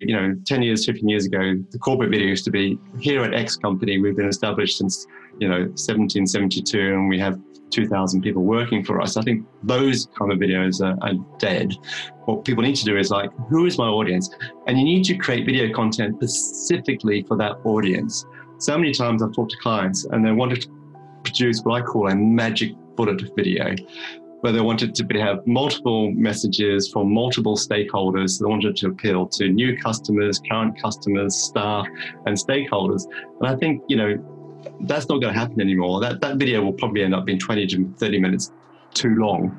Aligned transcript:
you 0.00 0.16
know, 0.16 0.34
10 0.46 0.62
years, 0.62 0.86
15 0.86 1.08
years 1.08 1.26
ago, 1.26 1.54
the 1.70 1.78
corporate 1.78 2.10
video 2.10 2.26
used 2.26 2.44
to 2.46 2.50
be 2.50 2.78
here 2.98 3.22
at 3.22 3.34
X 3.34 3.56
company, 3.56 4.00
we've 4.00 4.16
been 4.16 4.28
established 4.28 4.78
since, 4.78 5.06
you 5.38 5.48
know, 5.48 5.60
1772 5.60 6.78
and 6.78 7.08
we 7.08 7.18
have 7.18 7.38
2,000 7.70 8.22
people 8.22 8.42
working 8.42 8.84
for 8.84 9.00
us. 9.00 9.16
I 9.16 9.22
think 9.22 9.46
those 9.62 10.08
kind 10.18 10.32
of 10.32 10.38
videos 10.38 10.80
are, 10.80 10.96
are, 11.06 11.14
dead. 11.38 11.72
What 12.24 12.44
people 12.44 12.62
need 12.62 12.76
to 12.76 12.84
do 12.84 12.96
is 12.96 13.10
like, 13.10 13.30
who 13.48 13.66
is 13.66 13.78
my 13.78 13.86
audience? 13.86 14.30
And 14.66 14.78
you 14.78 14.84
need 14.84 15.04
to 15.04 15.16
create 15.16 15.46
video 15.46 15.72
content 15.72 16.16
specifically 16.16 17.22
for 17.22 17.36
that 17.36 17.58
audience. 17.64 18.24
So 18.58 18.76
many 18.76 18.92
times 18.92 19.22
I've 19.22 19.32
talked 19.32 19.52
to 19.52 19.58
clients 19.58 20.04
and 20.04 20.24
they 20.24 20.32
want 20.32 20.60
to 20.60 20.68
produce 21.22 21.60
what 21.62 21.80
I 21.80 21.84
call 21.84 22.08
a 22.08 22.14
magic 22.14 22.74
bullet 22.96 23.22
video 23.36 23.74
where 24.40 24.52
they 24.52 24.60
wanted 24.60 24.94
to 24.94 25.04
have 25.20 25.46
multiple 25.46 26.10
messages 26.12 26.90
from 26.90 27.12
multiple 27.12 27.56
stakeholders. 27.56 28.38
They 28.38 28.46
wanted 28.46 28.76
to 28.76 28.88
appeal 28.88 29.26
to 29.28 29.48
new 29.48 29.76
customers, 29.76 30.40
current 30.48 30.80
customers, 30.80 31.36
staff, 31.36 31.86
and 32.26 32.36
stakeholders. 32.36 33.04
And 33.40 33.48
I 33.48 33.56
think, 33.56 33.82
you 33.88 33.96
know, 33.96 34.16
that's 34.82 35.08
not 35.08 35.20
going 35.20 35.32
to 35.32 35.38
happen 35.38 35.60
anymore. 35.60 36.00
That, 36.00 36.20
that 36.20 36.36
video 36.36 36.62
will 36.62 36.72
probably 36.72 37.02
end 37.02 37.14
up 37.14 37.24
being 37.24 37.38
20 37.38 37.66
to 37.68 37.94
30 37.98 38.20
minutes 38.20 38.52
too 38.94 39.14
long. 39.16 39.58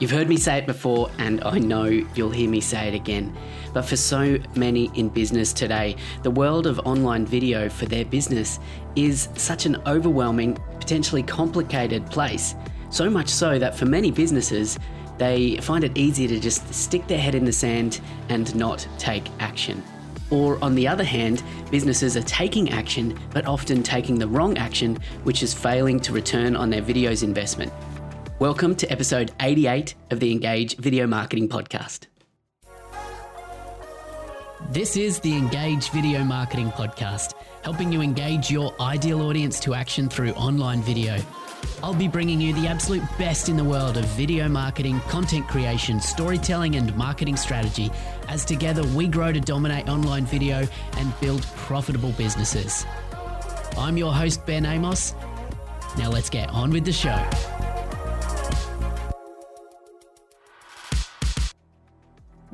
You've 0.00 0.10
heard 0.10 0.28
me 0.28 0.36
say 0.36 0.58
it 0.58 0.66
before, 0.66 1.08
and 1.18 1.40
I 1.44 1.60
know 1.60 1.84
you'll 1.84 2.30
hear 2.30 2.50
me 2.50 2.60
say 2.60 2.88
it 2.88 2.94
again. 2.94 3.36
But 3.72 3.82
for 3.82 3.96
so 3.96 4.38
many 4.56 4.90
in 4.94 5.08
business 5.08 5.52
today, 5.52 5.94
the 6.24 6.32
world 6.32 6.66
of 6.66 6.80
online 6.80 7.24
video 7.24 7.68
for 7.68 7.86
their 7.86 8.04
business 8.04 8.58
is 8.96 9.28
such 9.36 9.66
an 9.66 9.76
overwhelming, 9.86 10.58
potentially 10.80 11.22
complicated 11.22 12.04
place. 12.06 12.56
So 12.94 13.10
much 13.10 13.28
so 13.28 13.58
that 13.58 13.76
for 13.76 13.86
many 13.86 14.12
businesses, 14.12 14.78
they 15.18 15.56
find 15.56 15.82
it 15.82 15.98
easier 15.98 16.28
to 16.28 16.38
just 16.38 16.72
stick 16.72 17.04
their 17.08 17.18
head 17.18 17.34
in 17.34 17.44
the 17.44 17.50
sand 17.50 18.00
and 18.28 18.54
not 18.54 18.86
take 18.98 19.28
action. 19.40 19.82
Or, 20.30 20.62
on 20.62 20.76
the 20.76 20.86
other 20.86 21.02
hand, 21.02 21.42
businesses 21.72 22.16
are 22.16 22.22
taking 22.22 22.70
action 22.70 23.18
but 23.32 23.46
often 23.46 23.82
taking 23.82 24.20
the 24.20 24.28
wrong 24.28 24.56
action, 24.58 24.96
which 25.24 25.42
is 25.42 25.52
failing 25.52 25.98
to 26.02 26.12
return 26.12 26.54
on 26.54 26.70
their 26.70 26.82
videos 26.82 27.24
investment. 27.24 27.72
Welcome 28.38 28.76
to 28.76 28.86
episode 28.86 29.32
88 29.40 29.96
of 30.12 30.20
the 30.20 30.30
Engage 30.30 30.76
Video 30.76 31.04
Marketing 31.04 31.48
Podcast. 31.48 32.06
This 34.70 34.96
is 34.96 35.18
the 35.18 35.36
Engage 35.36 35.90
Video 35.90 36.22
Marketing 36.22 36.70
Podcast, 36.70 37.34
helping 37.64 37.90
you 37.90 38.02
engage 38.02 38.52
your 38.52 38.72
ideal 38.80 39.20
audience 39.22 39.58
to 39.58 39.74
action 39.74 40.08
through 40.08 40.30
online 40.34 40.80
video. 40.80 41.18
I'll 41.82 41.94
be 41.94 42.08
bringing 42.08 42.40
you 42.40 42.52
the 42.54 42.66
absolute 42.66 43.02
best 43.18 43.48
in 43.48 43.56
the 43.56 43.64
world 43.64 43.96
of 43.96 44.04
video 44.06 44.48
marketing, 44.48 45.00
content 45.08 45.46
creation, 45.48 46.00
storytelling, 46.00 46.76
and 46.76 46.96
marketing 46.96 47.36
strategy 47.36 47.90
as 48.28 48.44
together 48.44 48.82
we 48.94 49.06
grow 49.06 49.32
to 49.32 49.40
dominate 49.40 49.88
online 49.88 50.26
video 50.26 50.66
and 50.96 51.20
build 51.20 51.42
profitable 51.56 52.12
businesses. 52.12 52.86
I'm 53.76 53.96
your 53.96 54.12
host, 54.12 54.46
Ben 54.46 54.64
Amos. 54.64 55.14
Now 55.98 56.10
let's 56.10 56.30
get 56.30 56.48
on 56.50 56.70
with 56.70 56.84
the 56.84 56.92
show. 56.92 57.22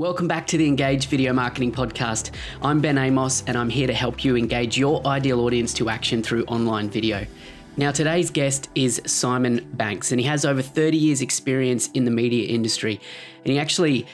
Welcome 0.01 0.29
back 0.29 0.47
to 0.47 0.57
the 0.57 0.67
Engage 0.67 1.09
Video 1.09 1.35
Marketing 1.35 1.71
Podcast. 1.71 2.31
I'm 2.63 2.81
Ben 2.81 2.97
Amos, 2.97 3.45
and 3.47 3.55
I'm 3.55 3.69
here 3.69 3.87
to 3.87 3.93
help 3.93 4.25
you 4.25 4.35
engage 4.35 4.79
your 4.79 5.07
ideal 5.07 5.41
audience 5.41 5.75
to 5.75 5.91
action 5.91 6.23
through 6.23 6.45
online 6.45 6.89
video. 6.89 7.27
Now, 7.77 7.93
today's 7.93 8.31
guest 8.31 8.69
is 8.75 9.01
Simon 9.07 9.69
Banks, 9.75 10.11
and 10.11 10.21
he 10.21 10.27
has 10.27 10.45
over 10.45 10.61
30 10.61 10.97
years' 10.97 11.23
experience 11.23 11.89
in 11.95 12.05
the 12.05 12.11
media 12.11 12.49
industry. 12.49 13.01
And 13.45 13.53
he 13.53 13.61
actually 13.61 14.07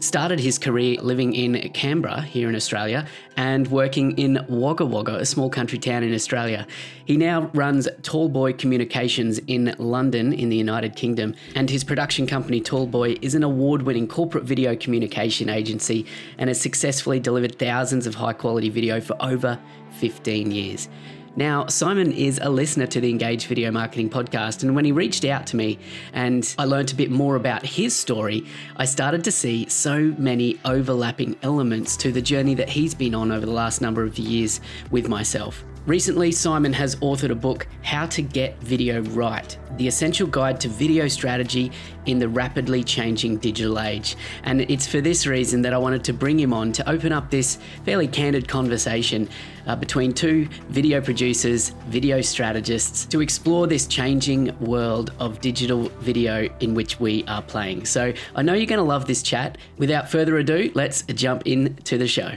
started 0.00 0.40
his 0.40 0.58
career 0.58 1.00
living 1.00 1.32
in 1.32 1.70
Canberra 1.70 2.22
here 2.22 2.48
in 2.48 2.56
Australia 2.56 3.06
and 3.36 3.68
working 3.68 4.18
in 4.18 4.44
Wagga 4.48 4.84
Wagga, 4.84 5.14
a 5.14 5.24
small 5.24 5.48
country 5.48 5.78
town 5.78 6.02
in 6.02 6.12
Australia. 6.12 6.66
He 7.04 7.16
now 7.16 7.50
runs 7.54 7.86
Tallboy 8.02 8.58
Communications 8.58 9.38
in 9.46 9.74
London 9.78 10.32
in 10.32 10.48
the 10.48 10.56
United 10.56 10.96
Kingdom, 10.96 11.36
and 11.54 11.70
his 11.70 11.84
production 11.84 12.26
company 12.26 12.60
Tallboy 12.60 13.16
is 13.22 13.36
an 13.36 13.44
award 13.44 13.82
winning 13.82 14.08
corporate 14.08 14.42
video 14.42 14.74
communication 14.74 15.48
agency 15.48 16.04
and 16.36 16.50
has 16.50 16.60
successfully 16.60 17.20
delivered 17.20 17.60
thousands 17.60 18.08
of 18.08 18.16
high 18.16 18.32
quality 18.32 18.70
video 18.70 19.00
for 19.00 19.16
over 19.20 19.56
15 20.00 20.50
years. 20.50 20.88
Now, 21.34 21.66
Simon 21.66 22.12
is 22.12 22.38
a 22.42 22.50
listener 22.50 22.86
to 22.88 23.00
the 23.00 23.08
Engage 23.08 23.46
Video 23.46 23.70
Marketing 23.70 24.10
podcast, 24.10 24.62
and 24.62 24.76
when 24.76 24.84
he 24.84 24.92
reached 24.92 25.24
out 25.24 25.46
to 25.46 25.56
me 25.56 25.78
and 26.12 26.54
I 26.58 26.64
learned 26.66 26.92
a 26.92 26.94
bit 26.94 27.10
more 27.10 27.36
about 27.36 27.64
his 27.64 27.96
story, 27.96 28.44
I 28.76 28.84
started 28.84 29.24
to 29.24 29.32
see 29.32 29.66
so 29.70 30.14
many 30.18 30.58
overlapping 30.66 31.36
elements 31.42 31.96
to 31.98 32.12
the 32.12 32.20
journey 32.20 32.54
that 32.56 32.68
he's 32.68 32.94
been 32.94 33.14
on 33.14 33.32
over 33.32 33.46
the 33.46 33.52
last 33.52 33.80
number 33.80 34.02
of 34.02 34.18
years 34.18 34.60
with 34.90 35.08
myself. 35.08 35.64
Recently, 35.84 36.30
Simon 36.30 36.72
has 36.74 36.94
authored 36.96 37.32
a 37.32 37.34
book, 37.34 37.66
How 37.82 38.06
to 38.06 38.22
Get 38.22 38.56
Video 38.62 39.02
Right 39.02 39.58
The 39.78 39.88
Essential 39.88 40.28
Guide 40.28 40.60
to 40.60 40.68
Video 40.68 41.08
Strategy 41.08 41.72
in 42.06 42.20
the 42.20 42.28
Rapidly 42.28 42.84
Changing 42.84 43.36
Digital 43.36 43.80
Age. 43.80 44.16
And 44.44 44.60
it's 44.60 44.86
for 44.86 45.00
this 45.00 45.26
reason 45.26 45.60
that 45.62 45.72
I 45.72 45.78
wanted 45.78 46.04
to 46.04 46.12
bring 46.12 46.38
him 46.38 46.52
on 46.52 46.70
to 46.74 46.88
open 46.88 47.10
up 47.10 47.32
this 47.32 47.58
fairly 47.84 48.06
candid 48.06 48.46
conversation 48.46 49.28
uh, 49.66 49.74
between 49.74 50.12
two 50.12 50.48
video 50.68 51.00
producers, 51.00 51.70
video 51.88 52.20
strategists, 52.20 53.04
to 53.06 53.20
explore 53.20 53.66
this 53.66 53.88
changing 53.88 54.56
world 54.60 55.12
of 55.18 55.40
digital 55.40 55.88
video 55.98 56.48
in 56.60 56.74
which 56.74 57.00
we 57.00 57.24
are 57.24 57.42
playing. 57.42 57.86
So 57.86 58.12
I 58.36 58.42
know 58.42 58.54
you're 58.54 58.66
going 58.66 58.78
to 58.78 58.84
love 58.84 59.08
this 59.08 59.20
chat. 59.20 59.58
Without 59.78 60.08
further 60.08 60.36
ado, 60.36 60.70
let's 60.76 61.02
jump 61.02 61.42
into 61.44 61.98
the 61.98 62.06
show. 62.06 62.30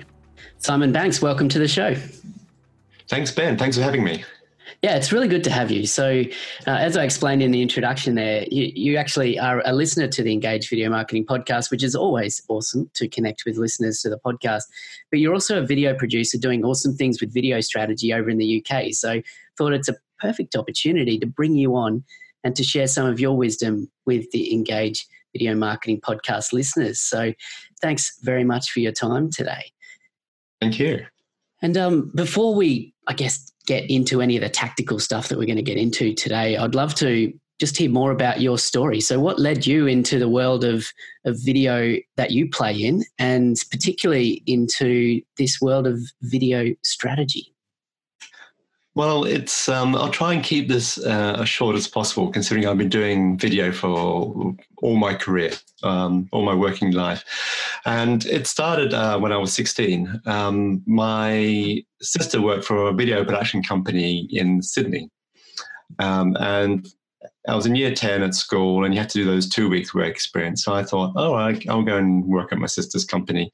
Simon 0.57 0.91
Banks, 0.91 1.21
welcome 1.21 1.47
to 1.49 1.59
the 1.59 1.67
show. 1.67 1.95
Thanks, 3.07 3.31
Ben. 3.31 3.57
Thanks 3.57 3.77
for 3.77 3.83
having 3.83 4.03
me. 4.03 4.23
Yeah, 4.81 4.95
it's 4.95 5.11
really 5.11 5.27
good 5.27 5.43
to 5.43 5.51
have 5.51 5.71
you. 5.71 5.85
So, 5.85 6.23
uh, 6.67 6.71
as 6.71 6.97
I 6.97 7.03
explained 7.03 7.43
in 7.43 7.51
the 7.51 7.61
introduction, 7.61 8.15
there, 8.15 8.45
you, 8.49 8.71
you, 8.75 8.97
actually 8.97 9.37
are 9.37 9.61
a 9.65 9.73
listener 9.73 10.07
to 10.07 10.23
the 10.23 10.33
Engage 10.33 10.69
Video 10.69 10.89
Marketing 10.89 11.25
Podcast, 11.25 11.69
which 11.69 11.83
is 11.83 11.95
always 11.95 12.41
awesome 12.47 12.89
to 12.95 13.07
connect 13.07 13.43
with 13.45 13.57
listeners 13.57 14.01
to 14.01 14.09
the 14.09 14.19
podcast. 14.19 14.63
But 15.11 15.19
you're 15.19 15.33
also 15.33 15.61
a 15.61 15.65
video 15.65 15.93
producer 15.93 16.37
doing 16.37 16.65
awesome 16.65 16.95
things 16.95 17.21
with 17.21 17.33
video 17.33 17.61
strategy 17.61 18.11
over 18.11 18.29
in 18.29 18.37
the 18.37 18.63
UK. 18.63 18.93
So, 18.93 19.21
thought 19.57 19.73
it's 19.73 19.89
a 19.89 19.95
perfect 20.19 20.55
opportunity 20.55 21.19
to 21.19 21.27
bring 21.27 21.55
you 21.55 21.75
on 21.75 22.03
and 22.43 22.55
to 22.55 22.63
share 22.63 22.87
some 22.87 23.05
of 23.05 23.19
your 23.19 23.37
wisdom 23.37 23.89
with 24.05 24.29
the 24.31 24.51
Engage 24.51 25.07
Video 25.33 25.53
Marketing 25.55 26.01
Podcast 26.01 26.53
listeners. 26.53 26.99
So, 26.99 27.33
thanks 27.81 28.19
very 28.23 28.43
much 28.43 28.71
for 28.71 28.79
your 28.79 28.93
time 28.93 29.29
today. 29.29 29.71
Thank 30.59 30.79
you. 30.79 31.05
And 31.61 31.77
um, 31.77 32.11
before 32.13 32.55
we, 32.55 32.94
I 33.07 33.13
guess, 33.13 33.51
get 33.65 33.89
into 33.89 34.21
any 34.21 34.35
of 34.37 34.41
the 34.41 34.49
tactical 34.49 34.99
stuff 34.99 35.27
that 35.27 35.37
we're 35.37 35.45
going 35.45 35.55
to 35.57 35.63
get 35.63 35.77
into 35.77 36.13
today, 36.13 36.57
I'd 36.57 36.75
love 36.75 36.95
to 36.95 37.33
just 37.59 37.77
hear 37.77 37.89
more 37.89 38.11
about 38.11 38.41
your 38.41 38.57
story. 38.57 38.99
So, 38.99 39.19
what 39.19 39.39
led 39.39 39.65
you 39.65 39.87
into 39.87 40.19
the 40.19 40.29
world 40.29 40.63
of, 40.63 40.85
of 41.25 41.37
video 41.43 41.97
that 42.17 42.31
you 42.31 42.49
play 42.49 42.75
in, 42.75 43.03
and 43.17 43.55
particularly 43.71 44.43
into 44.45 45.21
this 45.37 45.61
world 45.61 45.87
of 45.87 45.99
video 46.21 46.73
strategy? 46.83 47.54
Well, 48.95 49.25
it's 49.25 49.67
um, 49.67 49.93
I'll 49.93 50.09
try 50.09 50.33
and 50.33 50.41
keep 50.41 50.69
this 50.69 50.97
uh, 50.97 51.35
as 51.41 51.49
short 51.49 51.75
as 51.75 51.85
possible, 51.85 52.31
considering 52.31 52.65
I've 52.65 52.77
been 52.77 52.87
doing 52.87 53.37
video 53.37 53.73
for 53.73 54.55
all 54.77 54.95
my 54.95 55.13
career, 55.13 55.51
um, 55.83 56.29
all 56.31 56.43
my 56.43 56.55
working 56.55 56.91
life, 56.91 57.25
and 57.85 58.25
it 58.25 58.47
started 58.47 58.93
uh, 58.93 59.19
when 59.19 59.33
I 59.33 59.37
was 59.37 59.51
16. 59.51 60.21
Um, 60.25 60.81
my 60.85 61.83
sister 62.01 62.41
worked 62.41 62.63
for 62.63 62.87
a 62.87 62.93
video 62.93 63.25
production 63.25 63.61
company 63.61 64.29
in 64.31 64.61
Sydney, 64.61 65.09
um, 65.99 66.37
and 66.39 66.87
I 67.49 67.55
was 67.55 67.65
in 67.65 67.75
year 67.75 67.93
10 67.93 68.23
at 68.23 68.33
school, 68.33 68.85
and 68.85 68.93
you 68.93 69.01
had 69.01 69.09
to 69.09 69.17
do 69.17 69.25
those 69.25 69.49
two 69.49 69.69
weeks 69.69 69.93
work 69.93 70.07
experience. 70.07 70.63
So 70.63 70.73
I 70.73 70.83
thought, 70.83 71.11
oh, 71.17 71.33
I'll 71.33 71.83
go 71.83 71.97
and 71.97 72.23
work 72.23 72.53
at 72.53 72.59
my 72.59 72.67
sister's 72.67 73.03
company. 73.03 73.51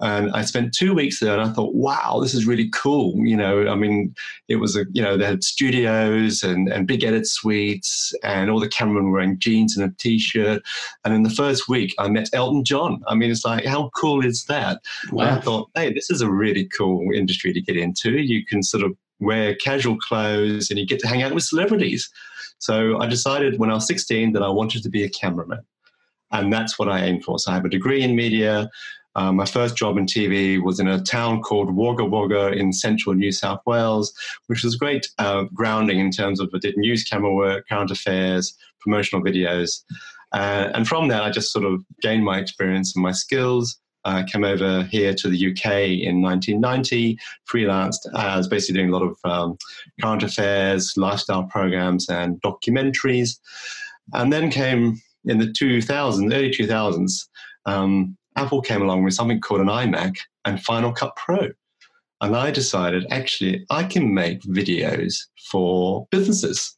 And 0.00 0.30
I 0.32 0.42
spent 0.44 0.72
two 0.72 0.94
weeks 0.94 1.20
there 1.20 1.38
and 1.38 1.42
I 1.48 1.52
thought, 1.52 1.74
wow, 1.74 2.20
this 2.22 2.34
is 2.34 2.46
really 2.46 2.70
cool. 2.70 3.14
You 3.18 3.36
know, 3.36 3.68
I 3.68 3.74
mean, 3.74 4.14
it 4.48 4.56
was 4.56 4.76
a, 4.76 4.84
you 4.92 5.02
know, 5.02 5.16
they 5.16 5.26
had 5.26 5.44
studios 5.44 6.42
and, 6.42 6.68
and 6.68 6.86
big 6.86 7.04
edit 7.04 7.26
suites 7.26 8.14
and 8.22 8.50
all 8.50 8.60
the 8.60 8.68
cameramen 8.68 9.06
were 9.06 9.18
wearing 9.18 9.38
jeans 9.38 9.76
and 9.76 9.90
a 9.90 9.94
t-shirt. 9.98 10.62
And 11.04 11.12
in 11.12 11.22
the 11.22 11.30
first 11.30 11.68
week, 11.68 11.94
I 11.98 12.08
met 12.08 12.30
Elton 12.32 12.64
John. 12.64 13.02
I 13.08 13.14
mean, 13.14 13.30
it's 13.30 13.44
like, 13.44 13.64
how 13.66 13.90
cool 13.94 14.24
is 14.24 14.44
that? 14.46 14.80
Wow. 15.12 15.24
And 15.24 15.38
I 15.38 15.40
thought, 15.40 15.70
hey, 15.74 15.92
this 15.92 16.10
is 16.10 16.22
a 16.22 16.30
really 16.30 16.64
cool 16.64 17.12
industry 17.14 17.52
to 17.52 17.60
get 17.60 17.76
into. 17.76 18.12
You 18.12 18.44
can 18.46 18.62
sort 18.62 18.84
of 18.84 18.96
wear 19.20 19.54
casual 19.54 19.98
clothes 19.98 20.70
and 20.70 20.78
you 20.78 20.86
get 20.86 21.00
to 21.00 21.08
hang 21.08 21.22
out 21.22 21.34
with 21.34 21.44
celebrities. 21.44 22.10
So 22.58 22.98
I 23.00 23.06
decided 23.06 23.58
when 23.58 23.70
I 23.70 23.74
was 23.74 23.86
16 23.86 24.32
that 24.32 24.42
I 24.42 24.48
wanted 24.48 24.82
to 24.82 24.90
be 24.90 25.04
a 25.04 25.08
cameraman. 25.08 25.60
And 26.32 26.52
that's 26.52 26.78
what 26.78 26.88
I 26.88 27.04
aimed 27.04 27.24
for. 27.24 27.38
So 27.38 27.50
I 27.50 27.54
have 27.54 27.64
a 27.64 27.70
degree 27.70 28.02
in 28.02 28.14
media. 28.14 28.70
Um, 29.16 29.36
my 29.36 29.44
first 29.44 29.76
job 29.76 29.98
in 29.98 30.06
TV 30.06 30.62
was 30.62 30.78
in 30.78 30.88
a 30.88 31.02
town 31.02 31.42
called 31.42 31.74
Wagga 31.74 32.04
Wagga 32.04 32.52
in 32.52 32.72
central 32.72 33.14
New 33.14 33.32
South 33.32 33.60
Wales, 33.66 34.12
which 34.46 34.62
was 34.62 34.76
great 34.76 35.08
uh, 35.18 35.44
grounding 35.54 35.98
in 35.98 36.10
terms 36.10 36.40
of 36.40 36.50
I 36.54 36.58
did 36.58 36.76
news 36.76 37.04
camera 37.04 37.34
work, 37.34 37.68
current 37.68 37.90
affairs, 37.90 38.56
promotional 38.80 39.24
videos. 39.24 39.82
Uh, 40.32 40.70
and 40.74 40.86
from 40.86 41.08
there, 41.08 41.22
I 41.22 41.30
just 41.30 41.52
sort 41.52 41.64
of 41.64 41.84
gained 42.02 42.24
my 42.24 42.38
experience 42.38 42.94
and 42.94 43.02
my 43.02 43.12
skills. 43.12 43.78
I 44.04 44.22
came 44.22 44.44
over 44.44 44.84
here 44.84 45.12
to 45.14 45.28
the 45.28 45.50
UK 45.50 45.66
in 46.00 46.22
1990, 46.22 47.18
freelanced 47.50 47.98
I 48.14 48.36
was 48.36 48.48
basically 48.48 48.80
doing 48.80 48.92
a 48.92 48.96
lot 48.96 49.02
of 49.02 49.18
um, 49.24 49.58
current 50.00 50.22
affairs, 50.22 50.94
lifestyle 50.96 51.44
programs, 51.44 52.08
and 52.08 52.40
documentaries. 52.40 53.38
And 54.14 54.32
then 54.32 54.50
came 54.50 55.00
in 55.26 55.38
the 55.38 55.46
2000s, 55.46 56.32
early 56.32 56.50
2000s, 56.50 57.28
um, 57.66 58.16
Apple 58.40 58.62
came 58.62 58.80
along 58.80 59.04
with 59.04 59.12
something 59.12 59.38
called 59.38 59.60
an 59.60 59.66
iMac 59.66 60.16
and 60.46 60.62
Final 60.62 60.92
Cut 60.92 61.14
Pro. 61.14 61.48
And 62.22 62.34
I 62.34 62.50
decided 62.50 63.06
actually 63.10 63.66
I 63.68 63.84
can 63.84 64.14
make 64.14 64.40
videos 64.42 65.14
for 65.50 66.06
businesses. 66.10 66.76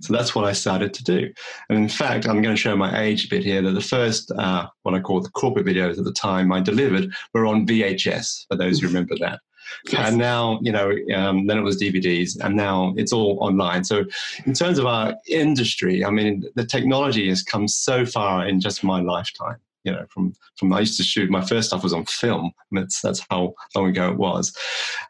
So 0.00 0.14
that's 0.14 0.34
what 0.34 0.46
I 0.46 0.52
started 0.52 0.94
to 0.94 1.04
do. 1.04 1.30
And 1.68 1.78
in 1.78 1.88
fact, 1.88 2.26
I'm 2.26 2.40
going 2.42 2.54
to 2.54 2.60
show 2.60 2.76
my 2.76 3.00
age 3.00 3.26
a 3.26 3.28
bit 3.28 3.44
here 3.44 3.60
that 3.62 3.72
the 3.72 3.80
first, 3.80 4.32
uh, 4.32 4.66
what 4.82 4.94
I 4.94 5.00
call 5.00 5.20
the 5.20 5.28
corporate 5.30 5.66
videos 5.66 5.98
at 5.98 6.04
the 6.04 6.12
time 6.12 6.50
I 6.50 6.60
delivered 6.60 7.12
were 7.34 7.46
on 7.46 7.66
VHS, 7.66 8.46
for 8.48 8.56
those 8.56 8.80
who 8.80 8.88
remember 8.88 9.14
that. 9.20 9.40
Yes. 9.88 10.08
And 10.08 10.18
now, 10.18 10.58
you 10.62 10.72
know, 10.72 10.90
um, 11.14 11.46
then 11.46 11.58
it 11.58 11.62
was 11.62 11.80
DVDs, 11.80 12.36
and 12.42 12.56
now 12.56 12.94
it's 12.96 13.12
all 13.12 13.38
online. 13.40 13.84
So, 13.84 14.04
in 14.44 14.54
terms 14.54 14.78
of 14.78 14.86
our 14.86 15.14
industry, 15.28 16.04
I 16.04 16.10
mean, 16.10 16.44
the 16.56 16.66
technology 16.66 17.28
has 17.28 17.42
come 17.42 17.68
so 17.68 18.04
far 18.04 18.46
in 18.46 18.60
just 18.60 18.82
my 18.82 19.00
lifetime 19.00 19.60
you 19.84 19.92
know, 19.92 20.04
from 20.10 20.34
from 20.56 20.72
I 20.72 20.80
used 20.80 20.96
to 20.98 21.02
shoot. 21.02 21.30
My 21.30 21.44
first 21.44 21.68
stuff 21.68 21.82
was 21.82 21.92
on 21.92 22.04
film. 22.06 22.52
That's 22.70 23.00
that's 23.00 23.24
how 23.30 23.54
long 23.74 23.88
ago 23.88 24.10
it 24.10 24.18
was, 24.18 24.56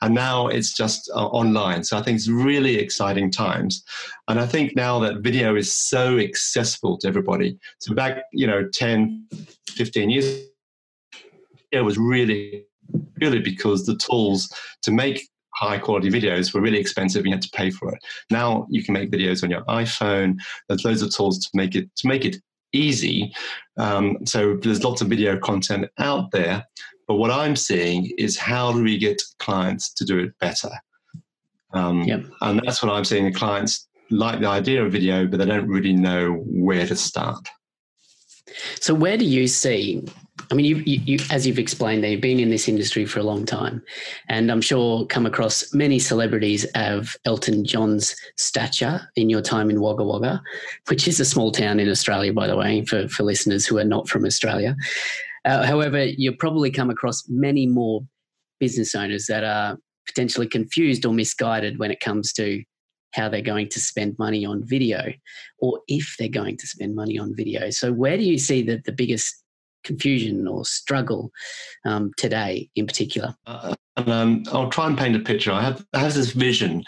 and 0.00 0.14
now 0.14 0.48
it's 0.48 0.74
just 0.74 1.10
uh, 1.14 1.26
online. 1.26 1.84
So 1.84 1.96
I 1.96 2.02
think 2.02 2.16
it's 2.16 2.28
really 2.28 2.76
exciting 2.76 3.30
times, 3.30 3.84
and 4.28 4.40
I 4.40 4.46
think 4.46 4.74
now 4.76 4.98
that 5.00 5.18
video 5.18 5.56
is 5.56 5.74
so 5.74 6.18
accessible 6.18 6.98
to 6.98 7.08
everybody. 7.08 7.58
So 7.80 7.94
back, 7.94 8.22
you 8.32 8.46
know, 8.46 8.68
10, 8.72 9.26
15 9.68 10.10
years, 10.10 10.46
it 11.70 11.80
was 11.80 11.98
really, 11.98 12.64
really 13.20 13.40
because 13.40 13.84
the 13.84 13.96
tools 13.96 14.52
to 14.82 14.90
make 14.90 15.28
high 15.54 15.78
quality 15.78 16.10
videos 16.10 16.54
were 16.54 16.60
really 16.60 16.78
expensive 16.78 17.20
and 17.20 17.28
you 17.28 17.34
had 17.34 17.42
to 17.42 17.50
pay 17.50 17.70
for 17.70 17.92
it. 17.92 17.98
Now 18.30 18.66
you 18.70 18.82
can 18.82 18.94
make 18.94 19.10
videos 19.10 19.42
on 19.42 19.50
your 19.50 19.62
iPhone. 19.66 20.36
There's 20.68 20.84
loads 20.84 21.02
of 21.02 21.14
tools 21.14 21.38
to 21.40 21.50
make 21.54 21.74
it 21.74 21.94
to 21.96 22.08
make 22.08 22.24
it 22.24 22.36
easy. 22.72 23.32
Um, 23.76 24.18
so 24.24 24.56
there's 24.56 24.84
lots 24.84 25.00
of 25.00 25.08
video 25.08 25.38
content 25.38 25.86
out 25.98 26.30
there. 26.30 26.64
But 27.08 27.16
what 27.16 27.30
I'm 27.30 27.56
seeing 27.56 28.10
is 28.18 28.38
how 28.38 28.72
do 28.72 28.82
we 28.82 28.96
get 28.98 29.20
clients 29.38 29.92
to 29.94 30.04
do 30.04 30.18
it 30.18 30.38
better? 30.38 30.70
Um, 31.74 32.02
yep. 32.02 32.24
And 32.40 32.60
that's 32.64 32.82
what 32.82 32.92
I'm 32.92 33.04
seeing. 33.04 33.24
The 33.24 33.32
clients 33.32 33.88
like 34.10 34.40
the 34.40 34.46
idea 34.46 34.84
of 34.84 34.92
video, 34.92 35.26
but 35.26 35.38
they 35.38 35.46
don't 35.46 35.68
really 35.68 35.92
know 35.92 36.42
where 36.46 36.86
to 36.86 36.96
start. 36.96 37.48
So, 38.80 38.94
where 38.94 39.16
do 39.16 39.24
you 39.24 39.48
see 39.48 40.04
I 40.52 40.54
mean, 40.54 40.66
you, 40.66 40.76
you, 40.84 41.00
you, 41.06 41.18
as 41.30 41.46
you've 41.46 41.58
explained, 41.58 42.04
they've 42.04 42.20
been 42.20 42.38
in 42.38 42.50
this 42.50 42.68
industry 42.68 43.06
for 43.06 43.20
a 43.20 43.22
long 43.22 43.46
time, 43.46 43.82
and 44.28 44.52
I'm 44.52 44.60
sure 44.60 45.06
come 45.06 45.24
across 45.24 45.72
many 45.72 45.98
celebrities 45.98 46.66
of 46.74 47.16
Elton 47.24 47.64
John's 47.64 48.14
stature 48.36 49.00
in 49.16 49.30
your 49.30 49.40
time 49.40 49.70
in 49.70 49.80
Wagga 49.80 50.04
Wagga, 50.04 50.42
which 50.88 51.08
is 51.08 51.18
a 51.18 51.24
small 51.24 51.52
town 51.52 51.80
in 51.80 51.88
Australia, 51.88 52.34
by 52.34 52.46
the 52.46 52.56
way, 52.58 52.84
for, 52.84 53.08
for 53.08 53.22
listeners 53.22 53.64
who 53.64 53.78
are 53.78 53.84
not 53.84 54.10
from 54.10 54.26
Australia. 54.26 54.76
Uh, 55.46 55.64
however, 55.64 56.04
you've 56.04 56.38
probably 56.38 56.70
come 56.70 56.90
across 56.90 57.24
many 57.30 57.66
more 57.66 58.02
business 58.60 58.94
owners 58.94 59.24
that 59.28 59.44
are 59.44 59.78
potentially 60.06 60.46
confused 60.46 61.06
or 61.06 61.14
misguided 61.14 61.78
when 61.78 61.90
it 61.90 62.00
comes 62.00 62.30
to 62.34 62.62
how 63.12 63.30
they're 63.30 63.40
going 63.40 63.70
to 63.70 63.80
spend 63.80 64.18
money 64.18 64.44
on 64.44 64.62
video 64.66 65.14
or 65.60 65.80
if 65.88 66.14
they're 66.18 66.28
going 66.28 66.58
to 66.58 66.66
spend 66.66 66.94
money 66.94 67.18
on 67.18 67.34
video. 67.34 67.70
So, 67.70 67.90
where 67.90 68.18
do 68.18 68.22
you 68.22 68.36
see 68.36 68.60
the, 68.60 68.82
the 68.84 68.92
biggest 68.92 69.41
confusion 69.84 70.46
or 70.46 70.64
struggle 70.64 71.30
um, 71.84 72.12
today 72.16 72.70
in 72.74 72.86
particular? 72.86 73.36
Uh, 73.46 73.74
and 73.96 74.08
um, 74.08 74.42
I'll 74.52 74.70
try 74.70 74.86
and 74.86 74.96
paint 74.96 75.16
a 75.16 75.18
picture. 75.18 75.52
I 75.52 75.62
have, 75.62 75.84
I 75.92 75.98
have 75.98 76.14
this 76.14 76.32
vision 76.32 76.82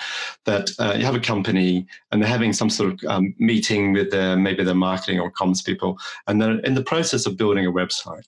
that 0.46 0.70
uh, 0.79 0.94
you 0.96 1.05
have 1.05 1.14
a 1.14 1.20
company 1.20 1.87
and 2.11 2.23
they're 2.23 2.29
having 2.29 2.52
some 2.52 2.70
sort 2.70 2.94
of 2.94 3.11
um, 3.11 3.35
meeting 3.38 3.93
with 3.93 4.11
their, 4.11 4.37
maybe 4.37 4.64
their 4.64 4.75
marketing 4.75 5.20
or 5.20 5.31
comms 5.31 5.64
people, 5.64 5.99
and 6.26 6.41
they're 6.41 6.61
in 6.61 6.75
the 6.75 6.82
process 6.82 7.26
of 7.26 7.37
building 7.37 7.67
a 7.67 7.73
website. 7.73 8.25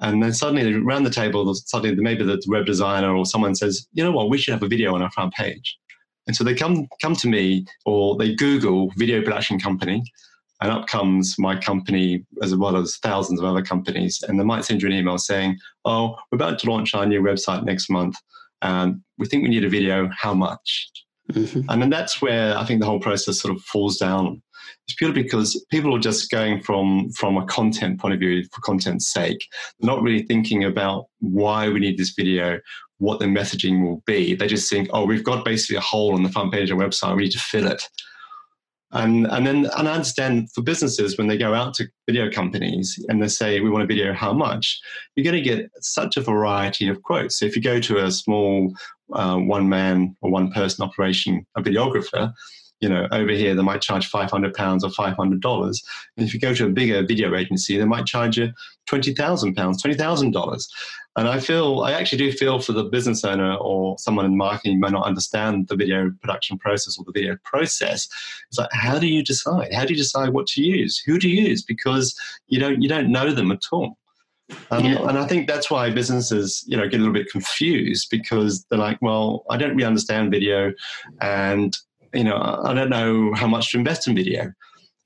And 0.00 0.22
then 0.22 0.32
suddenly 0.32 0.74
around 0.74 1.04
the 1.04 1.10
table, 1.10 1.54
suddenly 1.54 1.94
maybe 2.02 2.24
the 2.24 2.42
web 2.48 2.66
designer 2.66 3.14
or 3.14 3.26
someone 3.26 3.54
says, 3.54 3.86
you 3.92 4.02
know 4.02 4.12
what, 4.12 4.30
we 4.30 4.38
should 4.38 4.52
have 4.52 4.62
a 4.62 4.68
video 4.68 4.94
on 4.94 5.02
our 5.02 5.10
front 5.10 5.34
page. 5.34 5.78
And 6.26 6.34
so 6.34 6.42
they 6.42 6.54
come 6.54 6.88
come 7.02 7.14
to 7.16 7.28
me 7.28 7.66
or 7.84 8.16
they 8.16 8.34
Google 8.34 8.90
video 8.96 9.22
production 9.22 9.58
company 9.58 10.02
and 10.60 10.70
up 10.70 10.86
comes 10.86 11.36
my 11.38 11.56
company 11.56 12.24
as 12.42 12.54
well 12.54 12.76
as 12.76 12.98
thousands 12.98 13.40
of 13.40 13.46
other 13.46 13.62
companies. 13.62 14.22
And 14.26 14.38
they 14.38 14.44
might 14.44 14.64
send 14.64 14.82
you 14.82 14.88
an 14.88 14.94
email 14.94 15.18
saying, 15.18 15.58
Oh, 15.84 16.16
we're 16.30 16.36
about 16.36 16.58
to 16.60 16.70
launch 16.70 16.94
our 16.94 17.06
new 17.06 17.22
website 17.22 17.64
next 17.64 17.90
month. 17.90 18.16
And 18.62 19.00
we 19.18 19.26
think 19.26 19.42
we 19.42 19.48
need 19.48 19.64
a 19.64 19.70
video. 19.70 20.10
How 20.16 20.34
much? 20.34 20.90
Mm-hmm. 21.32 21.62
And 21.68 21.82
then 21.82 21.90
that's 21.90 22.20
where 22.20 22.56
I 22.58 22.64
think 22.64 22.80
the 22.80 22.86
whole 22.86 23.00
process 23.00 23.40
sort 23.40 23.54
of 23.54 23.62
falls 23.62 23.96
down. 23.96 24.42
It's 24.86 24.96
purely 24.96 25.22
because 25.22 25.64
people 25.70 25.94
are 25.94 26.00
just 26.00 26.30
going 26.30 26.62
from 26.62 27.10
from 27.12 27.36
a 27.36 27.46
content 27.46 28.00
point 28.00 28.14
of 28.14 28.20
view 28.20 28.44
for 28.52 28.60
content's 28.60 29.10
sake. 29.10 29.46
They're 29.78 29.90
not 29.94 30.02
really 30.02 30.24
thinking 30.24 30.64
about 30.64 31.06
why 31.20 31.68
we 31.68 31.80
need 31.80 31.96
this 31.96 32.10
video, 32.10 32.58
what 32.98 33.18
the 33.18 33.26
messaging 33.26 33.82
will 33.82 34.02
be. 34.06 34.34
They 34.34 34.46
just 34.46 34.68
think, 34.68 34.88
oh, 34.92 35.06
we've 35.06 35.24
got 35.24 35.44
basically 35.44 35.76
a 35.76 35.80
hole 35.80 36.14
on 36.14 36.22
the 36.22 36.28
front 36.28 36.52
page 36.52 36.70
of 36.70 36.78
our 36.78 36.86
website. 36.86 37.16
We 37.16 37.24
need 37.24 37.32
to 37.32 37.38
fill 37.38 37.66
it. 37.66 37.82
And, 38.92 39.28
and 39.28 39.46
then 39.46 39.66
and 39.76 39.88
I 39.88 39.92
understand 39.92 40.50
for 40.52 40.62
businesses 40.62 41.16
when 41.16 41.28
they 41.28 41.38
go 41.38 41.54
out 41.54 41.74
to 41.74 41.86
video 42.08 42.28
companies 42.28 42.98
and 43.08 43.22
they 43.22 43.28
say 43.28 43.60
we 43.60 43.70
want 43.70 43.84
a 43.84 43.86
video 43.86 44.12
how 44.12 44.32
much 44.32 44.80
you're 45.14 45.22
going 45.22 45.42
to 45.42 45.48
get 45.48 45.70
such 45.80 46.16
a 46.16 46.22
variety 46.22 46.88
of 46.88 47.00
quotes. 47.02 47.38
So 47.38 47.46
if 47.46 47.54
you 47.54 47.62
go 47.62 47.78
to 47.80 48.04
a 48.04 48.10
small 48.10 48.74
uh, 49.12 49.36
one 49.36 49.68
man 49.68 50.16
or 50.22 50.30
one 50.32 50.50
person 50.50 50.84
operation, 50.84 51.46
a 51.56 51.62
videographer, 51.62 52.32
you 52.80 52.88
know, 52.88 53.06
over 53.12 53.30
here 53.30 53.54
they 53.54 53.62
might 53.62 53.82
charge 53.82 54.08
five 54.08 54.30
hundred 54.30 54.54
pounds 54.54 54.82
or 54.82 54.90
five 54.90 55.14
hundred 55.14 55.40
dollars. 55.40 55.80
And 56.16 56.26
if 56.26 56.34
you 56.34 56.40
go 56.40 56.54
to 56.54 56.66
a 56.66 56.70
bigger 56.70 57.06
video 57.06 57.36
agency, 57.36 57.76
they 57.76 57.84
might 57.84 58.06
charge 58.06 58.38
you 58.38 58.52
twenty 58.86 59.14
thousand 59.14 59.54
pounds, 59.54 59.82
twenty 59.82 59.96
thousand 59.96 60.32
dollars. 60.32 60.68
And 61.20 61.28
I 61.28 61.38
feel, 61.38 61.82
I 61.82 61.92
actually 61.92 62.16
do 62.16 62.32
feel 62.32 62.60
for 62.60 62.72
the 62.72 62.84
business 62.84 63.26
owner 63.26 63.54
or 63.56 63.98
someone 63.98 64.24
in 64.24 64.38
marketing 64.38 64.76
who 64.76 64.80
may 64.80 64.88
not 64.88 65.06
understand 65.06 65.68
the 65.68 65.76
video 65.76 66.10
production 66.22 66.56
process 66.56 66.98
or 66.98 67.04
the 67.04 67.12
video 67.12 67.36
process. 67.44 68.08
It's 68.48 68.58
like, 68.58 68.70
how 68.72 68.98
do 68.98 69.06
you 69.06 69.22
decide? 69.22 69.74
How 69.74 69.84
do 69.84 69.92
you 69.92 69.98
decide 69.98 70.30
what 70.30 70.46
to 70.46 70.62
use? 70.62 70.98
Who 71.04 71.18
to 71.18 71.28
use? 71.28 71.62
Because 71.62 72.18
you 72.48 72.58
don't, 72.58 72.80
you 72.80 72.88
don't 72.88 73.12
know 73.12 73.32
them 73.32 73.52
at 73.52 73.64
all. 73.70 73.98
Um, 74.70 74.86
yeah. 74.86 75.06
And 75.06 75.18
I 75.18 75.26
think 75.26 75.46
that's 75.46 75.70
why 75.70 75.90
businesses, 75.90 76.64
you 76.66 76.74
know, 76.74 76.88
get 76.88 77.00
a 77.00 77.04
little 77.04 77.12
bit 77.12 77.30
confused 77.30 78.08
because 78.10 78.64
they're 78.70 78.78
like, 78.78 78.96
well, 79.02 79.44
I 79.50 79.58
don't 79.58 79.76
really 79.76 79.84
understand 79.84 80.30
video, 80.30 80.72
and 81.20 81.76
you 82.14 82.24
know, 82.24 82.36
I 82.64 82.72
don't 82.72 82.88
know 82.88 83.34
how 83.34 83.46
much 83.46 83.72
to 83.72 83.78
invest 83.78 84.08
in 84.08 84.16
video. 84.16 84.52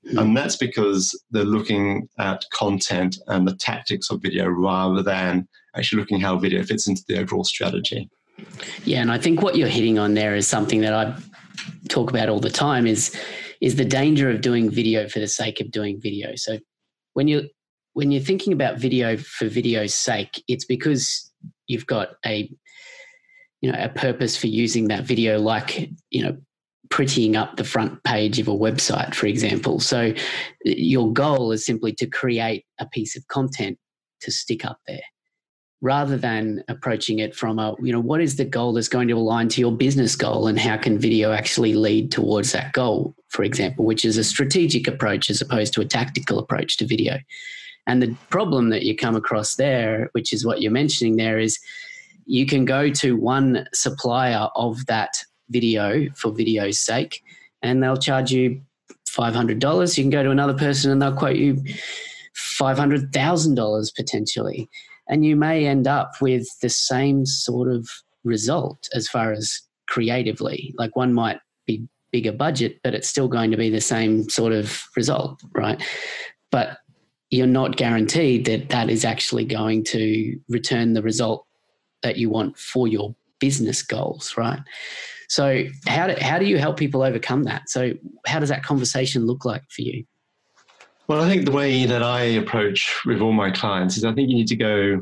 And 0.05 0.37
that's 0.37 0.55
because 0.55 1.19
they're 1.31 1.43
looking 1.43 2.07
at 2.19 2.45
content 2.53 3.17
and 3.27 3.47
the 3.47 3.55
tactics 3.55 4.09
of 4.09 4.21
video 4.21 4.47
rather 4.47 5.01
than 5.01 5.47
actually 5.75 5.99
looking 5.99 6.19
how 6.19 6.37
video 6.37 6.63
fits 6.63 6.87
into 6.87 7.03
the 7.07 7.19
overall 7.19 7.43
strategy. 7.43 8.09
Yeah, 8.83 9.01
and 9.01 9.11
I 9.11 9.17
think 9.17 9.41
what 9.41 9.55
you're 9.55 9.67
hitting 9.67 9.97
on 9.97 10.13
there 10.13 10.35
is 10.35 10.47
something 10.47 10.81
that 10.81 10.93
I 10.93 11.15
talk 11.89 12.09
about 12.09 12.29
all 12.29 12.39
the 12.39 12.49
time 12.49 12.85
is 12.85 13.15
is 13.61 13.77
the 13.77 13.85
danger 13.85 14.29
of 14.29 14.41
doing 14.41 14.69
video 14.69 15.07
for 15.07 15.19
the 15.19 15.27
sake 15.27 15.61
of 15.61 15.71
doing 15.71 15.99
video. 15.99 16.35
So 16.35 16.59
when 17.13 17.27
you 17.27 17.49
when 17.93 18.11
you're 18.11 18.21
thinking 18.21 18.53
about 18.53 18.77
video 18.77 19.17
for 19.17 19.47
video's 19.47 19.93
sake, 19.93 20.43
it's 20.47 20.65
because 20.65 21.31
you've 21.67 21.87
got 21.87 22.09
a 22.25 22.49
you 23.61 23.71
know 23.71 23.79
a 23.81 23.89
purpose 23.89 24.37
for 24.37 24.47
using 24.47 24.89
that 24.89 25.05
video 25.05 25.39
like 25.39 25.89
you 26.09 26.23
know 26.23 26.37
prettying 26.89 27.35
up 27.35 27.57
the 27.57 27.63
front 27.63 28.03
page 28.03 28.39
of 28.39 28.47
a 28.47 28.55
website 28.55 29.15
for 29.15 29.27
example. 29.27 29.79
So 29.79 30.13
your 30.63 31.11
goal 31.11 31.51
is 31.51 31.65
simply 31.65 31.93
to 31.93 32.07
create 32.07 32.65
a 32.79 32.85
piece 32.85 33.15
of 33.15 33.27
content 33.27 33.77
to 34.21 34.31
stick 34.31 34.65
up 34.65 34.79
there 34.87 35.01
rather 35.81 36.17
than 36.17 36.63
approaching 36.67 37.19
it 37.19 37.35
from 37.35 37.59
a 37.59 37.75
you 37.81 37.91
know 37.91 37.99
what 37.99 38.21
is 38.21 38.37
the 38.37 38.45
goal 38.45 38.73
that's 38.73 38.87
going 38.87 39.07
to 39.07 39.13
align 39.13 39.47
to 39.49 39.61
your 39.61 39.71
business 39.71 40.15
goal 40.15 40.47
and 40.47 40.59
how 40.59 40.77
can 40.77 40.97
video 40.97 41.31
actually 41.31 41.73
lead 41.73 42.11
towards 42.11 42.51
that 42.51 42.73
goal 42.73 43.13
for 43.27 43.43
example 43.43 43.85
which 43.85 44.05
is 44.05 44.17
a 44.17 44.23
strategic 44.23 44.87
approach 44.87 45.29
as 45.29 45.41
opposed 45.41 45.73
to 45.73 45.81
a 45.81 45.85
tactical 45.85 46.39
approach 46.39 46.77
to 46.77 46.87
video. 46.87 47.17
And 47.87 48.01
the 48.01 48.15
problem 48.29 48.69
that 48.69 48.83
you 48.83 48.95
come 48.95 49.15
across 49.15 49.55
there 49.55 50.09
which 50.13 50.33
is 50.33 50.45
what 50.45 50.61
you're 50.61 50.71
mentioning 50.71 51.17
there 51.17 51.37
is 51.37 51.59
you 52.25 52.45
can 52.47 52.65
go 52.65 52.89
to 52.89 53.15
one 53.15 53.67
supplier 53.73 54.49
of 54.55 54.85
that 54.87 55.23
video 55.49 56.09
for 56.15 56.31
video's 56.31 56.79
sake 56.79 57.23
and 57.61 57.81
they'll 57.81 57.97
charge 57.97 58.31
you 58.31 58.61
$500 59.07 59.97
you 59.97 60.03
can 60.03 60.09
go 60.09 60.23
to 60.23 60.31
another 60.31 60.53
person 60.53 60.91
and 60.91 61.01
they'll 61.01 61.15
quote 61.15 61.37
you 61.37 61.63
$500,000 62.59 63.95
potentially 63.95 64.69
and 65.07 65.25
you 65.25 65.35
may 65.35 65.65
end 65.65 65.87
up 65.87 66.13
with 66.21 66.47
the 66.61 66.69
same 66.69 67.25
sort 67.25 67.71
of 67.71 67.89
result 68.23 68.89
as 68.93 69.07
far 69.07 69.31
as 69.31 69.61
creatively. 69.87 70.73
Like 70.77 70.95
one 70.95 71.13
might 71.13 71.39
be 71.65 71.87
bigger 72.11 72.31
budget, 72.31 72.79
but 72.83 72.93
it's 72.93 73.07
still 73.07 73.27
going 73.27 73.51
to 73.51 73.57
be 73.57 73.69
the 73.69 73.81
same 73.81 74.29
sort 74.29 74.53
of 74.53 74.83
result, 74.95 75.41
right? 75.53 75.81
But 76.51 76.79
you're 77.29 77.47
not 77.47 77.77
guaranteed 77.77 78.45
that 78.45 78.69
that 78.69 78.89
is 78.89 79.05
actually 79.05 79.45
going 79.45 79.83
to 79.85 80.39
return 80.49 80.93
the 80.93 81.01
result 81.01 81.45
that 82.03 82.17
you 82.17 82.29
want 82.29 82.57
for 82.57 82.87
your 82.87 83.15
business 83.39 83.81
goals, 83.81 84.35
right? 84.37 84.59
So 85.29 85.63
how 85.87 86.07
do, 86.07 86.15
how 86.21 86.39
do 86.39 86.45
you 86.45 86.57
help 86.57 86.77
people 86.77 87.01
overcome 87.01 87.43
that? 87.43 87.69
So 87.69 87.93
how 88.25 88.39
does 88.39 88.49
that 88.49 88.63
conversation 88.63 89.25
look 89.25 89.45
like 89.45 89.63
for 89.69 89.81
you? 89.81 90.05
Well, 91.07 91.23
I 91.23 91.29
think 91.29 91.45
the 91.45 91.51
way 91.51 91.85
that 91.85 92.01
I 92.01 92.21
approach 92.21 93.01
with 93.05 93.21
all 93.21 93.33
my 93.33 93.51
clients 93.51 93.97
is 93.97 94.05
I 94.05 94.13
think 94.13 94.29
you 94.29 94.35
need 94.35 94.47
to 94.47 94.55
go, 94.55 95.01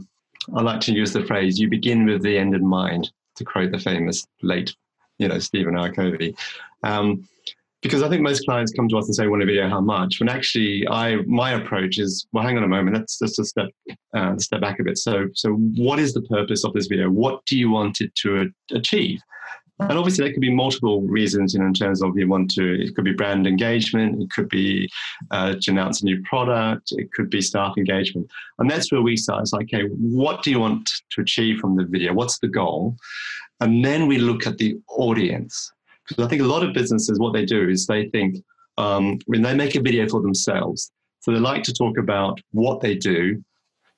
I 0.54 0.62
like 0.62 0.82
to 0.82 0.94
use 0.94 1.14
the 1.14 1.24
phrase, 1.26 1.60
you 1.60 1.70
begin 1.70 2.06
with 2.06 2.24
the 2.24 2.38
end 2.38 2.54
in 2.54 2.66
mind, 2.66 3.12
to 3.36 3.46
quote 3.46 3.72
the 3.72 3.80
famous 3.80 4.26
late, 4.42 4.76
you 5.18 5.28
know, 5.28 5.40
Stephen 5.40 5.78
R. 5.78 5.92
Covey. 5.92 6.36
Um, 6.84 7.28
because 7.82 8.02
I 8.02 8.08
think 8.10 8.22
most 8.22 8.46
clients 8.46 8.72
come 8.72 8.88
to 8.90 8.98
us 8.98 9.08
and 9.08 9.14
say, 9.14 9.28
"Want 9.28 9.44
a 9.44 9.46
video? 9.46 9.68
How 9.68 9.82
much?" 9.82 10.20
When 10.20 10.30
actually, 10.30 10.88
I 10.88 11.18
my 11.28 11.52
approach 11.52 12.00
is, 12.00 12.26
"Well, 12.32 12.44
hang 12.44 12.58
on 12.58 12.64
a 12.64 12.68
moment. 12.68 12.96
Let's 12.96 13.20
just 13.20 13.38
a 13.40 13.46
step 13.46 13.68
uh, 14.16 14.38
step 14.38 14.62
back 14.62 14.80
a 14.80 14.84
bit. 14.84 14.98
So, 14.98 15.28
so 15.34 15.52
what 15.52 16.00
is 16.00 16.14
the 16.14 16.22
purpose 16.22 16.64
of 16.64 16.72
this 16.72 16.88
video? 16.88 17.10
What 17.10 17.46
do 17.46 17.58
you 17.58 17.70
want 17.70 18.00
it 18.00 18.16
to 18.16 18.52
achieve?" 18.72 19.20
And 19.80 19.98
obviously, 19.98 20.24
there 20.24 20.34
could 20.34 20.42
be 20.42 20.54
multiple 20.54 21.02
reasons, 21.02 21.54
you 21.54 21.60
know, 21.60 21.66
in 21.66 21.74
terms 21.74 22.04
of 22.04 22.18
you 22.18 22.28
want 22.28 22.52
to. 22.52 22.82
It 22.82 22.96
could 22.96 23.06
be 23.06 23.14
brand 23.14 23.48
engagement. 23.48 24.22
It 24.22 24.30
could 24.30 24.48
be 24.48 24.90
uh, 25.32 25.56
to 25.60 25.72
announce 25.72 26.02
a 26.02 26.06
new 26.06 26.22
product. 26.24 26.92
It 26.92 27.12
could 27.12 27.30
be 27.30 27.42
staff 27.42 27.74
engagement. 27.78 28.30
And 28.60 28.70
that's 28.70 28.92
where 28.92 29.02
we 29.02 29.18
start. 29.18 29.42
It's 29.42 29.54
like, 29.54 29.74
okay, 29.74 29.88
what 29.88 30.44
do 30.44 30.52
you 30.52 30.60
want 30.60 30.90
to 31.12 31.22
achieve 31.22 31.60
from 31.60 31.76
the 31.76 31.86
video? 31.86 32.14
What's 32.14 32.40
the 32.40 32.48
goal? 32.48 32.96
And 33.62 33.84
then 33.84 34.08
we 34.08 34.20
look 34.20 34.46
at 34.46 34.58
the 34.58 34.78
audience. 34.90 35.72
Because 36.08 36.26
I 36.26 36.30
think 36.30 36.42
a 36.42 36.46
lot 36.46 36.64
of 36.64 36.74
businesses, 36.74 37.20
what 37.20 37.34
they 37.34 37.46
do 37.46 37.68
is 37.68 37.88
they 37.88 38.10
think 38.10 38.44
um, 38.78 39.20
when 39.26 39.42
they 39.42 39.56
make 39.56 39.76
a 39.76 39.82
video 39.82 40.08
for 40.08 40.22
themselves, 40.22 40.92
so 41.20 41.32
they 41.32 41.40
like 41.40 41.64
to 41.64 41.74
talk 41.74 41.98
about 41.98 42.42
what 42.52 42.82
they 42.82 42.96
do, 42.96 43.44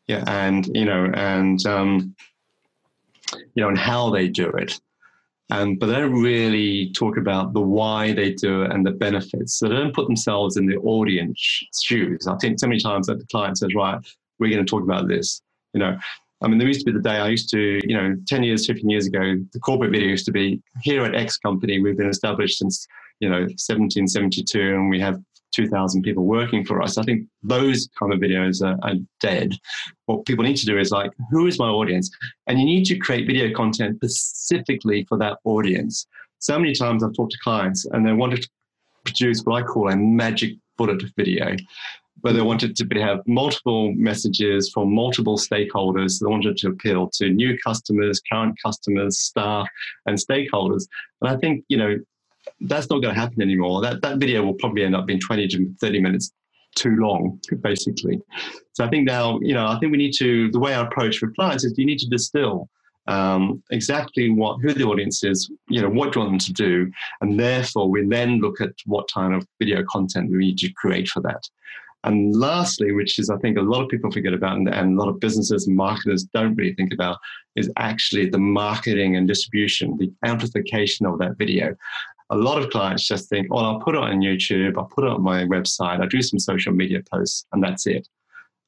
yeah, 0.08 0.24
and 0.27 0.70
you 0.75 0.86
know, 0.86 1.10
and 1.15 1.65
um, 1.65 2.15
you 3.34 3.63
know, 3.63 3.70
and 3.70 3.77
how 3.77 4.12
they 4.12 4.27
do 4.27 4.50
it. 4.50 4.79
Um, 5.52 5.75
but 5.75 5.88
they 5.88 5.94
don't 5.94 6.22
really 6.22 6.92
talk 6.94 7.18
about 7.18 7.54
the 7.54 7.62
why 7.62 8.14
they 8.14 8.34
do 8.34 8.64
it 8.64 8.72
and 8.72 8.86
the 8.86 8.92
benefits. 8.92 9.60
So 9.60 9.68
they 9.68 9.75
don't 9.75 9.94
put 9.94 10.08
themselves 10.08 10.58
in 10.58 10.66
the 10.66 10.78
audience 10.78 11.40
shoes. 11.84 12.28
I 12.28 12.36
think 12.38 12.60
so 12.60 12.68
many 12.68 12.80
times 12.80 13.08
that 13.08 13.20
the 13.20 13.28
client 13.28 13.60
says, 13.60 13.75
right, 13.75 14.00
we're 14.40 14.52
going 14.52 14.66
to 14.66 14.70
talk 14.70 14.82
about 14.82 15.08
this. 15.08 15.42
You 15.74 15.82
know, 15.82 15.98
I 16.42 16.48
mean, 16.48 16.58
there 16.58 16.68
used 16.68 16.82
to 16.82 16.86
be 16.86 16.98
the 16.98 17.04
day 17.04 17.18
I 17.18 17.28
used 17.28 17.50
to, 17.52 17.80
you 17.88 17.96
know, 17.96 18.16
10 18.28 18.44
years, 18.44 18.66
15 18.66 18.90
years 18.90 19.08
ago, 19.08 19.38
the 19.54 19.60
corporate 19.60 19.92
video 19.92 20.08
used 20.08 20.25
to 20.25 20.32
be 20.32 20.62
here 20.82 21.04
at 21.06 21.16
X 21.16 21.38
company, 21.38 21.80
we've 21.80 21.98
been 21.98 22.10
established 22.10 22.58
since, 22.58 22.88
you 23.20 23.30
know, 23.30 23.42
1772 23.42 24.60
and 24.60 24.90
we 24.90 25.00
have 25.00 25.20
2,000 25.55 26.01
people 26.03 26.25
working 26.25 26.65
for 26.65 26.81
us. 26.81 26.97
I 26.97 27.03
think 27.03 27.27
those 27.43 27.88
kind 27.97 28.13
of 28.13 28.19
videos 28.19 28.62
are, 28.62 28.77
are, 28.83 28.95
dead. 29.21 29.53
What 30.05 30.25
people 30.25 30.43
need 30.43 30.57
to 30.57 30.65
do 30.65 30.77
is 30.77 30.91
like, 30.91 31.12
who 31.31 31.47
is 31.47 31.57
my 31.57 31.67
audience? 31.67 32.12
And 32.47 32.59
you 32.59 32.65
need 32.65 32.85
to 32.85 32.97
create 32.97 33.25
video 33.25 33.55
content 33.55 33.97
specifically 33.97 35.05
for 35.07 35.17
that 35.19 35.38
audience. 35.45 36.07
So 36.39 36.59
many 36.59 36.74
times 36.74 37.03
I've 37.03 37.13
talked 37.13 37.31
to 37.31 37.39
clients 37.43 37.85
and 37.85 38.05
they 38.05 38.13
wanted 38.13 38.43
to 38.43 38.50
produce 39.05 39.41
what 39.43 39.63
I 39.63 39.65
call 39.65 39.89
a 39.89 39.95
magic 39.95 40.57
bullet 40.77 41.01
video 41.15 41.55
where 42.21 42.33
they 42.33 42.41
wanted 42.41 42.75
to 42.75 43.00
have 43.01 43.21
multiple 43.27 43.93
messages 43.93 44.69
from 44.71 44.93
multiple 44.93 45.38
stakeholders. 45.38 46.19
They 46.19 46.27
wanted 46.27 46.57
to 46.57 46.69
appeal 46.69 47.09
to 47.15 47.29
new 47.29 47.57
customers, 47.59 48.21
current 48.31 48.57
customers, 48.63 49.19
staff, 49.19 49.67
and 50.05 50.17
stakeholders. 50.17 50.88
And 51.21 51.29
I 51.29 51.38
think, 51.38 51.65
you 51.67 51.77
know, 51.77 51.97
that's 52.62 52.90
not 52.90 53.02
going 53.02 53.14
to 53.14 53.20
happen 53.20 53.42
anymore. 53.42 53.82
That, 53.82 54.02
that 54.02 54.18
video 54.18 54.44
will 54.44 54.54
probably 54.54 54.84
end 54.84 54.96
up 54.96 55.06
being 55.06 55.20
20 55.20 55.48
to 55.50 55.75
30 55.80 56.02
minutes 56.02 56.32
too 56.75 56.96
long, 56.98 57.40
basically. 57.62 58.20
So 58.74 58.84
I 58.84 58.90
think 58.90 59.06
now, 59.06 59.40
you 59.42 59.54
know, 59.54 59.68
I 59.68 59.80
think 59.80 59.92
we 59.92 59.98
need 59.98 60.14
to, 60.20 60.52
the 60.52 60.60
way 60.60 60.74
I 60.74 60.82
approach 60.82 61.22
with 61.22 61.36
clients 61.36 61.64
is 61.64 61.78
you 61.78 61.86
need 61.86 62.00
to 62.00 62.10
distill 62.10 62.70
um, 63.08 63.62
exactly 63.72 64.30
what 64.30 64.60
who 64.62 64.74
the 64.74 64.84
audience 64.84 65.24
is, 65.24 65.50
you 65.70 65.82
know, 65.82 65.90
what 65.90 66.12
do 66.12 66.20
you 66.20 66.25
want 66.25 66.32
them 66.32 66.40
to 66.40 66.54
do, 66.54 66.92
and 67.22 67.40
therefore 67.40 67.90
we 67.90 68.06
then 68.06 68.40
look 68.40 68.62
at 68.62 68.72
what 68.86 69.12
kind 69.14 69.34
of 69.34 69.48
video 69.60 69.84
content 69.84 70.32
we 70.32 70.38
need 70.38 70.58
to 70.60 70.74
create 70.74 71.08
for 71.08 71.22
that. 71.22 71.48
And 72.04 72.36
lastly, 72.36 72.92
which 72.92 73.18
is 73.18 73.30
I 73.30 73.38
think 73.38 73.58
a 73.58 73.62
lot 73.62 73.84
of 73.84 73.90
people 73.90 74.12
forget 74.12 74.34
about 74.34 74.58
and, 74.58 74.70
and, 74.70 74.98
a 74.98 75.02
lot 75.02 75.10
of 75.10 75.20
businesses 75.20 75.66
and 75.66 75.75
marketers 75.75 76.24
don't 76.24 76.56
really 76.56 76.75
think 76.75 76.94
about, 76.94 77.18
is 77.56 77.72
actually 77.78 78.30
the 78.30 78.38
marketing 78.38 79.16
and 79.16 79.28
distribution, 79.28 79.98
the 79.98 80.12
amplification 80.24 81.08
of 81.08 81.18
that 81.20 81.38
video. 81.38 81.75
A 82.32 82.36
lot 82.36 82.62
of 82.62 82.70
clients 82.70 83.08
just 83.08 83.29
think, 83.29 83.48
oh, 83.51 83.58
I'll 83.58 83.79
put 83.79 83.96
it 83.96 84.01
on 84.01 84.20
YouTube, 84.20 84.77
I'll 84.77 84.86
put 84.86 85.03
it 85.03 85.12
on 85.12 85.22
my 85.22 85.44
website, 85.44 86.01
I'll 86.01 86.08
do 86.08 86.22
some 86.22 86.39
social 86.39 86.74
media 86.74 87.01
posts, 87.12 87.46
and 87.51 87.63
that's 87.63 87.86
it. 87.86 88.08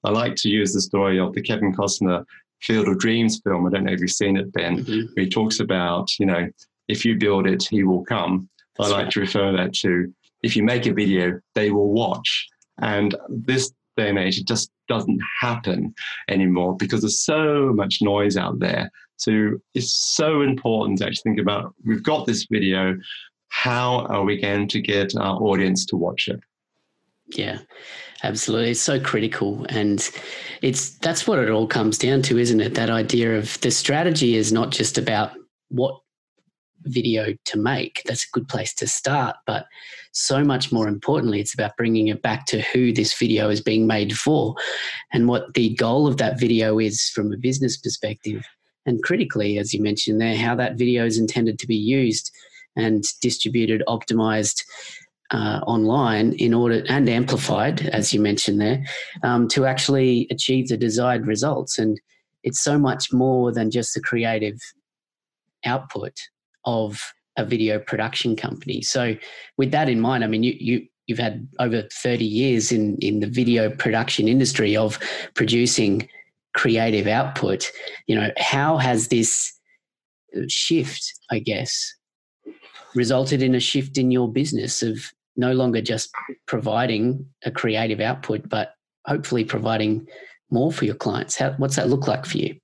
I 0.03 0.11
like 0.11 0.35
to 0.37 0.49
use 0.49 0.73
the 0.73 0.81
story 0.81 1.19
of 1.19 1.33
the 1.33 1.41
Kevin 1.41 1.73
Costner 1.73 2.23
Field 2.61 2.87
of 2.87 2.99
Dreams 2.99 3.41
film. 3.43 3.65
I 3.65 3.69
don't 3.71 3.85
know 3.85 3.93
if 3.93 3.99
you've 3.99 4.11
seen 4.11 4.37
it, 4.37 4.51
Ben. 4.53 4.83
Mm-hmm. 4.83 5.13
Where 5.13 5.25
he 5.25 5.29
talks 5.29 5.59
about, 5.59 6.09
you 6.19 6.25
know, 6.25 6.47
if 6.87 7.03
you 7.03 7.17
build 7.17 7.47
it, 7.47 7.63
he 7.63 7.83
will 7.83 8.05
come. 8.05 8.49
That's 8.77 8.89
I 8.89 8.93
like 8.93 9.03
right. 9.05 9.11
to 9.13 9.19
refer 9.19 9.51
that 9.57 9.73
to 9.75 10.13
if 10.43 10.55
you 10.55 10.63
make 10.63 10.85
a 10.85 10.93
video, 10.93 11.39
they 11.55 11.71
will 11.71 11.91
watch. 11.91 12.47
And 12.79 13.15
this 13.29 13.71
day 13.95 14.09
and 14.09 14.19
age, 14.19 14.37
it 14.37 14.47
just 14.47 14.71
doesn't 14.87 15.19
happen 15.41 15.93
anymore 16.29 16.75
because 16.77 17.01
there's 17.01 17.21
so 17.21 17.73
much 17.73 17.99
noise 18.01 18.37
out 18.37 18.59
there. 18.59 18.91
So 19.17 19.57
it's 19.73 19.91
so 20.15 20.41
important 20.41 20.99
to 20.99 21.07
actually 21.07 21.23
think 21.23 21.39
about 21.39 21.73
we've 21.83 22.03
got 22.03 22.27
this 22.27 22.47
video. 22.49 22.95
How 23.57 24.05
are 24.05 24.23
we 24.23 24.39
going 24.39 24.67
to 24.67 24.79
get 24.79 25.15
our 25.17 25.35
audience 25.41 25.83
to 25.87 25.97
watch 25.97 26.27
it? 26.27 26.39
Yeah, 27.35 27.57
absolutely. 28.21 28.69
It's 28.69 28.81
so 28.81 28.99
critical. 28.99 29.65
And 29.69 30.07
it's 30.61 30.91
that's 30.99 31.25
what 31.25 31.39
it 31.39 31.49
all 31.49 31.65
comes 31.65 31.97
down 31.97 32.21
to, 32.23 32.37
isn't 32.37 32.61
it? 32.61 32.75
That 32.75 32.91
idea 32.91 33.35
of 33.35 33.59
the 33.61 33.71
strategy 33.71 34.35
is 34.35 34.53
not 34.53 34.69
just 34.69 34.99
about 34.99 35.31
what 35.69 35.99
video 36.83 37.33
to 37.45 37.57
make. 37.57 38.03
That's 38.05 38.25
a 38.25 38.31
good 38.31 38.47
place 38.47 38.75
to 38.75 38.85
start. 38.85 39.35
But 39.47 39.65
so 40.11 40.43
much 40.43 40.71
more 40.71 40.87
importantly, 40.87 41.39
it's 41.39 41.55
about 41.55 41.77
bringing 41.77 42.09
it 42.09 42.21
back 42.21 42.45
to 42.47 42.61
who 42.61 42.93
this 42.93 43.17
video 43.17 43.49
is 43.49 43.59
being 43.59 43.87
made 43.87 44.15
for 44.15 44.53
and 45.11 45.27
what 45.27 45.55
the 45.55 45.73
goal 45.73 46.05
of 46.05 46.17
that 46.17 46.39
video 46.39 46.77
is 46.77 47.09
from 47.09 47.33
a 47.33 47.37
business 47.37 47.75
perspective. 47.75 48.45
And 48.85 49.01
critically, 49.01 49.57
as 49.57 49.73
you 49.73 49.81
mentioned 49.81 50.21
there, 50.21 50.37
how 50.37 50.53
that 50.57 50.77
video 50.77 51.07
is 51.07 51.17
intended 51.17 51.57
to 51.57 51.67
be 51.67 51.75
used 51.75 52.31
and 52.77 53.03
distributed, 53.21 53.83
optimized 53.87 54.63
uh, 55.31 55.59
online 55.67 56.33
in 56.33 56.53
order 56.53 56.83
and 56.87 57.09
amplified, 57.09 57.81
as 57.87 58.13
you 58.13 58.21
mentioned 58.21 58.61
there, 58.61 58.83
um, 59.23 59.47
to 59.49 59.65
actually 59.65 60.27
achieve 60.31 60.69
the 60.69 60.77
desired 60.77 61.27
results. 61.27 61.77
And 61.77 61.99
it's 62.43 62.61
so 62.61 62.79
much 62.79 63.11
more 63.11 63.51
than 63.51 63.71
just 63.71 63.93
the 63.93 64.01
creative 64.01 64.57
output 65.65 66.13
of 66.65 67.01
a 67.37 67.45
video 67.45 67.79
production 67.79 68.35
company. 68.35 68.81
So, 68.81 69.15
with 69.57 69.71
that 69.71 69.89
in 69.89 69.99
mind, 69.99 70.23
I 70.23 70.27
mean, 70.27 70.43
you 70.43 70.55
you 70.59 70.87
you've 71.07 71.19
had 71.19 71.47
over 71.59 71.83
30 71.91 72.25
years 72.25 72.71
in 72.71 72.97
in 72.97 73.19
the 73.19 73.27
video 73.27 73.69
production 73.69 74.27
industry 74.27 74.75
of 74.75 74.99
producing 75.35 76.07
creative 76.53 77.07
output. 77.07 77.69
You 78.07 78.15
know, 78.15 78.31
how 78.37 78.77
has 78.77 79.09
this 79.09 79.53
shift, 80.47 81.13
I 81.31 81.39
guess, 81.39 81.93
resulted 82.95 83.41
in 83.41 83.55
a 83.55 83.59
shift 83.59 83.97
in 83.97 84.11
your 84.11 84.31
business 84.31 84.81
of 84.81 84.99
no 85.35 85.53
longer 85.53 85.81
just 85.81 86.09
providing 86.47 87.25
a 87.45 87.51
creative 87.51 87.99
output, 87.99 88.47
but 88.49 88.73
hopefully 89.05 89.43
providing 89.43 90.07
more 90.49 90.71
for 90.71 90.85
your 90.85 90.95
clients? 90.95 91.37
How, 91.37 91.51
what's 91.53 91.75
that 91.75 91.89
look 91.89 92.07
like 92.07 92.25
for 92.25 92.37
you? 92.37 92.59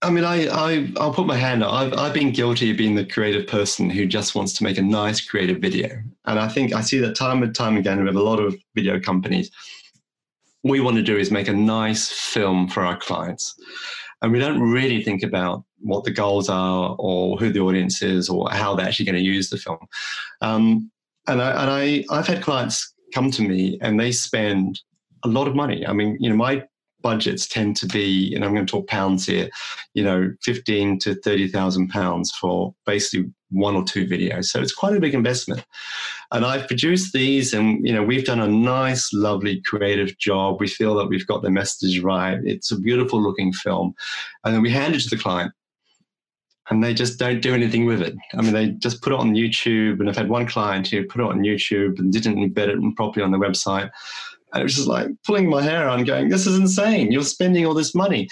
I 0.00 0.10
mean, 0.10 0.24
I, 0.24 0.46
I 0.46 0.92
I'll 0.96 1.12
put 1.12 1.26
my 1.26 1.36
hand 1.36 1.62
up. 1.64 1.72
I've 1.72 1.92
I've 1.94 2.14
been 2.14 2.32
guilty 2.32 2.70
of 2.70 2.76
being 2.76 2.94
the 2.94 3.04
creative 3.04 3.46
person 3.46 3.90
who 3.90 4.06
just 4.06 4.34
wants 4.34 4.52
to 4.54 4.64
make 4.64 4.78
a 4.78 4.82
nice 4.82 5.20
creative 5.20 5.58
video, 5.58 6.00
and 6.24 6.38
I 6.38 6.48
think 6.48 6.72
I 6.72 6.80
see 6.80 6.98
that 7.00 7.16
time 7.16 7.42
and 7.42 7.54
time 7.54 7.76
again 7.76 8.04
with 8.04 8.16
a 8.16 8.22
lot 8.22 8.38
of 8.38 8.54
video 8.74 9.00
companies. 9.00 9.50
What 10.62 10.72
we 10.72 10.80
want 10.80 10.96
to 10.98 11.02
do 11.02 11.18
is 11.18 11.32
make 11.32 11.48
a 11.48 11.52
nice 11.52 12.08
film 12.08 12.68
for 12.68 12.84
our 12.84 12.96
clients, 12.96 13.56
and 14.22 14.32
we 14.32 14.38
don't 14.38 14.60
really 14.60 15.02
think 15.02 15.22
about 15.22 15.64
what 15.80 16.04
the 16.04 16.10
goals 16.10 16.48
are 16.48 16.94
or 16.98 17.36
who 17.36 17.50
the 17.52 17.60
audience 17.60 18.02
is 18.02 18.28
or 18.28 18.48
how 18.50 18.74
they're 18.74 18.86
actually 18.86 19.04
going 19.04 19.16
to 19.16 19.20
use 19.20 19.50
the 19.50 19.56
film. 19.56 19.78
Um, 20.40 20.90
and 21.26 21.42
I 21.42 21.50
and 21.50 21.70
I 21.70 22.04
I've 22.10 22.26
had 22.26 22.42
clients 22.42 22.94
come 23.12 23.30
to 23.32 23.42
me 23.42 23.78
and 23.82 23.98
they 23.98 24.12
spend 24.12 24.80
a 25.24 25.28
lot 25.28 25.48
of 25.48 25.54
money. 25.54 25.86
I 25.86 25.92
mean, 25.92 26.16
you 26.20 26.30
know, 26.30 26.36
my 26.36 26.64
budgets 27.02 27.46
tend 27.46 27.76
to 27.76 27.86
be, 27.86 28.34
and 28.34 28.44
I'm 28.44 28.54
going 28.54 28.66
to 28.66 28.70
talk 28.70 28.86
pounds 28.88 29.26
here, 29.26 29.48
you 29.94 30.02
know, 30.02 30.32
15 30.42 30.98
to 31.00 31.14
30,000 31.16 31.88
pounds 31.88 32.30
for 32.32 32.74
basically 32.86 33.30
one 33.50 33.74
or 33.76 33.84
two 33.84 34.06
videos. 34.06 34.46
So 34.46 34.60
it's 34.60 34.74
quite 34.74 34.96
a 34.96 35.00
big 35.00 35.14
investment. 35.14 35.64
And 36.32 36.44
I've 36.44 36.66
produced 36.66 37.12
these 37.12 37.52
and, 37.52 37.86
you 37.86 37.92
know, 37.92 38.02
we've 38.02 38.24
done 38.24 38.40
a 38.40 38.48
nice, 38.48 39.12
lovely 39.12 39.62
creative 39.66 40.16
job. 40.18 40.60
We 40.60 40.68
feel 40.68 40.94
that 40.96 41.08
we've 41.08 41.26
got 41.26 41.42
the 41.42 41.50
message 41.50 42.00
right. 42.00 42.38
It's 42.44 42.70
a 42.70 42.80
beautiful 42.80 43.22
looking 43.22 43.52
film. 43.52 43.94
And 44.44 44.54
then 44.54 44.62
we 44.62 44.70
hand 44.70 44.94
it 44.94 45.00
to 45.02 45.10
the 45.10 45.22
client 45.22 45.52
and 46.70 46.82
they 46.82 46.94
just 46.94 47.18
don't 47.18 47.42
do 47.42 47.54
anything 47.54 47.84
with 47.84 48.00
it. 48.00 48.14
I 48.32 48.40
mean, 48.40 48.52
they 48.54 48.68
just 48.70 49.02
put 49.02 49.12
it 49.12 49.18
on 49.18 49.34
YouTube. 49.34 50.00
And 50.00 50.08
I've 50.08 50.16
had 50.16 50.30
one 50.30 50.46
client 50.46 50.88
who 50.88 51.04
put 51.04 51.20
it 51.20 51.26
on 51.26 51.40
YouTube 51.40 51.98
and 51.98 52.12
didn't 52.12 52.36
embed 52.36 52.68
it 52.68 52.96
properly 52.96 53.24
on 53.24 53.32
the 53.32 53.38
website 53.38 53.90
And 54.52 54.60
it 54.60 54.64
was 54.64 54.76
just 54.76 54.88
like 54.88 55.08
pulling 55.26 55.48
my 55.48 55.62
hair 55.62 55.88
on, 55.88 56.04
going, 56.04 56.28
"This 56.28 56.46
is 56.46 56.58
insane! 56.58 57.12
You're 57.12 57.22
spending 57.22 57.66
all 57.66 57.74
this 57.74 57.94
money." 57.94 58.28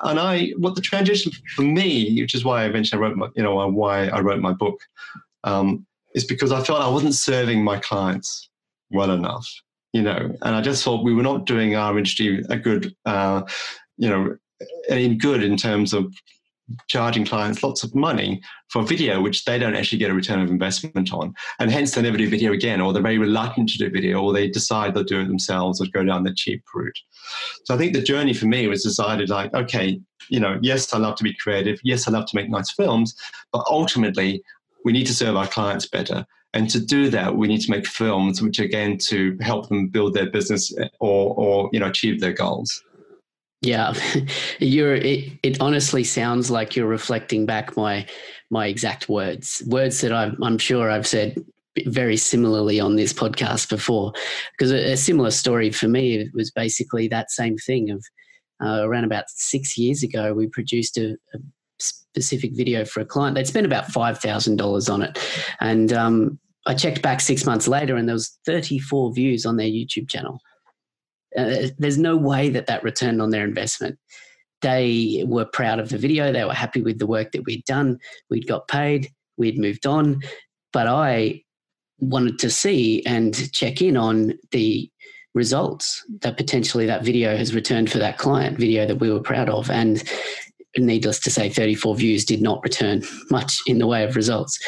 And 0.00 0.18
I, 0.18 0.48
what 0.58 0.74
the 0.74 0.80
transition 0.80 1.30
for 1.54 1.62
me, 1.62 2.20
which 2.20 2.34
is 2.34 2.44
why 2.44 2.62
I 2.62 2.66
eventually 2.66 3.00
wrote 3.00 3.16
my, 3.16 3.28
you 3.36 3.42
know, 3.42 3.54
why 3.68 4.08
I 4.08 4.20
wrote 4.20 4.40
my 4.40 4.52
book, 4.52 4.80
um, 5.44 5.86
is 6.14 6.24
because 6.24 6.52
I 6.52 6.62
felt 6.62 6.82
I 6.82 6.88
wasn't 6.88 7.14
serving 7.14 7.62
my 7.62 7.78
clients 7.78 8.48
well 8.90 9.10
enough, 9.12 9.48
you 9.92 10.02
know, 10.02 10.34
and 10.42 10.56
I 10.56 10.60
just 10.60 10.82
thought 10.82 11.04
we 11.04 11.14
were 11.14 11.22
not 11.22 11.46
doing 11.46 11.76
our 11.76 11.96
industry 11.96 12.44
a 12.50 12.56
good, 12.56 12.94
uh, 13.06 13.42
you 13.96 14.08
know, 14.08 14.36
any 14.88 15.14
good 15.14 15.42
in 15.42 15.56
terms 15.56 15.92
of 15.92 16.12
charging 16.88 17.24
clients 17.24 17.62
lots 17.62 17.82
of 17.82 17.94
money 17.94 18.40
for 18.70 18.82
video, 18.82 19.20
which 19.20 19.44
they 19.44 19.58
don't 19.58 19.74
actually 19.74 19.98
get 19.98 20.10
a 20.10 20.14
return 20.14 20.40
of 20.40 20.50
investment 20.50 21.12
on. 21.12 21.34
And 21.58 21.70
hence 21.70 21.94
they 21.94 22.02
never 22.02 22.16
do 22.16 22.28
video 22.28 22.52
again, 22.52 22.80
or 22.80 22.92
they're 22.92 23.02
very 23.02 23.18
reluctant 23.18 23.68
to 23.70 23.78
do 23.78 23.90
video, 23.90 24.22
or 24.22 24.32
they 24.32 24.48
decide 24.48 24.94
they'll 24.94 25.04
do 25.04 25.20
it 25.20 25.26
themselves 25.26 25.80
or 25.80 25.86
go 25.92 26.04
down 26.04 26.24
the 26.24 26.34
cheap 26.34 26.62
route. 26.74 26.98
So 27.64 27.74
I 27.74 27.78
think 27.78 27.92
the 27.92 28.02
journey 28.02 28.34
for 28.34 28.46
me 28.46 28.66
was 28.66 28.82
decided 28.82 29.28
like, 29.28 29.52
okay, 29.54 30.00
you 30.28 30.40
know, 30.40 30.58
yes, 30.62 30.92
I 30.92 30.98
love 30.98 31.16
to 31.16 31.24
be 31.24 31.34
creative. 31.34 31.80
Yes, 31.82 32.08
I 32.08 32.12
love 32.12 32.26
to 32.26 32.36
make 32.36 32.48
nice 32.48 32.72
films, 32.72 33.14
but 33.52 33.64
ultimately 33.68 34.42
we 34.84 34.92
need 34.92 35.06
to 35.06 35.14
serve 35.14 35.36
our 35.36 35.46
clients 35.46 35.86
better. 35.86 36.26
And 36.54 36.68
to 36.70 36.80
do 36.80 37.08
that, 37.10 37.36
we 37.36 37.48
need 37.48 37.62
to 37.62 37.70
make 37.70 37.86
films 37.86 38.42
which 38.42 38.58
again 38.58 38.98
to 39.06 39.38
help 39.40 39.68
them 39.68 39.88
build 39.88 40.14
their 40.14 40.30
business 40.30 40.76
eh, 40.78 40.88
or, 41.00 41.34
or 41.34 41.70
you 41.72 41.80
know, 41.80 41.86
achieve 41.86 42.20
their 42.20 42.32
goals. 42.32 42.82
Yeah, 43.62 43.94
you're. 44.58 44.96
It, 44.96 45.32
it 45.42 45.60
honestly 45.60 46.04
sounds 46.04 46.50
like 46.50 46.76
you're 46.76 46.86
reflecting 46.88 47.46
back 47.46 47.76
my 47.76 48.06
my 48.50 48.66
exact 48.66 49.08
words, 49.08 49.62
words 49.66 50.00
that 50.02 50.12
I'm, 50.12 50.36
I'm 50.42 50.58
sure 50.58 50.90
I've 50.90 51.06
said 51.06 51.42
very 51.86 52.18
similarly 52.18 52.78
on 52.78 52.96
this 52.96 53.14
podcast 53.14 53.70
before. 53.70 54.12
Because 54.52 54.72
a, 54.72 54.92
a 54.92 54.96
similar 54.96 55.30
story 55.30 55.70
for 55.70 55.88
me 55.88 56.28
was 56.34 56.50
basically 56.50 57.08
that 57.08 57.30
same 57.30 57.56
thing. 57.56 57.90
Of 57.90 58.04
uh, 58.62 58.86
around 58.86 59.04
about 59.04 59.24
six 59.28 59.78
years 59.78 60.02
ago, 60.02 60.34
we 60.34 60.48
produced 60.48 60.98
a, 60.98 61.16
a 61.34 61.38
specific 61.78 62.54
video 62.54 62.84
for 62.84 63.00
a 63.00 63.06
client. 63.06 63.36
They'd 63.36 63.46
spent 63.46 63.66
about 63.66 63.86
five 63.86 64.18
thousand 64.18 64.56
dollars 64.56 64.88
on 64.88 65.02
it, 65.02 65.18
and 65.60 65.92
um, 65.92 66.38
I 66.66 66.74
checked 66.74 67.02
back 67.02 67.20
six 67.20 67.46
months 67.46 67.68
later, 67.68 67.96
and 67.96 68.08
there 68.08 68.14
was 68.14 68.38
34 68.44 69.14
views 69.14 69.46
on 69.46 69.56
their 69.56 69.66
YouTube 69.68 70.08
channel. 70.08 70.40
Uh, 71.36 71.68
there's 71.78 71.98
no 71.98 72.16
way 72.16 72.48
that 72.50 72.66
that 72.66 72.82
returned 72.82 73.22
on 73.22 73.30
their 73.30 73.44
investment. 73.44 73.98
They 74.60 75.24
were 75.26 75.44
proud 75.44 75.80
of 75.80 75.88
the 75.88 75.98
video. 75.98 76.32
They 76.32 76.44
were 76.44 76.54
happy 76.54 76.82
with 76.82 76.98
the 76.98 77.06
work 77.06 77.32
that 77.32 77.44
we'd 77.44 77.64
done. 77.64 77.98
We'd 78.30 78.46
got 78.46 78.68
paid. 78.68 79.08
We'd 79.36 79.58
moved 79.58 79.86
on. 79.86 80.20
But 80.72 80.86
I 80.86 81.42
wanted 81.98 82.38
to 82.40 82.50
see 82.50 83.04
and 83.06 83.52
check 83.52 83.82
in 83.82 83.96
on 83.96 84.38
the 84.50 84.90
results 85.34 86.04
that 86.20 86.36
potentially 86.36 86.86
that 86.86 87.04
video 87.04 87.36
has 87.36 87.54
returned 87.54 87.90
for 87.90 87.98
that 87.98 88.18
client 88.18 88.58
video 88.58 88.86
that 88.86 88.96
we 88.96 89.10
were 89.10 89.20
proud 89.20 89.48
of. 89.48 89.70
And 89.70 90.02
needless 90.76 91.18
to 91.20 91.30
say, 91.30 91.48
34 91.48 91.96
views 91.96 92.24
did 92.24 92.42
not 92.42 92.62
return 92.62 93.02
much 93.30 93.60
in 93.66 93.78
the 93.78 93.86
way 93.86 94.04
of 94.04 94.16
results. 94.16 94.58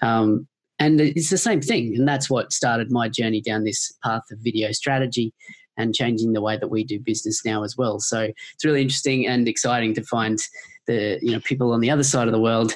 Um, 0.00 0.46
and 0.78 1.00
it's 1.00 1.30
the 1.30 1.38
same 1.38 1.60
thing. 1.60 1.94
And 1.96 2.08
that's 2.08 2.28
what 2.30 2.52
started 2.52 2.90
my 2.90 3.08
journey 3.08 3.40
down 3.40 3.64
this 3.64 3.92
path 4.02 4.22
of 4.30 4.38
video 4.40 4.72
strategy 4.72 5.32
and 5.76 5.94
changing 5.94 6.32
the 6.32 6.40
way 6.40 6.56
that 6.56 6.68
we 6.68 6.84
do 6.84 6.98
business 6.98 7.44
now 7.44 7.62
as 7.62 7.76
well. 7.76 8.00
So 8.00 8.30
it's 8.54 8.64
really 8.64 8.82
interesting 8.82 9.26
and 9.26 9.48
exciting 9.48 9.94
to 9.94 10.02
find 10.02 10.38
the 10.86 11.18
you 11.22 11.32
know 11.32 11.40
people 11.40 11.72
on 11.72 11.80
the 11.80 11.90
other 11.90 12.02
side 12.02 12.28
of 12.28 12.32
the 12.32 12.40
world 12.40 12.74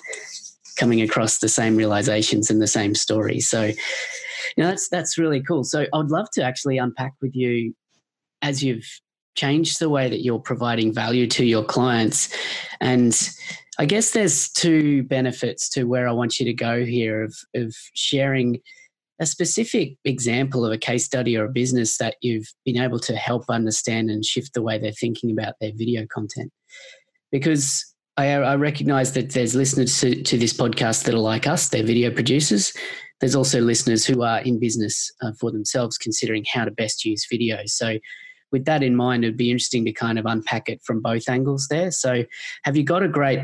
coming 0.76 1.00
across 1.00 1.38
the 1.38 1.48
same 1.48 1.76
realizations 1.76 2.50
and 2.50 2.60
the 2.60 2.66
same 2.66 2.94
stories. 2.94 3.48
So 3.48 3.64
you 3.64 3.74
know 4.58 4.68
that's 4.68 4.88
that's 4.88 5.18
really 5.18 5.42
cool. 5.42 5.64
So 5.64 5.86
I 5.92 5.96
would 5.96 6.10
love 6.10 6.30
to 6.34 6.42
actually 6.42 6.78
unpack 6.78 7.14
with 7.20 7.34
you 7.34 7.74
as 8.42 8.62
you've 8.62 8.86
changed 9.34 9.80
the 9.80 9.90
way 9.90 10.08
that 10.08 10.22
you're 10.22 10.38
providing 10.38 10.92
value 10.92 11.26
to 11.26 11.44
your 11.44 11.64
clients 11.64 12.34
and 12.80 13.30
I 13.78 13.84
guess 13.84 14.12
there's 14.12 14.48
two 14.48 15.02
benefits 15.02 15.68
to 15.70 15.84
where 15.84 16.08
I 16.08 16.12
want 16.12 16.40
you 16.40 16.46
to 16.46 16.54
go 16.54 16.84
here 16.84 17.22
of, 17.22 17.36
of 17.54 17.74
sharing 17.94 18.60
a 19.18 19.26
specific 19.26 19.96
example 20.04 20.64
of 20.64 20.72
a 20.72 20.78
case 20.78 21.04
study 21.04 21.36
or 21.36 21.46
a 21.46 21.52
business 21.52 21.96
that 21.98 22.16
you've 22.20 22.52
been 22.64 22.78
able 22.78 22.98
to 23.00 23.16
help 23.16 23.44
understand 23.48 24.10
and 24.10 24.24
shift 24.24 24.52
the 24.54 24.62
way 24.62 24.78
they're 24.78 24.92
thinking 24.92 25.30
about 25.30 25.54
their 25.60 25.72
video 25.74 26.06
content. 26.06 26.52
Because 27.32 27.94
I, 28.16 28.28
I 28.32 28.56
recognize 28.56 29.12
that 29.12 29.32
there's 29.32 29.54
listeners 29.54 29.98
to, 30.00 30.22
to, 30.22 30.38
this 30.38 30.52
podcast 30.52 31.04
that 31.04 31.14
are 31.14 31.18
like 31.18 31.46
us, 31.46 31.68
they're 31.68 31.82
video 31.82 32.10
producers. 32.10 32.72
There's 33.20 33.34
also 33.34 33.60
listeners 33.60 34.04
who 34.04 34.22
are 34.22 34.40
in 34.40 34.58
business 34.58 35.10
uh, 35.22 35.32
for 35.38 35.50
themselves, 35.50 35.96
considering 35.96 36.44
how 36.50 36.64
to 36.64 36.70
best 36.70 37.04
use 37.04 37.26
video. 37.30 37.60
So, 37.66 37.98
with 38.52 38.64
that 38.66 38.82
in 38.82 38.94
mind, 38.94 39.24
it'd 39.24 39.36
be 39.36 39.50
interesting 39.50 39.84
to 39.86 39.92
kind 39.92 40.18
of 40.18 40.26
unpack 40.26 40.68
it 40.68 40.80
from 40.84 41.02
both 41.02 41.28
angles 41.28 41.66
there. 41.68 41.90
So, 41.90 42.24
have 42.64 42.76
you 42.76 42.84
got 42.84 43.02
a 43.02 43.08
great 43.08 43.40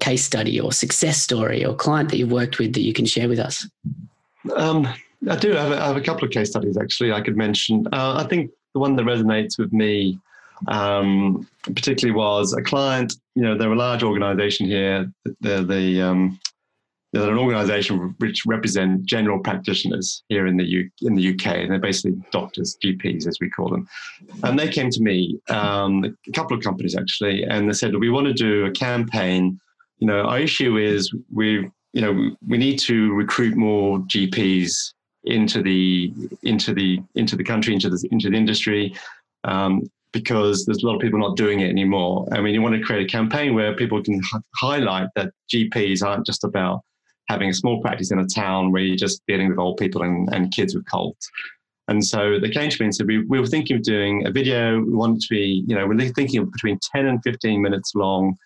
case 0.00 0.24
study 0.24 0.58
or 0.58 0.72
success 0.72 1.22
story 1.22 1.64
or 1.64 1.74
client 1.74 2.10
that 2.10 2.16
you've 2.16 2.32
worked 2.32 2.58
with 2.58 2.72
that 2.74 2.82
you 2.82 2.92
can 2.92 3.06
share 3.06 3.28
with 3.28 3.38
us? 3.38 3.68
Um, 4.56 4.88
I 5.28 5.36
do 5.36 5.52
have 5.52 5.72
a, 5.72 5.80
I 5.80 5.86
have 5.86 5.96
a 5.96 6.00
couple 6.00 6.24
of 6.24 6.30
case 6.30 6.50
studies 6.50 6.76
actually 6.76 7.12
I 7.12 7.20
could 7.20 7.36
mention. 7.36 7.86
Uh, 7.92 8.14
I 8.16 8.24
think 8.28 8.50
the 8.74 8.80
one 8.80 8.96
that 8.96 9.06
resonates 9.06 9.58
with 9.58 9.72
me 9.72 10.18
um, 10.68 11.48
particularly 11.62 12.16
was 12.16 12.52
a 12.52 12.62
client. 12.62 13.14
You 13.34 13.42
know, 13.42 13.58
they're 13.58 13.72
a 13.72 13.76
large 13.76 14.02
organisation 14.02 14.66
here. 14.66 15.10
They're 15.40 15.62
the 15.62 16.02
um, 16.02 16.38
they're 17.12 17.30
an 17.30 17.38
organisation 17.38 18.14
which 18.18 18.44
represent 18.44 19.04
general 19.04 19.38
practitioners 19.38 20.24
here 20.28 20.46
in 20.46 20.56
the 20.56 20.64
U- 20.64 20.90
in 21.02 21.14
the 21.14 21.32
UK, 21.32 21.46
and 21.46 21.70
they're 21.70 21.78
basically 21.78 22.20
doctors, 22.32 22.76
GPs 22.82 23.26
as 23.26 23.38
we 23.40 23.48
call 23.48 23.68
them. 23.68 23.88
And 24.42 24.58
they 24.58 24.68
came 24.68 24.90
to 24.90 25.00
me, 25.00 25.38
um, 25.48 26.04
a 26.04 26.32
couple 26.32 26.56
of 26.56 26.62
companies 26.62 26.96
actually, 26.96 27.44
and 27.44 27.68
they 27.68 27.72
said 27.72 27.94
we 27.96 28.10
want 28.10 28.26
to 28.26 28.34
do 28.34 28.66
a 28.66 28.70
campaign. 28.70 29.60
You 29.98 30.08
know, 30.08 30.22
our 30.22 30.40
issue 30.40 30.76
is 30.76 31.14
we 31.32 31.70
you 31.94 32.02
know 32.02 32.36
we 32.46 32.58
need 32.58 32.78
to 32.80 33.12
recruit 33.14 33.56
more 33.56 33.98
GPs 34.00 34.92
into 35.24 35.62
the 35.62 36.12
into 36.42 36.74
the 36.74 37.00
into 37.14 37.36
the 37.36 37.44
country 37.44 37.72
into 37.72 37.88
the 37.88 38.08
into 38.10 38.28
the 38.28 38.36
industry 38.36 38.94
um, 39.44 39.82
because 40.12 40.64
there's 40.64 40.82
a 40.82 40.86
lot 40.86 40.94
of 40.94 41.00
people 41.00 41.18
not 41.18 41.36
doing 41.36 41.60
it 41.60 41.70
anymore. 41.70 42.26
I 42.32 42.40
mean, 42.40 42.54
you 42.54 42.62
want 42.62 42.74
to 42.76 42.80
create 42.80 43.04
a 43.04 43.10
campaign 43.10 43.54
where 43.54 43.74
people 43.74 44.02
can 44.02 44.16
h- 44.16 44.42
highlight 44.54 45.08
that 45.16 45.32
GPs 45.52 46.04
aren't 46.04 46.24
just 46.24 46.44
about 46.44 46.82
having 47.28 47.48
a 47.48 47.54
small 47.54 47.80
practice 47.80 48.12
in 48.12 48.20
a 48.20 48.26
town 48.26 48.70
where 48.70 48.82
you're 48.82 48.96
just 48.96 49.22
dealing 49.26 49.48
with 49.48 49.58
old 49.58 49.76
people 49.76 50.02
and, 50.02 50.32
and 50.32 50.52
kids 50.52 50.74
with 50.74 50.88
colds. 50.88 51.28
And 51.88 52.04
so 52.04 52.38
they 52.38 52.48
came 52.48 52.70
to 52.70 52.76
me 52.80 52.86
and 52.86 52.94
said, 52.94 53.06
we, 53.06 53.24
we 53.24 53.40
were 53.40 53.46
thinking 53.46 53.76
of 53.76 53.82
doing 53.82 54.26
a 54.26 54.30
video. 54.30 54.80
We 54.80 54.92
want 54.92 55.20
to 55.20 55.26
be, 55.28 55.64
you 55.66 55.74
know, 55.74 55.86
we're 55.86 55.98
thinking 56.12 56.40
of 56.40 56.52
between 56.52 56.78
10 56.94 57.06
and 57.06 57.22
15 57.22 57.60
minutes 57.60 57.92
long, 57.94 58.36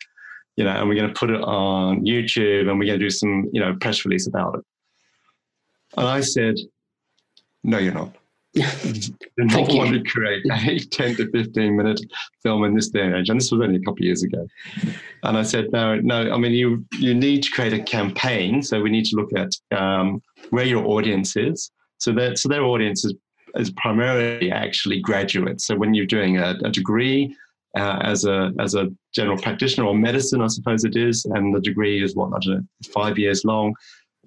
you 0.59 0.65
know, 0.65 0.71
and 0.71 0.89
we're 0.89 0.97
going 0.97 1.07
to 1.07 1.15
put 1.15 1.31
it 1.31 1.41
on 1.41 2.05
YouTube 2.05 2.69
and 2.69 2.81
we're 2.81 2.87
going 2.87 2.99
to 2.99 3.05
do 3.05 3.11
some, 3.11 3.49
you 3.53 3.61
know, 3.61 3.77
press 3.81 4.05
release 4.05 4.27
about 4.27 4.57
it. 4.57 4.65
And 5.97 6.09
I 6.09 6.21
said, 6.21 6.57
no, 7.63 7.79
you're 7.79 7.95
not. 7.95 8.13
you 8.55 8.65
not 9.37 9.73
want 9.73 9.93
to 9.93 10.03
create 10.03 10.45
a 10.51 10.79
10 10.91 11.15
to 11.15 11.31
15 11.31 11.77
minute 11.77 12.01
film 12.43 12.65
in 12.65 12.75
this 12.75 12.89
day 12.89 13.03
and 13.03 13.15
age. 13.15 13.29
And 13.29 13.39
this 13.39 13.53
was 13.53 13.61
only 13.61 13.77
a 13.77 13.79
couple 13.79 13.99
of 13.99 14.07
years 14.07 14.25
ago. 14.25 14.49
And 15.23 15.39
I 15.39 15.45
said, 15.45 15.71
no, 15.71 15.95
no, 16.01 16.33
I 16.33 16.37
mean, 16.37 16.53
you, 16.53 16.85
you 16.99 17.15
need 17.15 17.45
to 17.45 17.51
create 17.53 17.73
a 17.73 17.81
campaign. 17.81 18.61
So 18.61 18.81
we 18.81 18.91
need 18.91 19.05
to 19.05 19.17
look 19.17 19.31
at 19.37 19.53
um, 19.79 20.21
where 20.51 20.65
your 20.65 20.85
audience 20.87 21.37
is. 21.37 21.71
So 21.99 22.13
that, 22.15 22.37
so 22.39 22.49
their 22.49 22.65
audience 22.65 23.05
is, 23.05 23.15
is 23.55 23.71
primarily 23.71 24.51
actually 24.51 24.99
graduates. 25.03 25.69
So 25.69 25.77
when 25.77 25.95
you're 25.95 26.05
doing 26.05 26.39
a, 26.39 26.57
a 26.65 26.71
degree, 26.71 27.37
uh, 27.79 27.99
as 28.03 28.25
a 28.25 28.53
as 28.59 28.75
a 28.75 28.89
general 29.15 29.39
practitioner 29.39 29.87
or 29.87 29.95
medicine, 29.95 30.43
I 30.43 30.49
suppose 30.49 30.85
it 30.85 30.97
is, 30.97 31.25
and 31.25 31.55
the 31.55 31.61
degree 31.61 32.03
is 32.03 32.15
what 32.15 32.31
know, 32.47 32.61
five 32.93 33.19
years 33.19 33.45
long. 33.45 33.75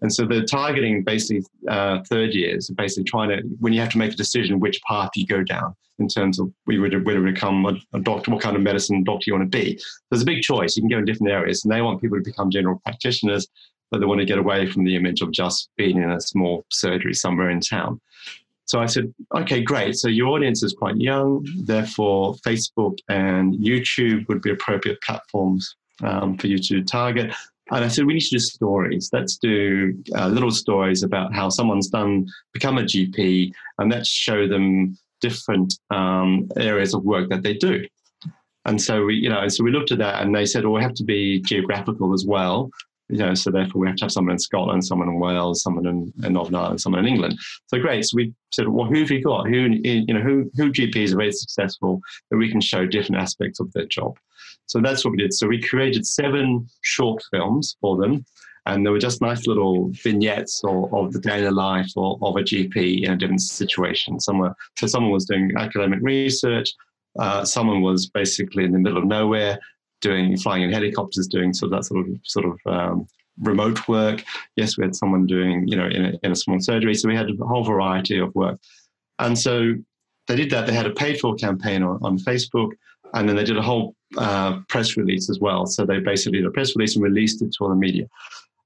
And 0.02 0.12
so 0.12 0.26
they're 0.26 0.46
targeting 0.46 1.04
basically 1.04 1.44
uh, 1.70 2.00
third 2.10 2.34
years, 2.34 2.70
basically 2.72 3.04
trying 3.04 3.30
to, 3.30 3.44
when 3.60 3.72
you 3.72 3.80
have 3.82 3.92
to 3.92 4.00
make 4.00 4.14
a 4.14 4.16
decision 4.16 4.60
which 4.60 4.82
path 4.82 5.12
you 5.16 5.28
go 5.28 5.44
down 5.44 5.76
in 6.00 6.08
terms 6.08 6.40
of 6.40 6.52
whether 6.66 6.90
to 6.90 7.22
become 7.22 7.66
a, 7.66 7.74
a, 7.96 8.00
doctor, 8.00 8.32
what 8.32 8.42
kind 8.42 8.56
of 8.56 8.64
medicine 8.64 9.04
doctor 9.04 9.26
you 9.28 9.34
want 9.34 9.50
to 9.52 9.58
be. 9.58 9.80
There's 10.10 10.24
a 10.24 10.26
big 10.26 10.42
choice. 10.42 10.76
You 10.76 10.82
can 10.82 10.90
go 10.90 10.98
in 10.98 11.06
different 11.06 11.32
areas, 11.32 11.64
and 11.64 11.72
they 11.72 11.84
want 11.84 12.02
people 12.02 12.18
to 12.18 12.24
become 12.24 12.50
general 12.50 12.82
practitioners, 12.84 13.48
but 13.92 14.00
they 14.00 14.08
want 14.08 14.20
to 14.20 14.26
get 14.26 14.40
away 14.40 14.66
from 14.66 14.84
the 14.84 14.96
image 14.96 15.22
of 15.22 15.32
just 15.32 15.70
being 15.78 16.02
in 16.02 16.10
a 16.10 16.20
small 16.20 16.66
surgery 16.72 17.14
somewhere 17.14 17.52
in 17.52 17.60
town. 17.60 18.02
So 18.72 18.80
I 18.80 18.86
said, 18.86 19.14
okay, 19.36 19.62
great. 19.62 19.98
So 19.98 20.08
your 20.08 20.30
audience 20.30 20.64
is 20.64 20.72
quite 20.72 20.96
young, 20.96 21.46
therefore, 21.66 22.36
Facebook 22.36 23.00
and 23.10 23.54
YouTube 23.56 24.26
would 24.30 24.42
be 24.42 24.52
appropriate 24.52 25.02
platforms 25.02 25.76
um, 26.02 26.38
for 26.38 26.48
you 26.48 26.58
to 26.58 26.82
target. 26.82 27.36
And 27.70 27.84
I 27.84 27.90
said, 27.90 28.06
we 28.06 28.14
need 28.14 28.22
to 28.22 28.38
do 28.38 28.40
stories. 28.40 29.10
Let's 29.12 29.36
do 29.36 30.02
uh, 30.16 30.30
little 30.30 30.52
stories 30.52 31.04
about 31.04 31.34
how 31.34 31.50
someone's 31.50 31.90
done, 31.90 32.30
become 32.54 32.78
a 32.78 32.84
GP, 32.84 33.52
and 33.78 33.92
let's 33.92 34.08
show 34.08 34.48
them 34.48 34.98
different 35.20 35.78
um, 35.90 36.48
areas 36.56 36.94
of 36.94 37.04
work 37.04 37.30
that 37.30 37.44
they 37.44 37.56
do. 37.56 37.86
And 38.64 38.82
so 38.82 39.04
we, 39.04 39.16
you 39.16 39.28
know, 39.28 39.50
so 39.50 39.66
we 39.66 39.72
looked 39.72 39.92
at 39.92 39.98
that, 39.98 40.22
and 40.22 40.34
they 40.34 40.46
said, 40.46 40.64
"Oh, 40.64 40.72
we 40.72 40.82
have 40.82 40.94
to 40.94 41.04
be 41.04 41.42
geographical 41.42 42.14
as 42.14 42.26
well." 42.26 42.70
You 43.12 43.17
know, 43.17 43.34
so 43.34 43.52
therefore 43.52 43.82
we 43.82 43.88
have 43.88 43.97
to 43.97 44.06
have 44.06 44.12
someone 44.12 44.34
in 44.34 44.39
Scotland, 44.39 44.86
someone 44.86 45.10
in 45.10 45.19
Wales, 45.19 45.62
someone 45.62 45.86
in, 45.86 46.13
in 46.24 46.34
Northern 46.34 46.56
Ireland, 46.56 46.82
someone 46.82 47.06
in 47.06 47.13
England. 47.13 47.38
So 47.67 47.80
great. 47.80 48.06
So 48.06 48.15
we 48.15 48.34
said, 48.52 48.67
well, 48.67 48.88
who 48.88 49.00
have 49.00 49.12
you 49.12 49.21
got? 49.24 49.47
Who, 49.47 49.78
you 49.84 50.13
know, 50.13 50.21
who, 50.21 50.50
who 50.56 50.71
GPs 50.71 51.13
are 51.13 51.17
very 51.17 51.32
successful 51.32 52.00
that 52.30 52.38
we 52.38 52.50
can 52.50 52.62
show 52.62 52.86
different 52.86 53.21
aspects 53.21 53.60
of 53.60 53.71
their 53.74 53.86
job. 53.86 54.17
So 54.67 54.80
that's 54.80 55.04
what 55.04 55.12
we 55.12 55.17
did. 55.17 55.34
So 55.34 55.47
we 55.47 55.62
created 55.62 56.06
seven 56.06 56.67
short 56.82 57.21
films 57.32 57.76
for 57.82 57.97
them. 57.97 58.26
And 58.67 58.86
they 58.86 58.91
were 58.91 59.00
just 59.00 59.21
nice 59.21 59.47
little 59.47 59.89
vignettes 59.89 60.62
of, 60.63 60.93
of 60.93 61.13
the 61.13 61.19
daily 61.19 61.50
life 61.50 61.91
of, 61.97 62.21
of 62.21 62.36
a 62.36 62.41
GP 62.41 63.04
in 63.04 63.12
a 63.12 63.17
different 63.17 63.41
situation. 63.41 64.19
Somewhere, 64.19 64.56
so 64.78 64.86
someone 64.86 65.12
was 65.12 65.26
doing 65.26 65.52
academic 65.58 66.00
research, 66.04 66.69
uh, 67.17 67.43
someone 67.43 67.82
was 67.82 68.08
basically 68.08 68.63
in 68.63 68.71
the 68.71 68.80
middle 68.80 69.00
of 69.00 69.06
nowhere, 69.06 69.60
doing 70.02 70.38
flying 70.38 70.64
in 70.64 70.72
helicopters, 70.72 71.28
doing 71.28 71.54
sort 71.54 71.72
of 71.72 71.78
that 71.78 71.86
sort 71.86 72.08
of 72.08 72.16
sort 72.24 72.46
of 72.46 72.60
um, 72.66 73.08
remote 73.40 73.88
work. 73.88 74.24
Yes, 74.56 74.78
we 74.78 74.84
had 74.84 74.96
someone 74.96 75.26
doing 75.26 75.68
you 75.68 75.78
know 75.78 75.88
in 75.88 76.06
a, 76.06 76.14
in 76.24 76.32
a 76.32 76.36
small 76.36 76.60
surgery. 76.60 76.94
So 76.94 77.08
we 77.08 77.16
had 77.16 77.30
a 77.30 77.46
whole 77.46 77.64
variety 77.64 78.20
of 78.20 78.34
work, 78.36 78.60
and 79.20 79.38
so 79.38 79.74
they 80.28 80.36
did 80.36 80.50
that. 80.52 80.68
They 80.68 80.74
had 80.74 80.86
a 80.86 80.94
paid 80.94 81.20
for 81.20 81.36
campaign 81.36 81.84
on, 81.84 82.00
on 82.02 82.18
Facebook, 82.20 82.72
and 83.14 83.28
then 83.28 83.36
they 83.36 83.44
did 83.44 83.58
a 83.58 83.62
whole 83.62 83.96
uh, 84.18 84.60
press 84.70 84.98
release 84.98 85.30
as 85.30 85.40
well. 85.40 85.66
So 85.66 85.86
they 85.86 86.00
basically 86.00 86.40
did 86.40 86.48
a 86.48 86.52
press 86.52 86.76
release 86.76 86.96
and 86.96 87.04
released 87.04 87.42
it 87.42 87.52
to 87.54 87.64
all 87.64 87.70
the 87.70 87.76
media. 87.76 88.06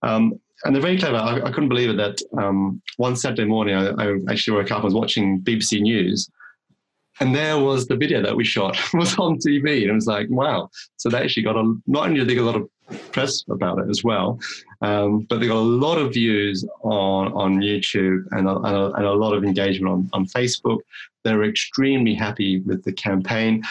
Um, 0.03 0.39
and 0.63 0.73
they're 0.73 0.81
very 0.81 0.97
clever. 0.97 1.17
I, 1.17 1.35
I 1.37 1.51
couldn't 1.51 1.69
believe 1.69 1.89
it 1.89 1.97
that 1.97 2.21
um, 2.37 2.81
one 2.97 3.15
Saturday 3.15 3.45
morning 3.45 3.75
I, 3.75 3.89
I 3.89 4.17
actually 4.29 4.57
woke 4.57 4.71
up. 4.71 4.77
and 4.77 4.85
was 4.85 4.93
watching 4.93 5.41
BBC 5.41 5.81
News, 5.81 6.29
and 7.19 7.33
there 7.33 7.57
was 7.57 7.87
the 7.87 7.95
video 7.95 8.21
that 8.21 8.35
we 8.35 8.43
shot 8.43 8.77
was 8.93 9.17
on 9.17 9.37
TV, 9.37 9.81
and 9.81 9.91
it 9.91 9.93
was 9.93 10.07
like, 10.07 10.27
wow! 10.29 10.69
So 10.97 11.09
they 11.09 11.19
actually 11.19 11.43
got 11.43 11.55
a 11.55 11.75
not 11.87 12.07
only 12.07 12.19
did 12.19 12.29
they 12.29 12.35
get 12.35 12.43
a 12.43 12.45
lot 12.45 12.55
of 12.55 12.69
press 13.11 13.43
about 13.49 13.79
it 13.79 13.89
as 13.89 14.03
well, 14.03 14.39
um, 14.81 15.21
but 15.29 15.39
they 15.39 15.47
got 15.47 15.57
a 15.57 15.59
lot 15.59 15.97
of 15.97 16.13
views 16.13 16.65
on 16.83 17.31
on 17.33 17.57
YouTube 17.57 18.25
and 18.31 18.47
a, 18.47 18.55
and 18.55 18.75
a, 18.75 18.91
and 18.93 19.05
a 19.05 19.13
lot 19.13 19.33
of 19.33 19.43
engagement 19.43 19.91
on 19.91 20.09
on 20.13 20.25
Facebook. 20.25 20.79
They 21.23 21.33
were 21.33 21.45
extremely 21.45 22.13
happy 22.13 22.59
with 22.61 22.83
the 22.83 22.93
campaign. 22.93 23.63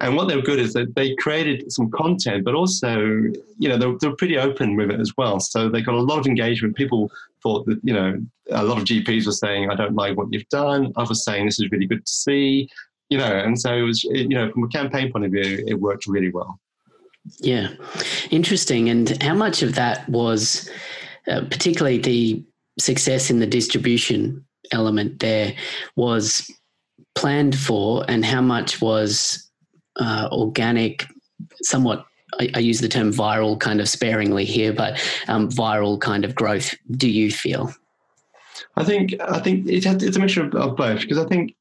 And 0.00 0.14
what 0.14 0.28
they 0.28 0.36
were 0.36 0.42
good 0.42 0.58
is 0.58 0.74
that 0.74 0.94
they 0.94 1.14
created 1.14 1.72
some 1.72 1.90
content, 1.90 2.44
but 2.44 2.54
also, 2.54 2.98
you 3.58 3.68
know, 3.68 3.78
they 3.78 3.86
were, 3.86 3.96
they 3.98 4.08
were 4.08 4.16
pretty 4.16 4.36
open 4.36 4.76
with 4.76 4.90
it 4.90 5.00
as 5.00 5.16
well. 5.16 5.40
So 5.40 5.70
they 5.70 5.80
got 5.80 5.94
a 5.94 6.02
lot 6.02 6.18
of 6.18 6.26
engagement. 6.26 6.76
People 6.76 7.10
thought 7.46 7.66
that, 7.66 7.78
you 7.84 7.94
know, 7.94 8.20
a 8.50 8.64
lot 8.64 8.78
of 8.78 8.84
GPs 8.84 9.26
were 9.26 9.32
saying, 9.32 9.70
I 9.70 9.76
don't 9.76 9.94
like 9.94 10.16
what 10.16 10.28
you've 10.32 10.48
done. 10.48 10.92
Others 10.96 11.24
saying, 11.24 11.46
this 11.46 11.60
is 11.60 11.70
really 11.70 11.86
good 11.86 12.04
to 12.04 12.12
see, 12.12 12.68
you 13.08 13.18
know, 13.18 13.32
and 13.38 13.58
so 13.58 13.72
it 13.72 13.82
was, 13.82 14.02
you 14.02 14.28
know, 14.28 14.50
from 14.50 14.64
a 14.64 14.68
campaign 14.68 15.12
point 15.12 15.26
of 15.26 15.30
view, 15.30 15.64
it 15.66 15.74
worked 15.74 16.06
really 16.06 16.30
well. 16.30 16.58
Yeah, 17.38 17.68
interesting. 18.30 18.88
And 18.88 19.22
how 19.22 19.34
much 19.34 19.62
of 19.62 19.76
that 19.76 20.08
was 20.08 20.68
uh, 21.28 21.42
particularly 21.42 21.98
the 21.98 22.44
success 22.78 23.30
in 23.30 23.38
the 23.38 23.46
distribution 23.46 24.44
element 24.72 25.20
there 25.20 25.54
was 25.94 26.50
planned 27.14 27.56
for, 27.56 28.04
and 28.08 28.24
how 28.24 28.40
much 28.40 28.80
was 28.80 29.50
uh, 30.00 30.28
organic, 30.32 31.06
somewhat 31.62 32.04
I, 32.40 32.50
I, 32.54 32.58
use 32.58 32.80
the 32.80 32.88
term 32.88 33.12
viral 33.12 33.58
kind 33.58 33.80
of 33.80 33.88
sparingly 33.88 34.44
here, 34.44 34.72
but 34.72 35.00
um, 35.28 35.48
viral 35.48 36.00
kind 36.00 36.24
of 36.24 36.34
growth. 36.34 36.74
Do 36.92 37.08
you 37.08 37.30
feel? 37.30 37.72
I 38.76 38.84
think 38.84 39.14
I 39.20 39.40
think 39.40 39.68
it 39.68 39.84
has, 39.84 40.02
it's 40.02 40.16
a 40.16 40.20
mixture 40.20 40.44
of, 40.44 40.54
of 40.54 40.76
both 40.76 41.00
because 41.00 41.18
I 41.18 41.26
think 41.26 41.54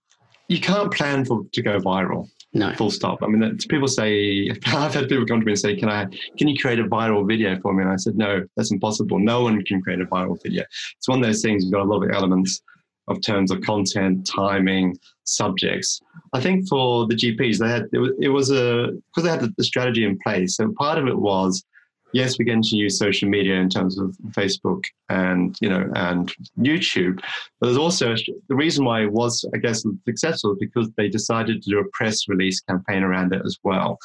you 0.47 0.59
can't 0.59 0.93
plan 0.93 1.25
for 1.25 1.43
to 1.51 1.61
go 1.61 1.79
viral. 1.79 2.29
No. 2.53 2.73
Full 2.75 2.91
stop. 2.91 3.21
I 3.21 3.27
mean, 3.27 3.57
people 3.69 3.89
say 3.89 4.49
I've 4.67 4.93
had 4.93 5.09
people 5.09 5.25
come 5.25 5.41
to 5.41 5.45
me 5.45 5.51
and 5.51 5.59
say, 5.59 5.75
"Can 5.75 5.89
I? 5.89 6.05
Can 6.37 6.47
you 6.47 6.57
create 6.57 6.79
a 6.79 6.85
viral 6.85 7.27
video 7.27 7.59
for 7.59 7.73
me?" 7.73 7.83
And 7.83 7.91
I 7.91 7.97
said, 7.97 8.15
"No, 8.15 8.45
that's 8.55 8.71
impossible. 8.71 9.19
No 9.19 9.43
one 9.43 9.61
can 9.65 9.81
create 9.81 9.99
a 9.99 10.05
viral 10.05 10.41
video. 10.41 10.63
It's 10.97 11.07
one 11.07 11.19
of 11.19 11.25
those 11.25 11.41
things. 11.41 11.63
You've 11.65 11.73
got 11.73 11.81
a 11.81 11.89
lot 11.89 12.03
of 12.03 12.11
elements 12.11 12.61
of 13.07 13.21
terms 13.21 13.51
of 13.51 13.61
content, 13.61 14.25
timing, 14.25 14.97
subjects. 15.25 16.01
I 16.33 16.41
think 16.41 16.67
for 16.67 17.07
the 17.07 17.15
GPs, 17.15 17.59
they 17.59 17.69
had 17.69 17.87
it 17.91 18.29
was, 18.29 18.51
a 18.51 18.91
because 19.07 19.23
they 19.23 19.29
had 19.29 19.53
the 19.57 19.63
strategy 19.63 20.05
in 20.05 20.17
place. 20.19 20.55
So 20.55 20.71
part 20.77 20.97
of 20.97 21.07
it 21.07 21.17
was 21.17 21.63
yes, 22.13 22.39
we're 22.39 22.45
going 22.45 22.63
to 22.63 22.75
use 22.77 22.97
social 22.97 23.27
media 23.29 23.55
in 23.55 23.69
terms 23.69 23.99
of 23.99 24.15
Facebook 24.29 24.83
and 25.09 25.57
you 25.59 25.69
know 25.69 25.89
and 25.95 26.33
YouTube. 26.57 27.19
But 27.59 27.67
there's 27.67 27.77
also 27.77 28.15
the 28.47 28.55
reason 28.55 28.85
why 28.85 29.03
it 29.03 29.11
was, 29.11 29.45
I 29.53 29.57
guess, 29.57 29.83
successful 30.07 30.55
because 30.59 30.89
they 30.97 31.09
decided 31.09 31.61
to 31.61 31.69
do 31.69 31.79
a 31.79 31.89
press 31.93 32.27
release 32.27 32.61
campaign 32.61 33.03
around 33.03 33.33
it 33.33 33.41
as 33.45 33.57
well. 33.63 33.99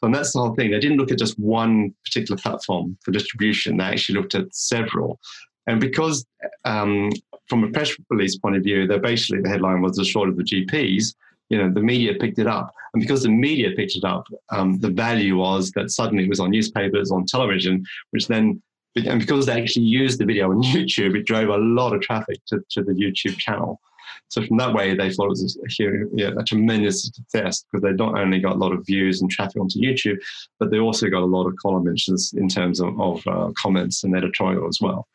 So 0.00 0.10
that's 0.10 0.32
the 0.32 0.40
whole 0.40 0.54
thing. 0.54 0.70
They 0.70 0.78
didn't 0.78 0.98
look 0.98 1.10
at 1.10 1.18
just 1.18 1.38
one 1.38 1.94
particular 2.04 2.40
platform 2.40 2.96
for 3.02 3.10
distribution. 3.10 3.78
They 3.78 3.84
actually 3.84 4.20
looked 4.20 4.34
at 4.34 4.54
several. 4.54 5.18
And 5.66 5.80
because 5.80 6.24
um, 6.64 7.10
from 7.48 7.64
a 7.64 7.70
press 7.70 7.94
release 8.10 8.36
point 8.36 8.56
of 8.56 8.62
view, 8.62 8.86
that 8.86 9.02
basically 9.02 9.42
the 9.42 9.48
headline 9.48 9.82
was 9.82 9.96
the 9.96 10.04
short 10.04 10.28
of 10.28 10.36
the 10.36 10.44
GPs, 10.44 11.14
you 11.48 11.58
know, 11.58 11.70
the 11.72 11.80
media 11.80 12.14
picked 12.14 12.38
it 12.38 12.46
up. 12.46 12.72
And 12.92 13.00
because 13.00 13.22
the 13.22 13.28
media 13.28 13.70
picked 13.76 13.96
it 13.96 14.04
up, 14.04 14.26
um, 14.50 14.78
the 14.78 14.90
value 14.90 15.36
was 15.36 15.70
that 15.72 15.90
suddenly 15.90 16.24
it 16.24 16.28
was 16.28 16.40
on 16.40 16.50
newspapers, 16.50 17.10
on 17.10 17.26
television, 17.26 17.84
which 18.10 18.26
then, 18.26 18.62
and 18.96 19.20
because 19.20 19.46
they 19.46 19.60
actually 19.60 19.84
used 19.84 20.18
the 20.18 20.24
video 20.24 20.50
on 20.50 20.62
YouTube, 20.62 21.16
it 21.16 21.26
drove 21.26 21.48
a 21.48 21.58
lot 21.58 21.94
of 21.94 22.00
traffic 22.00 22.38
to, 22.46 22.60
to 22.70 22.82
the 22.82 22.92
YouTube 22.92 23.36
channel. 23.38 23.80
So 24.28 24.44
from 24.44 24.56
that 24.56 24.74
way, 24.74 24.94
they 24.94 25.12
thought 25.12 25.26
it 25.26 25.28
was 25.28 25.58
a, 25.62 25.92
yeah, 26.14 26.30
a 26.36 26.42
tremendous 26.42 27.04
success 27.04 27.64
because 27.70 27.82
they 27.82 27.92
not 27.92 28.18
only 28.18 28.40
got 28.40 28.56
a 28.56 28.58
lot 28.58 28.72
of 28.72 28.84
views 28.84 29.20
and 29.20 29.30
traffic 29.30 29.60
onto 29.60 29.78
YouTube, 29.78 30.18
but 30.58 30.70
they 30.70 30.78
also 30.78 31.08
got 31.08 31.22
a 31.22 31.26
lot 31.26 31.46
of 31.46 31.54
column 31.56 31.84
mentions 31.84 32.32
in 32.36 32.48
terms 32.48 32.80
of, 32.80 33.00
of 33.00 33.26
uh, 33.26 33.52
comments 33.56 34.04
and 34.04 34.16
editorial 34.16 34.68
as 34.68 34.78
well. 34.80 35.06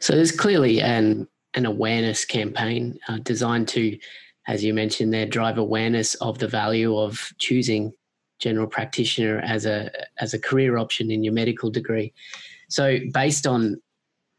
So 0.00 0.14
there's 0.14 0.32
clearly 0.32 0.80
an 0.80 1.28
an 1.54 1.66
awareness 1.66 2.24
campaign 2.24 2.98
uh, 3.08 3.18
designed 3.18 3.68
to, 3.68 3.98
as 4.48 4.64
you 4.64 4.72
mentioned 4.72 5.12
there, 5.12 5.26
drive 5.26 5.58
awareness 5.58 6.14
of 6.16 6.38
the 6.38 6.48
value 6.48 6.96
of 6.96 7.30
choosing 7.38 7.92
general 8.40 8.66
practitioner 8.66 9.38
as 9.40 9.66
a 9.66 9.90
as 10.18 10.34
a 10.34 10.38
career 10.38 10.76
option 10.76 11.10
in 11.10 11.22
your 11.22 11.34
medical 11.34 11.70
degree. 11.70 12.12
So 12.68 12.98
based 13.12 13.46
on 13.46 13.80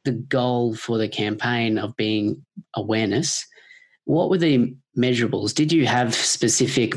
the 0.05 0.11
goal 0.11 0.75
for 0.75 0.97
the 0.97 1.07
campaign 1.07 1.77
of 1.77 1.95
being 1.95 2.43
awareness, 2.75 3.45
what 4.05 4.29
were 4.29 4.37
the 4.37 4.75
measurables? 4.97 5.53
Did 5.53 5.71
you 5.71 5.85
have 5.85 6.13
specific 6.13 6.95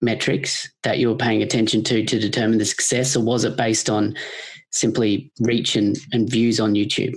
metrics 0.00 0.70
that 0.82 0.98
you 0.98 1.08
were 1.08 1.16
paying 1.16 1.42
attention 1.42 1.82
to 1.84 2.04
to 2.04 2.18
determine 2.20 2.58
the 2.58 2.64
success, 2.64 3.16
or 3.16 3.24
was 3.24 3.44
it 3.44 3.56
based 3.56 3.90
on 3.90 4.14
simply 4.70 5.32
reach 5.40 5.74
and, 5.74 5.96
and 6.12 6.30
views 6.30 6.60
on 6.60 6.74
YouTube? 6.74 7.14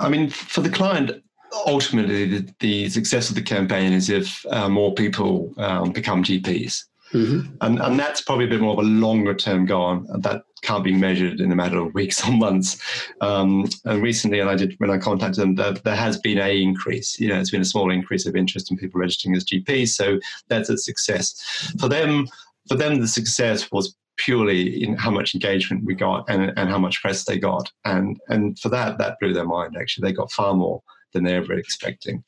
I 0.00 0.08
mean, 0.08 0.30
for 0.30 0.60
the 0.60 0.70
client, 0.70 1.22
ultimately, 1.66 2.26
the, 2.26 2.54
the 2.60 2.88
success 2.90 3.28
of 3.28 3.34
the 3.34 3.42
campaign 3.42 3.92
is 3.92 4.10
if 4.10 4.44
uh, 4.50 4.68
more 4.68 4.94
people 4.94 5.52
um, 5.58 5.92
become 5.92 6.22
GPs. 6.22 6.84
Mm-hmm. 7.12 7.54
And, 7.60 7.80
and 7.80 7.98
that's 7.98 8.20
probably 8.20 8.46
a 8.46 8.48
bit 8.48 8.60
more 8.60 8.72
of 8.72 8.78
a 8.78 8.82
longer 8.82 9.34
term 9.34 9.64
goal. 9.64 10.04
That 10.18 10.42
can't 10.62 10.84
be 10.84 10.92
measured 10.92 11.40
in 11.40 11.52
a 11.52 11.56
matter 11.56 11.78
of 11.78 11.94
weeks 11.94 12.24
or 12.28 12.32
months. 12.32 12.80
Um, 13.20 13.68
and 13.84 14.02
recently, 14.02 14.40
and 14.40 14.50
I 14.50 14.56
did 14.56 14.74
when 14.78 14.90
I 14.90 14.98
contacted 14.98 15.42
them, 15.42 15.54
that 15.56 15.84
there 15.84 15.96
has 15.96 16.18
been 16.18 16.38
a 16.38 16.60
increase. 16.60 17.18
You 17.18 17.28
know, 17.28 17.38
it's 17.38 17.50
been 17.50 17.60
a 17.60 17.66
small 17.66 17.90
increase 17.90 18.26
of 18.26 18.36
interest 18.36 18.70
in 18.70 18.76
people 18.76 19.00
registering 19.00 19.36
as 19.36 19.44
GPs. 19.44 19.90
So 19.90 20.18
that's 20.48 20.68
a 20.68 20.76
success 20.76 21.72
for 21.78 21.88
them. 21.88 22.26
For 22.68 22.76
them, 22.76 23.00
the 23.00 23.08
success 23.08 23.70
was 23.70 23.94
purely 24.16 24.82
in 24.82 24.96
how 24.96 25.10
much 25.10 25.34
engagement 25.34 25.84
we 25.84 25.94
got 25.94 26.24
and, 26.28 26.52
and 26.56 26.68
how 26.68 26.78
much 26.78 27.00
press 27.00 27.24
they 27.24 27.38
got. 27.38 27.70
And, 27.84 28.18
and 28.28 28.58
for 28.58 28.68
that, 28.70 28.98
that 28.98 29.18
blew 29.20 29.32
their 29.32 29.46
mind, 29.46 29.76
actually. 29.78 30.08
They 30.08 30.14
got 30.14 30.32
far 30.32 30.54
more 30.54 30.82
than 31.12 31.24
they 31.24 31.34
ever 31.34 31.54
expecting. 31.54 32.22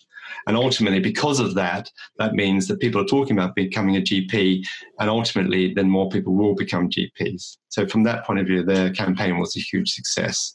And 0.46 0.56
ultimately, 0.56 1.00
because 1.00 1.40
of 1.40 1.54
that, 1.54 1.90
that 2.18 2.34
means 2.34 2.68
that 2.68 2.80
people 2.80 3.00
are 3.00 3.06
talking 3.06 3.36
about 3.36 3.54
becoming 3.54 3.96
a 3.96 4.00
GP, 4.00 4.62
and 4.98 5.08
ultimately, 5.10 5.72
then 5.72 5.88
more 5.88 6.08
people 6.10 6.34
will 6.34 6.54
become 6.54 6.90
GPs. 6.90 7.56
So, 7.68 7.86
from 7.86 8.02
that 8.04 8.26
point 8.26 8.40
of 8.40 8.46
view, 8.46 8.62
their 8.62 8.90
campaign 8.92 9.38
was 9.38 9.56
a 9.56 9.60
huge 9.60 9.90
success. 9.90 10.54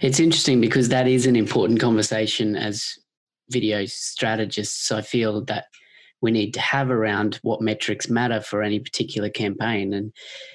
It's 0.00 0.20
interesting 0.20 0.60
because 0.60 0.90
that 0.90 1.08
is 1.08 1.26
an 1.26 1.36
important 1.36 1.80
conversation 1.80 2.54
as 2.54 2.96
video 3.50 3.84
strategists. 3.86 4.92
I 4.92 5.00
feel 5.00 5.44
that 5.46 5.66
we 6.24 6.30
need 6.30 6.54
to 6.54 6.60
have 6.60 6.90
around 6.90 7.38
what 7.42 7.60
metrics 7.60 8.08
matter 8.08 8.40
for 8.40 8.62
any 8.62 8.80
particular 8.80 9.28
campaign. 9.28 9.92
And 9.92 10.10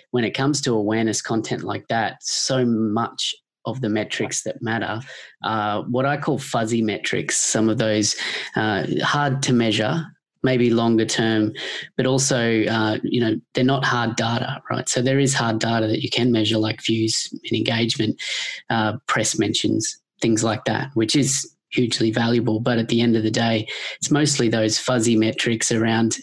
when 0.09 0.23
it 0.23 0.31
comes 0.31 0.61
to 0.61 0.73
awareness 0.73 1.21
content 1.21 1.63
like 1.63 1.87
that, 1.89 2.23
so 2.23 2.65
much 2.65 3.35
of 3.65 3.81
the 3.81 3.89
metrics 3.89 4.41
that 4.43 4.63
matter 4.63 4.99
are 5.43 5.83
what 5.83 6.07
I 6.07 6.17
call 6.17 6.39
fuzzy 6.39 6.81
metrics, 6.81 7.39
some 7.39 7.69
of 7.69 7.77
those 7.77 8.15
uh, 8.55 8.87
hard 9.03 9.43
to 9.43 9.53
measure. 9.53 10.03
Maybe 10.41 10.69
longer 10.69 11.03
term, 11.03 11.51
but 11.97 12.05
also, 12.05 12.63
uh, 12.63 12.97
you 13.03 13.19
know, 13.19 13.35
they're 13.53 13.65
not 13.65 13.83
hard 13.83 14.15
data, 14.15 14.61
right? 14.71 14.87
So 14.87 15.01
there 15.01 15.19
is 15.19 15.33
hard 15.33 15.59
data 15.59 15.85
that 15.85 16.01
you 16.01 16.09
can 16.09 16.31
measure, 16.31 16.57
like 16.57 16.81
views 16.81 17.27
and 17.31 17.51
engagement, 17.51 18.21
uh, 18.69 18.93
press 19.05 19.37
mentions, 19.37 19.99
things 20.21 20.41
like 20.41 20.63
that, 20.63 20.91
which 20.93 21.13
is 21.13 21.53
hugely 21.71 22.11
valuable. 22.11 22.59
But 22.59 22.79
at 22.79 22.87
the 22.89 23.01
end 23.01 23.15
of 23.15 23.23
the 23.23 23.31
day, 23.31 23.67
it's 23.97 24.11
mostly 24.11 24.49
those 24.49 24.77
fuzzy 24.77 25.15
metrics 25.15 25.71
around 25.71 26.17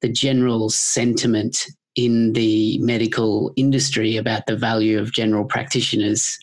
the 0.00 0.08
general 0.08 0.70
sentiment 0.70 1.66
in 1.96 2.32
the 2.32 2.78
medical 2.78 3.52
industry 3.56 4.16
about 4.16 4.46
the 4.46 4.56
value 4.56 4.98
of 4.98 5.12
general 5.12 5.44
practitioners 5.44 6.38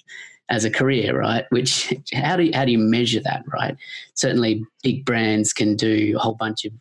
as 0.50 0.66
a 0.66 0.72
career, 0.72 1.18
right? 1.18 1.46
Which 1.50 1.94
how 2.14 2.36
do 2.36 2.44
you, 2.44 2.52
how 2.54 2.66
do 2.66 2.72
you 2.72 2.78
measure 2.78 3.22
that, 3.22 3.44
right? 3.48 3.76
Certainly, 4.16 4.64
big 4.84 5.06
brands 5.06 5.54
can 5.54 5.76
do 5.76 6.16
a 6.16 6.20
whole 6.20 6.36
bunch 6.36 6.66
of 6.66 6.74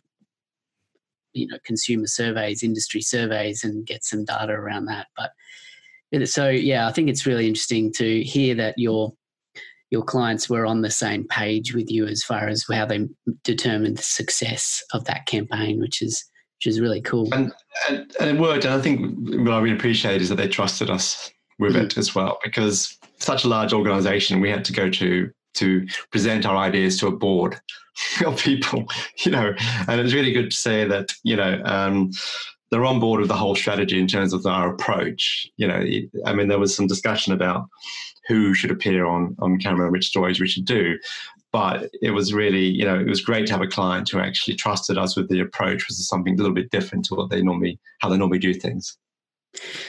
you 1.33 1.47
know 1.47 1.57
consumer 1.65 2.07
surveys, 2.07 2.63
industry 2.63 3.01
surveys, 3.01 3.63
and 3.63 3.85
get 3.85 4.03
some 4.03 4.25
data 4.25 4.51
around 4.53 4.85
that. 4.85 5.07
But 5.17 5.31
so 6.27 6.49
yeah, 6.49 6.87
I 6.87 6.91
think 6.91 7.09
it's 7.09 7.25
really 7.25 7.47
interesting 7.47 7.91
to 7.93 8.23
hear 8.23 8.55
that 8.55 8.77
your 8.77 9.13
your 9.91 10.03
clients 10.03 10.49
were 10.49 10.65
on 10.65 10.81
the 10.81 10.89
same 10.89 11.27
page 11.27 11.75
with 11.75 11.91
you 11.91 12.07
as 12.07 12.23
far 12.23 12.47
as 12.47 12.65
how 12.71 12.85
they 12.85 13.07
determined 13.43 13.97
the 13.97 14.03
success 14.03 14.81
of 14.93 15.05
that 15.05 15.25
campaign, 15.27 15.79
which 15.79 16.01
is 16.01 16.25
which 16.57 16.67
is 16.67 16.79
really 16.79 17.01
cool. 17.01 17.27
And, 17.33 17.51
and, 17.89 18.15
and 18.19 18.29
it 18.29 18.39
worked. 18.39 18.65
And 18.65 18.73
I 18.75 18.79
think 18.79 19.17
what 19.45 19.53
I 19.53 19.59
really 19.59 19.75
appreciate 19.75 20.21
is 20.21 20.29
that 20.29 20.35
they 20.35 20.47
trusted 20.47 20.91
us 20.91 21.31
with 21.57 21.73
mm-hmm. 21.73 21.85
it 21.85 21.97
as 21.97 22.13
well, 22.13 22.39
because 22.43 22.97
such 23.17 23.43
a 23.43 23.47
large 23.47 23.73
organization, 23.73 24.41
we 24.41 24.49
had 24.49 24.65
to 24.65 24.73
go 24.73 24.89
to 24.89 25.29
to 25.53 25.85
present 26.11 26.45
our 26.45 26.55
ideas 26.55 26.97
to 26.99 27.07
a 27.07 27.11
board 27.11 27.59
of 28.25 28.39
people, 28.39 28.85
you 29.25 29.31
know, 29.31 29.53
and 29.87 29.99
it's 29.99 30.13
really 30.13 30.31
good 30.31 30.51
to 30.51 30.57
say 30.57 30.85
that, 30.85 31.11
you 31.23 31.35
know, 31.35 31.61
um, 31.65 32.11
they're 32.69 32.85
on 32.85 33.01
board 33.01 33.19
with 33.19 33.27
the 33.27 33.35
whole 33.35 33.55
strategy 33.55 33.99
in 33.99 34.07
terms 34.07 34.31
of 34.31 34.45
our 34.45 34.73
approach. 34.73 35.45
You 35.57 35.67
know, 35.67 35.83
I 36.25 36.33
mean, 36.33 36.47
there 36.47 36.59
was 36.59 36.73
some 36.73 36.87
discussion 36.87 37.33
about 37.33 37.67
who 38.27 38.53
should 38.53 38.71
appear 38.71 39.05
on 39.05 39.35
on 39.39 39.59
camera, 39.59 39.91
which 39.91 40.07
stories 40.07 40.39
we 40.39 40.47
should 40.47 40.65
do, 40.65 40.97
but 41.51 41.89
it 42.01 42.11
was 42.11 42.33
really, 42.33 42.65
you 42.65 42.85
know, 42.85 42.97
it 42.97 43.07
was 43.07 43.21
great 43.21 43.45
to 43.47 43.53
have 43.53 43.61
a 43.61 43.67
client 43.67 44.09
who 44.09 44.19
actually 44.19 44.55
trusted 44.55 44.97
us 44.97 45.17
with 45.17 45.29
the 45.29 45.41
approach, 45.41 45.83
which 45.83 45.91
is 45.91 46.07
something 46.07 46.33
a 46.33 46.37
little 46.37 46.53
bit 46.53 46.71
different 46.71 47.05
to 47.05 47.15
what 47.15 47.29
they 47.29 47.41
normally 47.41 47.79
how 47.99 48.09
they 48.09 48.17
normally 48.17 48.39
do 48.39 48.53
things. 48.53 48.97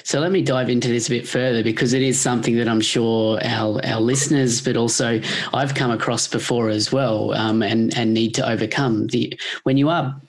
So 0.03 0.19
let 0.19 0.33
me 0.33 0.43
dive 0.43 0.69
into 0.69 0.89
this 0.89 1.07
a 1.07 1.11
bit 1.11 1.29
further 1.29 1.63
because 1.63 1.93
it 1.93 2.03
is 2.03 2.21
something 2.21 2.57
that 2.57 2.69
I'm 2.69 2.81
sure 2.81 3.39
our, 3.45 3.81
our 3.87 4.01
listeners, 4.01 4.61
but 4.61 4.77
also 4.77 5.21
I've 5.55 5.77
come 5.77 5.93
across 5.93 6.27
before 6.27 6.69
as 6.69 6.91
well, 6.91 7.33
um, 7.35 7.63
and 7.63 7.97
and 7.97 8.13
need 8.13 8.35
to 8.35 8.49
overcome 8.49 9.07
the 9.09 9.39
when 9.63 9.77
you 9.77 9.89
are 9.89 10.21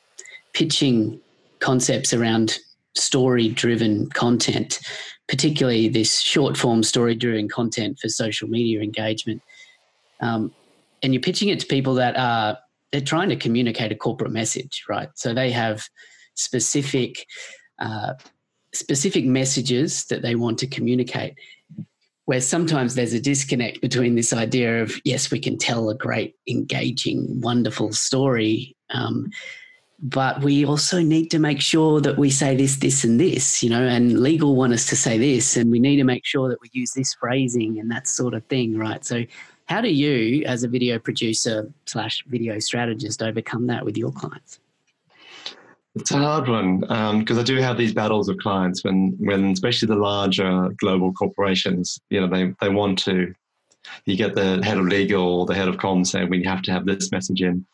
pitching 0.54 1.20
concepts 1.60 2.14
around 2.14 2.60
story 2.96 3.50
driven 3.50 4.08
content, 4.10 4.80
particularly 5.28 5.88
this 5.88 6.20
short 6.20 6.58
form 6.58 6.84
story 6.84 7.16
driven 7.16 7.48
content 7.48 8.00
for 8.00 8.10
social 8.10 8.48
media 8.48 8.82
engagement. 8.82 9.42
Um, 10.20 10.54
and 11.02 11.14
you're 11.14 11.22
pitching 11.22 11.50
it 11.50 11.60
to 11.60 11.66
people 11.66 11.96
that 11.96 12.18
are 12.18 12.58
they're 12.92 13.02
trying 13.02 13.30
to 13.30 13.36
communicate 13.36 13.92
a 13.92 13.96
corporate 13.96 14.32
message, 14.32 14.84
right? 14.88 15.10
So 15.16 15.34
they 15.34 15.52
have 15.52 15.84
specific 16.36 17.26
uh, 17.80 18.14
specific 18.74 19.26
messages 19.26 20.06
that 20.06 20.22
they 20.22 20.36
want 20.36 20.58
to 20.60 20.68
communicate. 20.68 21.34
Where 22.26 22.40
sometimes 22.40 22.96
there's 22.96 23.12
a 23.14 23.20
disconnect 23.20 23.82
between 23.82 24.16
this 24.16 24.32
idea 24.32 24.82
of 24.82 24.96
yes, 25.04 25.30
we 25.30 25.40
can 25.40 25.58
tell 25.58 25.90
a 25.90 25.96
great, 25.96 26.36
engaging, 26.48 27.42
wonderful 27.42 27.92
story, 27.92 28.78
um, 28.92 29.30
but 30.00 30.42
we 30.42 30.66
also 30.66 31.02
need 31.02 31.30
to 31.32 31.40
make 31.40 31.62
sure 31.62 32.02
that 32.02 32.18
we 32.18 32.30
say 32.30 32.56
this, 32.56 32.78
this, 32.78 33.04
and 33.04 33.20
this, 33.20 33.64
you 33.64 33.70
know, 33.70 33.84
and 33.84 34.20
legal 34.20 34.56
want 34.56 34.74
us 34.74 34.86
to 34.88 34.96
say 34.96 35.18
this, 35.18 35.56
and 35.56 35.72
we 35.72 35.80
need 35.80 35.98
to 35.98 36.04
make 36.04 36.26
sure 36.26 36.50
that 36.50 36.60
we 36.62 36.70
use 36.74 36.92
this 36.94 37.14
phrasing 37.14 37.80
and 37.80 37.90
that 37.92 38.08
sort 38.08 38.34
of 38.34 38.44
thing, 38.46 38.78
right? 38.78 39.04
So, 39.06 39.24
how 39.66 39.80
do 39.80 39.90
you, 39.90 40.44
as 40.46 40.64
a 40.64 40.68
video 40.68 41.00
producer 41.00 41.72
slash 41.86 42.24
video 42.28 42.60
strategist, 42.60 43.24
overcome 43.24 43.68
that 43.68 43.86
with 43.86 43.98
your 43.98 44.12
clients? 44.12 44.60
It's 45.96 46.12
a 46.12 46.18
hard 46.18 46.50
one 46.50 46.80
because 46.80 47.38
um, 47.38 47.40
I 47.40 47.44
do 47.44 47.58
have 47.58 47.78
these 47.78 47.94
battles 47.94 48.28
with 48.28 48.42
clients 48.42 48.84
when, 48.84 49.16
when 49.20 49.52
especially 49.52 49.88
the 49.88 49.96
larger 49.96 50.70
global 50.78 51.14
corporations, 51.14 52.00
you 52.10 52.20
know, 52.20 52.28
they, 52.28 52.54
they 52.60 52.70
want 52.70 53.00
to. 53.00 53.34
You 54.06 54.16
get 54.16 54.34
the 54.34 54.64
head 54.64 54.78
of 54.78 54.86
legal 54.86 55.42
or 55.42 55.46
the 55.46 55.54
head 55.54 55.68
of 55.68 55.76
comms 55.76 56.08
saying 56.08 56.30
we 56.30 56.44
have 56.44 56.62
to 56.64 56.72
have 56.72 56.86
this 56.86 57.12
message 57.12 57.42
in, 57.42 57.66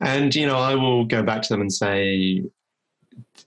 and 0.00 0.34
you 0.34 0.46
know 0.46 0.56
I 0.56 0.74
will 0.74 1.04
go 1.04 1.22
back 1.22 1.42
to 1.42 1.48
them 1.48 1.60
and 1.60 1.72
say, 1.72 2.44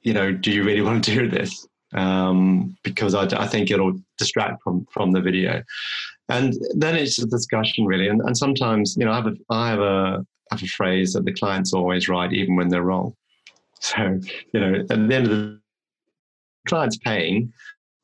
you 0.02 0.14
know, 0.14 0.32
do 0.32 0.52
you 0.52 0.64
really 0.64 0.82
want 0.90 1.04
to 1.06 1.14
do 1.14 1.30
this? 1.30 1.68
Um, 1.94 2.78
because 2.84 3.16
I, 3.16 3.24
I 3.42 3.48
think 3.48 3.72
it'll 3.72 4.00
distract 4.18 4.62
from 4.64 4.86
from 4.92 5.12
the 5.12 5.22
video, 5.22 5.64
and 6.30 6.54
then 6.76 6.96
it's 6.96 7.20
a 7.20 7.26
discussion 7.26 7.86
really. 7.86 8.08
And, 8.08 8.22
and 8.22 8.38
sometimes 8.38 8.96
you 8.98 9.06
know 9.06 9.12
I 9.12 9.16
have 9.16 9.28
a 9.28 9.36
I 9.50 9.70
have 9.70 9.80
a 9.80 10.26
I 10.52 10.56
have 10.56 10.64
a 10.64 10.68
phrase 10.68 11.14
that 11.14 11.26
the 11.26 11.34
client's 11.34 11.74
always 11.74 12.10
right 12.10 12.32
even 12.32 12.56
when 12.56 12.70
they're 12.70 12.84
wrong. 12.84 13.16
So, 13.82 14.20
you 14.54 14.60
know, 14.60 14.74
at 14.90 14.90
the 14.90 15.16
end 15.16 15.26
of 15.26 15.30
the 15.30 15.62
client's 16.68 16.98
paying, 16.98 17.54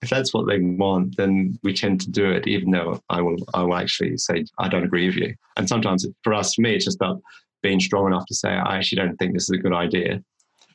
if 0.01 0.10
that's 0.10 0.34
what 0.34 0.47
they 0.47 0.60
want, 0.60 1.17
then 1.17 1.60
we 1.63 1.73
tend 1.73 1.99
to 2.01 2.10
do 2.10 2.31
it, 2.31 2.47
even 2.47 2.71
though 2.71 3.01
I 3.10 3.21
will 3.21 3.38
I 3.53 3.63
will 3.63 3.75
actually 3.75 4.17
say 4.17 4.45
I 4.60 4.69
don't 4.69 4.84
agree 4.86 5.08
with 5.08 5.17
you. 5.17 5.36
And 5.58 5.67
sometimes 5.67 6.08
for 6.23 6.34
us, 6.34 6.53
for 6.53 6.62
me, 6.62 6.75
it's 6.75 6.86
just 6.86 6.97
about 6.97 7.21
being 7.67 7.80
strong 7.80 8.08
enough 8.08 8.25
to 8.28 8.36
say 8.36 8.49
I 8.49 8.78
actually 8.78 9.01
don't 9.01 9.17
think 9.17 9.34
this 9.34 9.49
is 9.49 9.58
a 9.58 9.63
good 9.65 9.73
idea. 9.73 10.23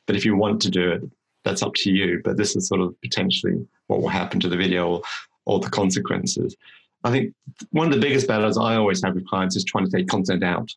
But 0.07 0.15
if 0.15 0.25
you 0.25 0.35
want 0.35 0.61
to 0.63 0.69
do 0.69 0.91
it, 0.91 1.01
that's 1.45 1.63
up 1.63 1.73
to 1.83 1.91
you. 1.91 2.21
But 2.23 2.37
this 2.37 2.55
is 2.55 2.67
sort 2.67 2.81
of 2.81 2.89
potentially 3.01 3.55
what 3.87 4.01
will 4.01 4.09
happen 4.19 4.39
to 4.41 4.49
the 4.49 4.57
video 4.57 4.81
or, 4.89 5.01
or 5.45 5.59
the 5.59 5.69
consequences. 5.69 6.55
I 7.03 7.11
think 7.11 7.33
one 7.71 7.87
of 7.87 7.93
the 7.93 8.05
biggest 8.05 8.27
battles 8.27 8.57
I 8.57 8.75
always 8.75 9.03
have 9.03 9.15
with 9.15 9.27
clients 9.27 9.55
is 9.55 9.63
trying 9.63 9.85
to 9.85 9.91
take 9.91 10.07
content 10.07 10.43
out 10.43 10.69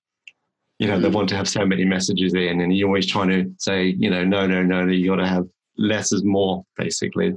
you 0.78 0.88
know, 0.88 0.94
mm-hmm. 0.94 1.02
they 1.02 1.08
want 1.08 1.28
to 1.28 1.36
have 1.36 1.48
so 1.48 1.64
many 1.64 1.84
messages 1.84 2.34
in, 2.34 2.60
and 2.60 2.76
you're 2.76 2.88
always 2.88 3.06
trying 3.06 3.28
to 3.28 3.50
say, 3.58 3.86
you 3.86 4.10
know, 4.10 4.24
no, 4.24 4.46
no, 4.46 4.62
no, 4.62 4.86
you 4.86 5.08
got 5.08 5.16
to 5.16 5.26
have 5.26 5.46
less 5.76 6.12
is 6.12 6.24
more, 6.24 6.64
basically. 6.76 7.34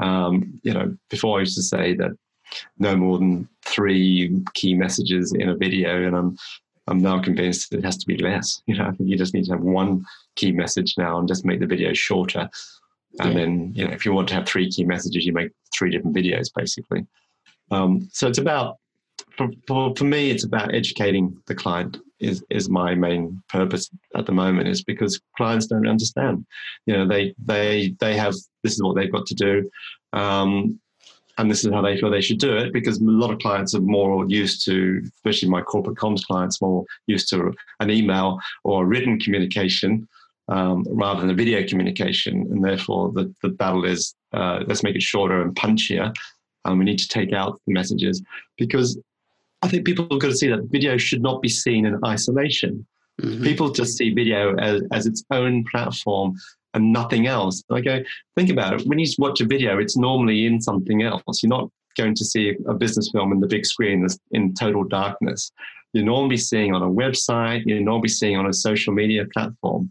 Um, 0.00 0.58
you 0.62 0.72
know, 0.72 0.96
before 1.08 1.38
I 1.38 1.40
used 1.40 1.56
to 1.56 1.62
say 1.62 1.94
that 1.94 2.10
no 2.78 2.96
more 2.96 3.18
than 3.18 3.48
three 3.62 4.42
key 4.54 4.74
messages 4.74 5.32
in 5.32 5.50
a 5.50 5.56
video, 5.56 6.06
and 6.06 6.16
I'm 6.16 6.36
I'm 6.90 6.98
now 6.98 7.20
convinced 7.20 7.70
that 7.70 7.78
it 7.78 7.84
has 7.84 7.96
to 7.98 8.06
be 8.06 8.16
less. 8.16 8.62
You 8.66 8.76
know, 8.76 8.84
I 8.84 8.90
think 8.92 9.08
you 9.08 9.16
just 9.16 9.34
need 9.34 9.44
to 9.44 9.52
have 9.52 9.62
one 9.62 10.04
key 10.36 10.52
message 10.52 10.94
now 10.98 11.18
and 11.18 11.28
just 11.28 11.44
make 11.44 11.60
the 11.60 11.66
video 11.66 11.92
shorter. 11.92 12.48
And 13.18 13.32
yeah. 13.32 13.38
then, 13.38 13.72
you 13.74 13.86
know, 13.86 13.92
if 13.92 14.04
you 14.04 14.12
want 14.12 14.28
to 14.28 14.34
have 14.34 14.46
three 14.46 14.70
key 14.70 14.84
messages, 14.84 15.24
you 15.24 15.32
make 15.32 15.50
three 15.74 15.90
different 15.90 16.16
videos, 16.16 16.48
basically. 16.54 17.06
Um, 17.70 18.08
so 18.12 18.28
it's 18.28 18.38
about 18.38 18.78
for, 19.36 19.48
for, 19.66 19.94
for 19.96 20.04
me, 20.04 20.30
it's 20.30 20.44
about 20.44 20.74
educating 20.74 21.40
the 21.46 21.54
client 21.54 21.98
is 22.20 22.44
is 22.50 22.68
my 22.68 22.94
main 22.94 23.42
purpose 23.48 23.90
at 24.14 24.26
the 24.26 24.32
moment 24.32 24.68
is 24.68 24.84
because 24.84 25.20
clients 25.36 25.66
don't 25.66 25.88
understand 25.88 26.44
you 26.84 26.94
know 26.94 27.08
they 27.08 27.34
they 27.44 27.94
they 27.98 28.14
have 28.14 28.34
this 28.62 28.74
is 28.74 28.82
what 28.82 28.94
they've 28.94 29.12
got 29.12 29.26
to 29.26 29.34
do 29.34 29.70
um, 30.12 30.78
and 31.40 31.50
this 31.50 31.64
is 31.64 31.72
how 31.72 31.80
they 31.80 31.96
feel 31.98 32.10
they 32.10 32.20
should 32.20 32.38
do 32.38 32.54
it 32.54 32.72
because 32.72 33.00
a 33.00 33.04
lot 33.04 33.30
of 33.30 33.38
clients 33.38 33.74
are 33.74 33.80
more 33.80 34.26
used 34.28 34.64
to 34.66 35.00
especially 35.16 35.48
my 35.48 35.62
corporate 35.62 35.96
comms 35.96 36.24
clients 36.24 36.60
more 36.60 36.84
used 37.06 37.28
to 37.30 37.52
an 37.80 37.90
email 37.90 38.38
or 38.64 38.84
a 38.84 38.86
written 38.86 39.18
communication 39.18 40.06
um, 40.48 40.84
rather 40.90 41.20
than 41.20 41.30
a 41.30 41.34
video 41.34 41.66
communication 41.66 42.46
and 42.50 42.62
therefore 42.62 43.10
the, 43.12 43.32
the 43.42 43.48
battle 43.48 43.84
is 43.84 44.14
uh, 44.34 44.60
let's 44.66 44.82
make 44.82 44.94
it 44.94 45.02
shorter 45.02 45.40
and 45.40 45.54
punchier 45.54 46.12
and 46.66 46.78
we 46.78 46.84
need 46.84 46.98
to 46.98 47.08
take 47.08 47.32
out 47.32 47.58
the 47.66 47.72
messages 47.72 48.22
because 48.58 48.98
I 49.62 49.68
think 49.68 49.86
people 49.86 50.06
have 50.10 50.20
got 50.20 50.28
to 50.28 50.36
see 50.36 50.48
that 50.48 50.68
video 50.70 50.96
should 50.98 51.22
not 51.22 51.42
be 51.42 51.48
seen 51.48 51.84
in 51.86 51.98
isolation. 52.04 52.86
Mm-hmm. 53.20 53.44
People 53.44 53.70
just 53.70 53.96
see 53.98 54.12
video 54.12 54.56
as, 54.56 54.82
as 54.90 55.06
its 55.06 55.22
own 55.30 55.64
platform 55.70 56.34
and 56.74 56.92
nothing 56.92 57.26
else. 57.26 57.62
I 57.70 57.80
go, 57.80 58.02
think 58.36 58.50
about 58.50 58.80
it. 58.80 58.86
When 58.86 58.98
you 58.98 59.06
watch 59.18 59.40
a 59.40 59.46
video, 59.46 59.78
it's 59.78 59.96
normally 59.96 60.46
in 60.46 60.60
something 60.60 61.02
else. 61.02 61.42
You're 61.42 61.50
not 61.50 61.70
going 61.96 62.14
to 62.14 62.24
see 62.24 62.56
a 62.68 62.74
business 62.74 63.10
film 63.10 63.32
in 63.32 63.40
the 63.40 63.46
big 63.46 63.66
screen 63.66 64.06
in 64.30 64.54
total 64.54 64.84
darkness. 64.84 65.50
You're 65.92 66.04
normally 66.04 66.36
seeing 66.36 66.74
on 66.74 66.82
a 66.82 66.88
website, 66.88 67.64
you're 67.66 67.80
normally 67.80 68.08
seeing 68.08 68.36
on 68.36 68.46
a 68.46 68.52
social 68.52 68.92
media 68.92 69.24
platform. 69.32 69.90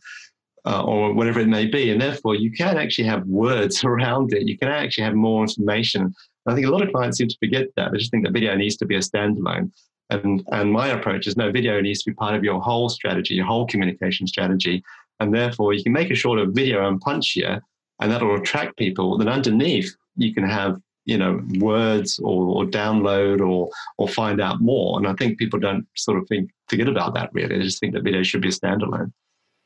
Uh, 0.65 0.83
or 0.83 1.13
whatever 1.13 1.39
it 1.39 1.47
may 1.47 1.65
be. 1.65 1.89
And 1.89 2.01
therefore, 2.01 2.35
you 2.35 2.51
can 2.51 2.77
actually 2.77 3.05
have 3.05 3.25
words 3.25 3.81
around 3.85 4.33
it. 4.33 4.45
You 4.45 4.57
can 4.57 4.67
actually 4.67 5.05
have 5.05 5.15
more 5.15 5.41
information 5.41 6.13
I 6.49 6.55
think 6.55 6.67
a 6.67 6.71
lot 6.71 6.81
of 6.81 6.91
clients 6.91 7.17
seem 7.17 7.27
to 7.27 7.37
forget 7.37 7.67
that. 7.75 7.91
They 7.91 7.97
just 7.97 8.11
think 8.11 8.25
that 8.25 8.33
video 8.33 8.55
needs 8.55 8.77
to 8.77 8.85
be 8.85 8.95
a 8.95 8.99
standalone. 8.99 9.71
And, 10.09 10.43
and 10.51 10.71
my 10.71 10.87
approach 10.87 11.27
is 11.27 11.37
no, 11.37 11.51
video 11.51 11.79
needs 11.81 12.01
to 12.03 12.11
be 12.11 12.15
part 12.15 12.33
of 12.33 12.43
your 12.43 12.59
whole 12.59 12.89
strategy, 12.89 13.35
your 13.35 13.45
whole 13.45 13.67
communication 13.67 14.25
strategy. 14.25 14.83
And 15.19 15.33
therefore, 15.33 15.73
you 15.73 15.83
can 15.83 15.93
make 15.93 16.11
a 16.11 16.15
shorter 16.15 16.45
video 16.45 16.87
and 16.87 17.01
punchier, 17.01 17.61
and 17.99 18.11
that'll 18.11 18.35
attract 18.35 18.77
people. 18.77 19.17
Then 19.17 19.27
underneath, 19.27 19.93
you 20.15 20.33
can 20.33 20.43
have 20.43 20.79
you 21.05 21.17
know 21.17 21.41
words 21.57 22.19
or, 22.19 22.45
or 22.45 22.65
download 22.65 23.41
or 23.41 23.69
or 23.97 24.07
find 24.07 24.39
out 24.39 24.61
more. 24.61 24.97
And 24.97 25.07
I 25.07 25.13
think 25.13 25.37
people 25.37 25.59
don't 25.59 25.85
sort 25.95 26.17
of 26.17 26.27
think 26.27 26.51
forget 26.67 26.87
about 26.87 27.13
that 27.15 27.31
really. 27.33 27.57
They 27.57 27.63
just 27.63 27.79
think 27.79 27.93
that 27.93 28.03
video 28.03 28.23
should 28.23 28.41
be 28.41 28.49
a 28.49 28.51
standalone. 28.51 29.11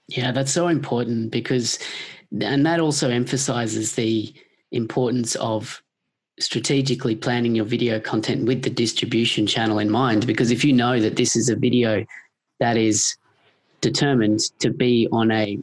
Yeah, 0.08 0.32
that's 0.32 0.52
so 0.52 0.68
important 0.68 1.32
because, 1.32 1.80
and 2.42 2.66
that 2.66 2.80
also 2.80 3.10
emphasizes 3.10 3.96
the 3.96 4.34
importance 4.72 5.36
of 5.36 5.82
strategically 6.40 7.16
planning 7.16 7.56
your 7.56 7.66
video 7.66 8.00
content 8.00 8.46
with 8.46 8.64
the 8.64 8.70
distribution 8.70 9.48
channel 9.48 9.80
in 9.80 9.90
mind. 9.90 10.28
Because 10.28 10.52
if 10.52 10.66
you 10.66 10.74
know 10.74 11.00
that 11.00 11.16
this 11.16 11.36
is 11.36 11.48
a 11.48 11.56
video 11.56 12.06
that 12.60 12.76
is 12.76 13.16
determined 13.84 14.40
to 14.60 14.72
be 14.72 15.08
on 15.12 15.30
a 15.30 15.60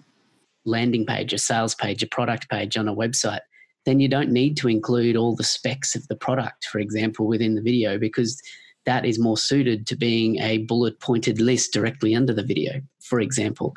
landing 0.67 1.07
page, 1.07 1.33
a 1.33 1.39
sales 1.39 1.75
page, 1.75 2.03
a 2.03 2.07
product 2.07 2.49
page 2.51 2.77
on 2.77 2.87
a 2.87 2.95
website, 2.95 3.41
then 3.87 3.99
you 3.99 4.09
don't 4.09 4.31
need 4.31 4.57
to 4.59 4.69
include 4.69 5.17
all 5.17 5.35
the 5.35 5.43
specs 5.43 5.97
of 5.97 6.07
the 6.09 6.15
product, 6.15 6.67
for 6.67 6.79
example, 6.79 7.27
within 7.27 7.55
the 7.55 7.63
video 7.63 7.99
because 7.99 8.41
that 8.85 9.07
is 9.07 9.19
more 9.19 9.39
suited 9.39 9.87
to 9.87 9.97
being 9.97 10.39
a 10.41 10.59
bullet 10.59 11.01
pointed 11.01 11.41
list 11.41 11.73
directly 11.73 12.15
under 12.15 12.35
the 12.35 12.43
video, 12.43 12.81
for 13.01 13.21
example. 13.21 13.75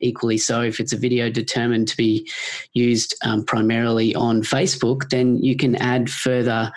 Equally 0.00 0.38
so, 0.38 0.60
if 0.60 0.80
it's 0.80 0.92
a 0.92 0.98
video 0.98 1.30
determined 1.30 1.88
to 1.88 1.96
be 1.96 2.28
used 2.72 3.14
um, 3.24 3.44
primarily 3.44 4.14
on 4.14 4.42
Facebook, 4.42 5.08
then 5.10 5.36
you 5.36 5.56
can 5.56 5.76
add 5.76 6.10
further 6.10 6.72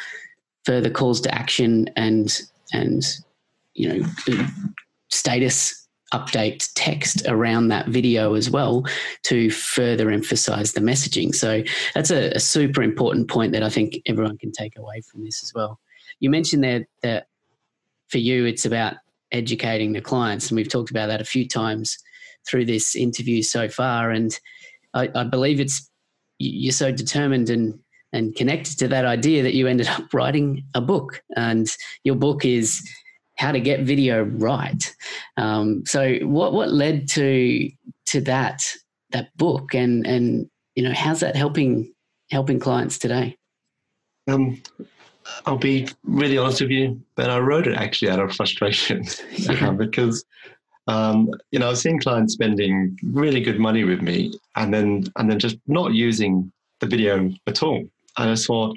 further 0.66 0.90
calls 0.90 1.22
to 1.22 1.34
action 1.34 1.88
and 1.96 2.42
and 2.74 3.04
you 3.74 3.88
know 3.90 4.08
status 5.10 5.87
update 6.14 6.70
text 6.76 7.22
around 7.28 7.68
that 7.68 7.88
video 7.88 8.34
as 8.34 8.50
well 8.50 8.86
to 9.24 9.50
further 9.50 10.10
emphasize 10.10 10.74
the 10.74 10.82
messaging. 10.82 11.36
So 11.36 11.64
that's 11.94 12.12
a, 12.12 12.32
a, 12.32 12.40
super 12.40 12.82
important 12.82 13.30
point 13.30 13.52
that 13.52 13.64
I 13.64 13.70
think 13.70 14.02
everyone 14.06 14.38
can 14.38 14.52
take 14.54 14.78
away 14.78 15.02
from 15.02 15.26
this 15.26 15.44
as 15.44 15.54
well. 15.54 15.80
You 16.20 16.30
mentioned 16.30 16.64
there 16.64 16.88
that 17.04 17.28
for 18.08 18.20
you, 18.20 18.46
it's 18.46 18.66
about 18.66 18.96
educating 19.32 19.92
the 19.92 20.02
clients, 20.02 20.50
and 20.50 20.56
we've 20.56 20.70
talked 20.70 20.92
about 20.92 21.08
that 21.08 21.22
a 21.22 21.26
few 21.26 21.46
times 21.48 21.98
through 22.50 22.66
this 22.66 22.96
interview 22.96 23.44
so 23.44 23.68
far. 23.68 24.12
And 24.12 24.38
I, 24.94 25.10
I 25.14 25.24
believe 25.26 25.60
it's 25.60 25.90
you're 26.40 26.72
so 26.72 26.92
determined 26.92 27.50
and 27.50 27.78
and 28.14 28.34
connected 28.36 28.80
to 28.80 28.88
that 28.88 29.04
idea 29.04 29.44
that 29.44 29.54
you 29.54 29.68
ended 29.68 29.88
up 29.88 30.14
writing 30.14 30.64
a 30.74 30.80
book, 30.80 31.22
and 31.36 31.68
your 32.06 32.16
book 32.16 32.46
is 32.46 32.90
how 33.38 33.52
to 33.52 33.60
get 33.60 33.82
video 33.82 34.24
right. 34.24 34.96
Um, 35.38 35.84
so 35.86 36.16
what 36.24 36.54
what 36.54 36.72
led 36.72 37.08
to 37.10 37.70
to 38.08 38.22
that 38.22 38.62
that 39.12 39.36
book 39.38 39.74
and 39.74 40.06
and 40.06 40.50
you 40.76 40.84
know 40.84 40.94
how's 40.94 41.20
that 41.22 41.36
helping 41.36 41.94
helping 42.32 42.60
clients 42.60 42.98
today? 42.98 43.38
Um, 44.28 44.62
I'll 45.46 45.58
be 45.58 45.88
really 46.04 46.38
honest 46.38 46.62
with 46.62 46.72
you, 46.72 47.02
but 47.16 47.30
I 47.30 47.40
wrote 47.40 47.68
it 47.68 47.76
actually 47.76 48.12
out 48.12 48.20
of 48.20 48.36
frustration 48.36 49.04
yeah. 49.32 49.72
because 49.78 50.26
um, 50.88 51.30
you 51.52 51.60
know 51.60 51.70
I've 51.70 51.78
seen 51.78 52.00
clients 52.00 52.34
spending 52.34 52.98
really 53.04 53.42
good 53.42 53.60
money 53.60 53.84
with 53.84 54.02
me 54.02 54.34
and 54.56 54.74
then 54.74 55.06
and 55.16 55.30
then 55.30 55.40
just 55.40 55.58
not 55.68 55.94
using 55.94 56.52
the 56.80 56.88
video 56.88 57.32
at 57.48 57.64
all. 57.64 57.88
And 58.18 58.32
I 58.32 58.36
thought, 58.36 58.76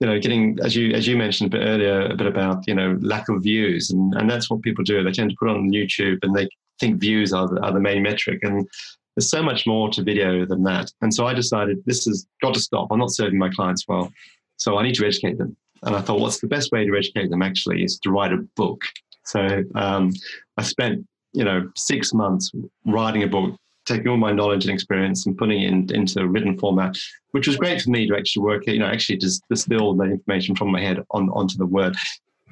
you 0.00 0.06
know, 0.06 0.18
getting 0.18 0.58
as 0.62 0.74
you 0.74 0.92
as 0.92 1.06
you 1.06 1.16
mentioned 1.16 1.52
a 1.52 1.58
bit 1.58 1.66
earlier, 1.66 2.06
a 2.06 2.16
bit 2.16 2.26
about 2.26 2.66
you 2.66 2.74
know 2.74 2.98
lack 3.02 3.28
of 3.28 3.42
views, 3.42 3.90
and 3.90 4.14
and 4.14 4.28
that's 4.28 4.50
what 4.50 4.62
people 4.62 4.82
do. 4.82 5.02
They 5.04 5.12
tend 5.12 5.30
to 5.30 5.36
put 5.38 5.48
on 5.48 5.70
YouTube, 5.70 6.18
and 6.22 6.34
they 6.34 6.48
think 6.80 6.98
views 6.98 7.32
are 7.32 7.46
the, 7.46 7.60
are 7.60 7.72
the 7.72 7.80
main 7.80 8.02
metric, 8.02 8.40
and 8.42 8.66
there's 9.14 9.30
so 9.30 9.42
much 9.42 9.66
more 9.66 9.90
to 9.90 10.02
video 10.02 10.46
than 10.46 10.62
that. 10.64 10.90
And 11.02 11.12
so 11.12 11.26
I 11.26 11.34
decided 11.34 11.82
this 11.84 12.06
has 12.06 12.26
got 12.40 12.54
to 12.54 12.60
stop. 12.60 12.88
I'm 12.90 12.98
not 12.98 13.12
serving 13.12 13.38
my 13.38 13.50
clients 13.50 13.86
well, 13.86 14.10
so 14.56 14.78
I 14.78 14.82
need 14.82 14.94
to 14.94 15.06
educate 15.06 15.36
them. 15.36 15.54
And 15.82 15.94
I 15.94 16.00
thought, 16.00 16.20
what's 16.20 16.40
the 16.40 16.46
best 16.46 16.72
way 16.72 16.86
to 16.86 16.96
educate 16.96 17.28
them? 17.28 17.42
Actually, 17.42 17.84
is 17.84 17.98
to 18.00 18.10
write 18.10 18.32
a 18.32 18.38
book. 18.56 18.82
So 19.24 19.64
um, 19.74 20.12
I 20.56 20.62
spent 20.62 21.06
you 21.34 21.44
know 21.44 21.70
six 21.76 22.14
months 22.14 22.50
writing 22.86 23.22
a 23.22 23.28
book 23.28 23.54
taking 23.90 24.08
all 24.08 24.16
my 24.16 24.32
knowledge 24.32 24.64
and 24.64 24.74
experience 24.74 25.26
and 25.26 25.36
putting 25.36 25.62
it 25.62 25.72
in, 25.72 25.94
into 25.94 26.20
a 26.20 26.26
written 26.26 26.58
format, 26.58 26.96
which 27.32 27.46
was 27.46 27.56
great 27.56 27.82
for 27.82 27.90
me 27.90 28.06
to 28.06 28.16
actually 28.16 28.42
work, 28.42 28.66
you 28.66 28.78
know, 28.78 28.86
actually 28.86 29.18
just 29.18 29.42
distill 29.48 29.94
the 29.94 30.04
information 30.04 30.54
from 30.54 30.70
my 30.70 30.80
head 30.80 31.04
on, 31.10 31.28
onto 31.30 31.56
the 31.56 31.66
word, 31.66 31.96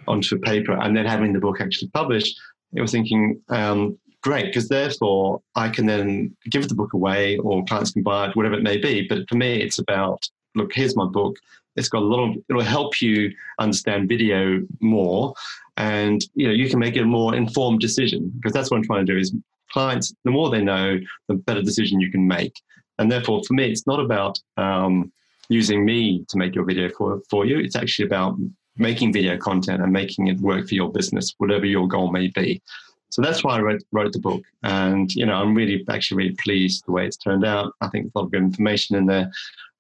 onto 0.07 0.37
a 0.37 0.39
paper, 0.39 0.73
and 0.73 0.97
then 0.97 1.07
having 1.07 1.33
the 1.33 1.41
book 1.41 1.61
actually 1.61 1.89
published. 1.89 2.39
I 2.77 2.81
was 2.81 2.93
thinking, 2.93 3.41
um, 3.49 3.99
great, 4.23 4.47
because 4.47 4.69
therefore 4.69 5.41
I 5.55 5.69
can 5.69 5.87
then 5.87 6.37
give 6.51 6.69
the 6.69 6.75
book 6.75 6.93
away 6.93 7.39
or 7.39 7.65
clients 7.65 7.93
can 7.93 8.03
buy 8.03 8.29
it, 8.29 8.37
whatever 8.37 8.57
it 8.57 8.63
may 8.63 8.77
be. 8.77 9.07
But 9.09 9.29
for 9.29 9.37
me, 9.37 9.63
it's 9.63 9.79
about, 9.79 10.29
look, 10.55 10.73
here's 10.75 10.97
my 10.97 11.07
book. 11.07 11.37
It's 11.77 11.89
got 11.89 12.03
a 12.03 12.07
lot 12.07 12.29
of, 12.29 12.37
it'll 12.51 12.63
help 12.63 13.01
you 13.01 13.33
understand 13.59 14.09
video 14.09 14.61
more 14.81 15.35
and 15.79 16.23
you 16.35 16.47
know 16.47 16.53
you 16.53 16.69
can 16.69 16.81
make 16.81 16.97
a 16.97 17.05
more 17.05 17.37
informed 17.37 17.81
decision 17.81 18.31
because 18.35 18.53
that's 18.53 18.69
what 18.69 18.77
i'm 18.77 18.83
trying 18.83 19.07
to 19.07 19.13
do 19.13 19.19
is 19.19 19.33
clients, 19.73 20.13
the 20.25 20.31
more 20.31 20.51
they 20.51 20.63
know, 20.63 20.99
the 21.29 21.35
better 21.35 21.63
decision 21.63 22.01
you 22.01 22.11
can 22.11 22.27
make. 22.27 22.55
And 22.99 23.11
therefore, 23.11 23.43
for 23.47 23.55
me, 23.55 23.71
it's 23.71 23.87
not 23.87 24.01
about 24.01 24.39
um, 24.57 25.13
using 25.49 25.85
me 25.85 26.25
to 26.29 26.37
make 26.37 26.55
your 26.55 26.65
video 26.65 26.89
for, 26.91 27.21
for 27.31 27.47
you. 27.47 27.59
It's 27.59 27.77
actually 27.77 28.07
about 28.07 28.37
making 28.77 29.13
video 29.13 29.37
content 29.37 29.83
and 29.83 29.93
making 29.93 30.29
it 30.29 30.39
work 30.41 30.69
for 30.69 30.75
your 30.75 30.91
business, 30.91 31.35
whatever 31.39 31.67
your 31.67 31.89
goal 31.89 32.11
may 32.11 32.29
be. 32.29 32.63
So 33.11 33.23
that's 33.23 33.43
why 33.43 33.57
I 33.57 33.61
wrote, 33.61 33.83
wrote 33.91 34.13
the 34.13 34.19
book. 34.19 34.43
And, 34.63 35.13
you 35.15 35.27
know, 35.27 35.35
I'm 35.35 35.55
really, 35.55 35.85
actually 35.89 36.19
really 36.19 36.37
pleased 36.37 36.85
the 36.87 36.93
way 36.93 37.07
it's 37.07 37.17
turned 37.17 37.45
out. 37.45 37.73
I 37.81 37.89
think 37.89 38.05
there's 38.05 38.13
a 38.15 38.19
lot 38.19 38.25
of 38.27 38.33
good 38.33 38.43
information 38.43 38.97
in 38.97 39.07
there, 39.07 39.31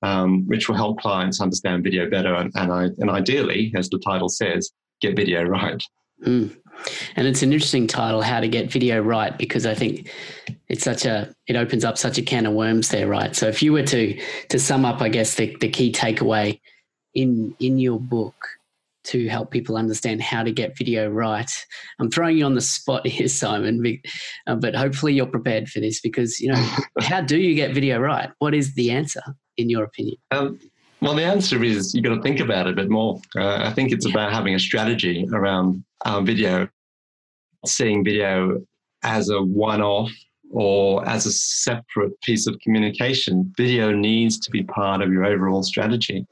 um, 0.03 0.47
which 0.47 0.69
will 0.69 0.77
help 0.77 1.01
clients 1.01 1.41
understand 1.41 1.85
video 1.85 2.09
better. 2.09 2.35
And, 2.35 2.51
and, 2.55 2.73
I, 2.73 2.85
and 2.99 3.11
ideally, 3.11 3.73
as 3.77 3.91
the 3.91 3.99
title 3.99 4.29
says, 4.29 4.73
get 5.01 5.17
video 5.17 5.43
right. 5.45 5.83
Mm. 6.25 6.57
And 7.17 7.27
it's 7.27 7.43
an 7.43 7.53
interesting 7.53 7.87
title, 7.87 8.23
How 8.23 8.41
to 8.41 8.49
Get 8.49 8.71
Video 8.71 9.01
Right, 9.01 9.37
because 9.37 9.67
I 9.67 9.75
think 9.75 10.11
it's 10.69 10.85
such 10.85 11.05
a 11.05 11.35
it 11.47 11.57
opens 11.57 11.85
up 11.85 11.99
such 11.99 12.19
a 12.19 12.23
can 12.23 12.47
of 12.47 12.55
worms 12.55 12.89
there, 12.91 13.07
right? 13.07 13.35
So 13.35 13.49
if 13.49 13.63
you 13.63 13.73
were 13.73 13.85
to 13.85 14.21
to 14.49 14.59
sum 14.59 14.85
up, 14.85 15.01
I 15.01 15.09
guess 15.09 15.35
the, 15.35 15.57
the 15.61 15.69
key 15.69 15.93
takeaway 15.93 16.61
in 17.15 17.55
in 17.59 17.79
your 17.79 18.01
book 18.01 18.35
to 19.05 19.27
help 19.29 19.51
people 19.51 19.77
understand 19.77 20.21
how 20.21 20.43
to 20.43 20.53
get 20.53 20.77
video 20.77 21.09
right. 21.09 21.51
I'm 21.99 22.11
throwing 22.11 22.37
you 22.37 22.45
on 22.45 22.55
the 22.55 22.61
spot 22.61 23.07
here, 23.07 23.29
Simon, 23.29 24.01
uh, 24.47 24.57
but 24.57 24.75
hopefully 24.75 25.15
you're 25.15 25.27
prepared 25.27 25.69
for 25.69 25.81
this 25.81 26.01
because 26.01 26.41
you 26.41 26.53
know 26.53 26.69
how 27.01 27.21
do 27.21 27.39
you 27.39 27.55
get 27.55 27.75
video 27.75 27.99
right? 27.99 28.31
What 28.39 28.55
is 28.55 28.75
the 28.75 28.91
answer 28.91 29.23
in 29.57 29.71
your 29.71 29.85
opinion? 29.85 30.17
Um, 30.31 30.59
well, 31.01 31.15
the 31.15 31.25
answer 31.25 31.63
is 31.63 31.95
you've 31.95 32.05
got 32.05 32.15
to 32.15 32.23
think 32.23 32.41
about 32.41 32.67
it 32.67 32.73
a 32.73 32.77
bit 32.77 32.91
more. 32.91 33.21
Uh, 33.37 33.59
I 33.59 33.73
think 33.73 33.93
it's 33.93 34.07
about 34.07 34.33
having 34.33 34.55
a 34.55 34.59
strategy 34.59 35.27
around 35.33 35.85
uh, 36.05 36.21
video, 36.21 36.69
seeing 37.67 38.05
video 38.05 38.61
as 39.05 39.31
a 39.31 39.41
one 39.41 39.81
off 39.81 40.11
or 40.51 41.07
as 41.09 41.27
a 41.27 41.33
separate 41.33 42.21
piece 42.23 42.47
of 42.47 42.59
communication. 42.61 43.53
Video 43.57 43.93
needs 43.93 44.39
to 44.41 44.51
be 44.51 44.65
part 44.65 45.03
of 45.03 45.13
your 45.13 45.25
overall 45.25 45.63
strategy. 45.63 46.27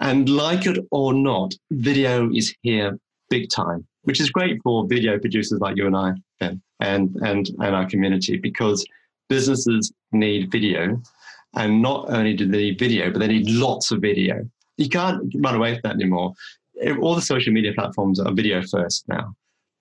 And 0.00 0.28
like 0.28 0.66
it 0.66 0.78
or 0.90 1.14
not, 1.14 1.54
video 1.70 2.30
is 2.32 2.54
here 2.62 2.98
big 3.30 3.50
time, 3.50 3.86
which 4.02 4.20
is 4.20 4.30
great 4.30 4.60
for 4.62 4.86
video 4.86 5.18
producers 5.18 5.60
like 5.60 5.76
you 5.76 5.86
and 5.86 5.96
I, 5.96 6.12
Ben, 6.40 6.60
and, 6.80 7.16
and, 7.22 7.48
and 7.60 7.74
our 7.74 7.88
community, 7.88 8.36
because 8.36 8.84
businesses 9.28 9.92
need 10.12 10.50
video. 10.52 11.00
And 11.54 11.82
not 11.82 12.08
only 12.08 12.34
do 12.34 12.46
they 12.46 12.58
need 12.58 12.78
video, 12.78 13.10
but 13.10 13.18
they 13.18 13.28
need 13.28 13.50
lots 13.50 13.90
of 13.90 14.00
video. 14.00 14.48
You 14.78 14.88
can't 14.88 15.32
run 15.38 15.54
away 15.54 15.74
from 15.74 15.80
that 15.84 15.94
anymore 15.94 16.34
all 17.00 17.14
the 17.14 17.22
social 17.22 17.52
media 17.52 17.72
platforms 17.74 18.20
are 18.20 18.32
video 18.32 18.62
first 18.62 19.06
now. 19.08 19.34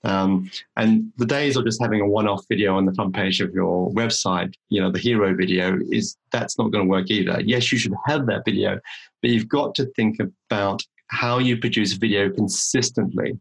Um, 0.04 0.50
and 0.78 1.12
the 1.18 1.28
days 1.28 1.56
of 1.56 1.66
just 1.66 1.82
having 1.82 2.02
a 2.02 2.08
one-off 2.08 2.44
video 2.50 2.76
on 2.76 2.86
the 2.86 2.94
front 2.94 3.14
page 3.14 3.40
of 3.40 3.54
your 3.54 3.92
website, 3.92 4.54
you 4.70 4.82
know, 4.82 4.92
the 4.92 5.00
hero 5.00 5.36
video 5.36 5.78
is 5.92 6.18
that's 6.32 6.58
not 6.58 6.72
going 6.72 6.86
to 6.86 6.90
work 6.90 7.12
either. 7.12 7.40
Yes, 7.42 7.72
you 7.72 7.78
should 7.78 7.94
have 8.08 8.26
that 8.26 8.44
video, 8.44 8.80
but 9.22 9.30
you've 9.30 9.48
got 9.48 9.76
to 9.76 9.86
think 9.96 10.18
about 10.20 10.82
how 11.08 11.38
you 11.38 11.58
produce 11.58 11.94
video 11.94 12.32
consistently. 12.32 13.40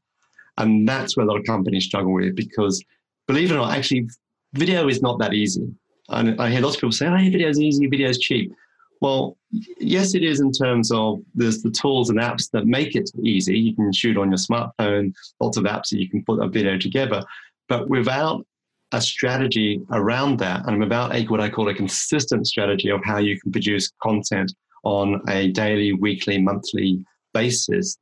And 0.59 0.87
that's 0.87 1.17
where 1.17 1.25
a 1.25 1.29
lot 1.29 1.39
of 1.39 1.47
companies 1.47 1.87
struggle 1.87 2.13
with 2.13 2.37
because 2.37 2.83
believe 3.27 3.51
it 3.51 3.55
or 3.55 3.59
not, 3.59 3.77
actually 3.77 4.09
video 4.53 4.87
is 4.89 5.01
not 5.01 5.19
that 5.21 5.33
easy. 5.33 5.67
And 6.11 6.41
I 6.41 6.51
hear 6.51 6.61
lots 6.61 6.77
of 6.77 6.81
people 6.81 6.93
say, 6.93 7.07
oh, 7.07 7.17
video 7.17 7.49
is 7.49 7.61
easy, 7.61 7.87
video 7.87 8.09
is 8.09 8.19
cheap. 8.19 8.53
Well, 9.01 9.39
yes, 9.51 10.15
it 10.15 10.23
is 10.23 10.41
in 10.41 10.53
terms 10.53 10.93
of 10.93 11.21
there's 11.35 11.63
the 11.63 11.71
tools 11.71 12.11
and 12.11 12.19
apps 12.19 12.51
that 12.53 12.67
make 12.67 12.95
it 12.95 13.11
easy. 13.23 13.59
You 13.59 13.75
can 13.75 13.93
shoot 13.93 14.19
on 14.19 14.31
your 14.31 14.39
smartphone, 14.39 15.15
lots 15.41 15.57
of 15.57 15.65
apps 15.65 15.89
that 15.91 16.01
you 16.01 16.09
can 16.09 16.23
put 16.25 16.43
a 16.43 16.49
video 16.49 16.77
together. 16.77 17.23
But 17.69 17.89
without 17.89 18.45
a 18.93 19.01
strategy 19.01 19.81
around 19.93 20.39
that, 20.41 20.67
and 20.67 20.81
without 20.81 21.15
a, 21.15 21.25
what 21.27 21.41
I 21.41 21.49
call 21.49 21.69
a 21.69 21.75
consistent 21.75 22.47
strategy 22.47 22.91
of 22.91 23.01
how 23.05 23.19
you 23.19 23.41
can 23.41 23.53
produce 23.53 23.91
content 24.03 24.53
on 24.83 25.23
a 25.29 25.49
daily, 25.53 25.93
weekly, 25.93 26.39
monthly 26.39 27.05
basis, 27.33 27.97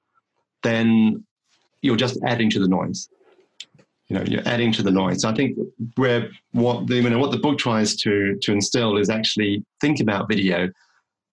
then 0.62 1.24
you're 1.82 1.96
just 1.96 2.18
adding 2.24 2.50
to 2.50 2.58
the 2.58 2.68
noise. 2.68 3.08
You 4.08 4.16
know, 4.16 4.24
you're 4.26 4.46
adding 4.46 4.72
to 4.72 4.82
the 4.82 4.90
noise. 4.90 5.22
So 5.22 5.28
I 5.28 5.34
think 5.34 5.58
where 5.96 6.30
what 6.52 6.86
the 6.86 6.96
you 6.96 7.10
know, 7.10 7.18
what 7.18 7.30
the 7.30 7.38
book 7.38 7.58
tries 7.58 7.94
to 7.96 8.38
to 8.40 8.52
instill 8.52 8.96
is 8.96 9.10
actually 9.10 9.64
think 9.80 10.00
about 10.00 10.28
video. 10.28 10.70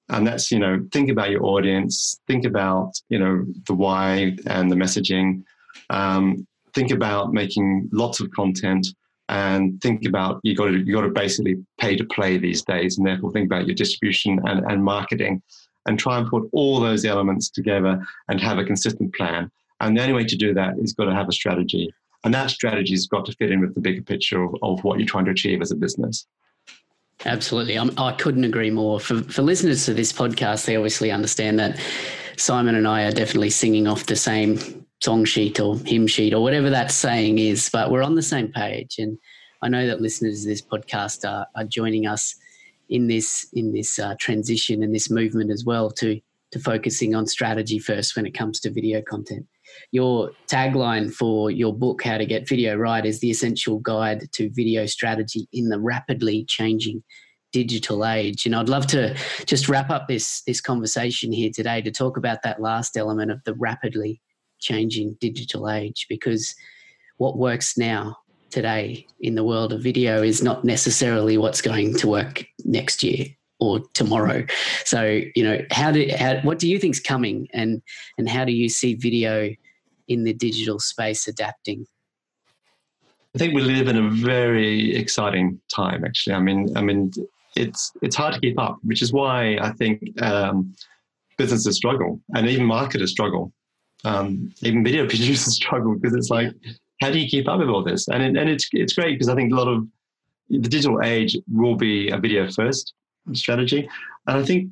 And 0.09 0.27
that's 0.27 0.51
you 0.51 0.59
know 0.59 0.85
think 0.91 1.09
about 1.09 1.31
your 1.31 1.43
audience 1.45 2.19
think 2.27 2.45
about 2.45 2.91
you 3.09 3.17
know 3.17 3.43
the 3.65 3.73
why 3.73 4.37
and 4.45 4.69
the 4.69 4.75
messaging 4.75 5.43
um, 5.89 6.45
think 6.73 6.91
about 6.91 7.33
making 7.33 7.89
lots 7.91 8.19
of 8.19 8.29
content 8.31 8.87
and 9.29 9.81
think 9.81 10.05
about 10.05 10.39
you 10.43 10.55
got 10.55 10.65
to 10.65 10.77
you 10.77 10.93
got 10.93 11.01
to 11.01 11.09
basically 11.09 11.55
pay 11.79 11.95
to 11.95 12.05
play 12.05 12.37
these 12.37 12.61
days 12.63 12.97
and 12.97 13.07
therefore 13.07 13.31
think 13.31 13.47
about 13.47 13.65
your 13.65 13.75
distribution 13.75 14.39
and, 14.45 14.63
and 14.71 14.83
marketing 14.83 15.41
and 15.87 15.97
try 15.99 16.17
and 16.17 16.27
put 16.27 16.47
all 16.51 16.79
those 16.79 17.05
elements 17.05 17.49
together 17.49 18.03
and 18.27 18.39
have 18.39 18.57
a 18.57 18.63
consistent 18.63 19.13
plan. 19.15 19.49
And 19.81 19.95
the 19.95 20.01
only 20.01 20.13
way 20.13 20.25
to 20.25 20.35
do 20.35 20.53
that 20.53 20.77
is 20.79 20.93
got 20.93 21.05
to 21.05 21.13
have 21.13 21.29
a 21.29 21.33
strategy 21.33 21.93
and 22.25 22.33
that 22.33 22.49
strategy 22.49 22.93
has 22.93 23.07
got 23.07 23.25
to 23.25 23.31
fit 23.33 23.51
in 23.51 23.61
with 23.61 23.73
the 23.75 23.81
bigger 23.81 24.01
picture 24.01 24.43
of, 24.43 24.55
of 24.61 24.83
what 24.83 24.99
you're 24.99 25.07
trying 25.07 25.25
to 25.25 25.31
achieve 25.31 25.61
as 25.61 25.71
a 25.71 25.75
business 25.75 26.27
Absolutely. 27.23 27.77
I'm, 27.77 27.91
I 27.97 28.11
could 28.11 28.37
not 28.37 28.47
agree 28.47 28.69
more. 28.69 28.99
For, 28.99 29.21
for 29.21 29.41
listeners 29.41 29.85
to 29.85 29.93
this 29.93 30.11
podcast, 30.11 30.65
they 30.65 30.75
obviously 30.75 31.11
understand 31.11 31.59
that 31.59 31.79
Simon 32.37 32.75
and 32.75 32.87
I 32.87 33.03
are 33.03 33.11
definitely 33.11 33.49
singing 33.49 33.87
off 33.87 34.05
the 34.05 34.15
same 34.15 34.85
song 35.01 35.25
sheet 35.25 35.59
or 35.59 35.77
hymn 35.79 36.07
sheet 36.07 36.33
or 36.33 36.43
whatever 36.43 36.69
that 36.69 36.91
saying 36.91 37.39
is, 37.39 37.69
but 37.69 37.89
we're 37.89 38.03
on 38.03 38.15
the 38.15 38.21
same 38.21 38.51
page. 38.51 38.95
And 38.99 39.17
I 39.61 39.69
know 39.69 39.87
that 39.87 40.01
listeners 40.01 40.41
of 40.41 40.49
this 40.49 40.61
podcast 40.61 41.27
are, 41.29 41.47
are 41.55 41.63
joining 41.63 42.05
us 42.05 42.35
in 42.89 43.07
this 43.07 43.47
in 43.53 43.73
this 43.73 43.97
uh, 43.97 44.13
transition 44.19 44.83
and 44.83 44.93
this 44.93 45.09
movement 45.09 45.49
as 45.49 45.65
well 45.65 45.89
to 45.89 46.19
to 46.51 46.59
focusing 46.59 47.15
on 47.15 47.25
strategy 47.25 47.79
first 47.79 48.15
when 48.15 48.27
it 48.27 48.35
comes 48.35 48.59
to 48.59 48.69
video 48.69 49.01
content. 49.01 49.47
Your 49.91 50.31
tagline 50.47 51.13
for 51.13 51.51
your 51.51 51.73
book, 51.73 52.03
How 52.03 52.17
to 52.17 52.25
Get 52.25 52.47
Video 52.47 52.75
Right, 52.75 53.05
is 53.05 53.19
the 53.19 53.29
essential 53.29 53.79
guide 53.79 54.31
to 54.33 54.49
video 54.51 54.85
strategy 54.85 55.47
in 55.53 55.69
the 55.69 55.79
rapidly 55.79 56.45
changing 56.47 57.03
digital 57.51 58.05
age. 58.05 58.45
And 58.45 58.53
I'd 58.53 58.67
love 58.67 58.85
to 58.87 59.15
just 59.45 59.69
wrap 59.69 59.89
up 59.89 60.07
this 60.09 60.41
this 60.45 60.59
conversation 60.59 61.31
here 61.31 61.51
today 61.53 61.81
to 61.83 61.91
talk 61.91 62.17
about 62.17 62.43
that 62.43 62.61
last 62.61 62.97
element 62.97 63.31
of 63.31 63.41
the 63.45 63.53
rapidly 63.53 64.21
changing 64.59 65.15
digital 65.21 65.69
age 65.69 66.05
because 66.09 66.53
what 67.17 67.37
works 67.37 67.77
now 67.77 68.17
today 68.49 69.05
in 69.19 69.35
the 69.35 69.43
world 69.43 69.71
of 69.71 69.81
video 69.81 70.21
is 70.21 70.43
not 70.43 70.65
necessarily 70.65 71.37
what's 71.37 71.61
going 71.61 71.95
to 71.95 72.07
work 72.07 72.45
next 72.63 73.03
year 73.03 73.25
or 73.59 73.79
tomorrow. 73.93 74.45
So, 74.83 75.21
you 75.35 75.43
know, 75.43 75.59
how 75.71 75.91
do 75.91 76.09
how, 76.17 76.39
what 76.41 76.59
do 76.59 76.67
you 76.67 76.79
think's 76.79 76.99
coming 76.99 77.47
and 77.53 77.81
and 78.17 78.27
how 78.27 78.43
do 78.45 78.51
you 78.51 78.69
see 78.69 78.95
video 78.95 79.51
in 80.07 80.23
the 80.23 80.33
digital 80.33 80.79
space 80.79 81.27
adapting? 81.27 81.85
I 83.35 83.37
think 83.37 83.53
we 83.53 83.61
live 83.61 83.87
in 83.87 83.97
a 83.97 84.09
very 84.09 84.95
exciting 84.95 85.59
time 85.73 86.05
actually. 86.05 86.35
I 86.35 86.39
mean 86.39 86.75
I 86.77 86.81
mean 86.81 87.11
it's 87.55 87.91
it's 88.01 88.15
hard 88.15 88.33
to 88.33 88.39
keep 88.39 88.59
up, 88.59 88.77
which 88.83 89.01
is 89.01 89.11
why 89.13 89.57
I 89.61 89.71
think 89.71 90.21
um, 90.21 90.73
businesses 91.37 91.75
struggle 91.75 92.21
and 92.33 92.47
even 92.47 92.65
marketers 92.65 93.11
struggle 93.11 93.51
um, 94.05 94.53
even 94.61 94.83
video 94.83 95.07
producers 95.09 95.55
struggle 95.55 95.95
because 95.95 96.15
it's 96.15 96.29
like, 96.29 96.53
how 97.01 97.11
do 97.11 97.19
you 97.19 97.27
keep 97.27 97.47
up 97.49 97.59
with 97.59 97.69
all 97.69 97.83
this? 97.83 98.07
And 98.07 98.23
it, 98.23 98.39
and 98.39 98.49
it's 98.49 98.69
it's 98.71 98.93
great 98.93 99.15
because 99.15 99.29
I 99.29 99.35
think 99.35 99.51
a 99.51 99.55
lot 99.55 99.67
of 99.67 99.85
the 100.49 100.59
digital 100.59 101.01
age 101.03 101.37
will 101.51 101.75
be 101.75 102.09
a 102.09 102.17
video 102.17 102.49
first 102.49 102.93
strategy, 103.33 103.89
and 104.27 104.37
I 104.37 104.43
think 104.43 104.69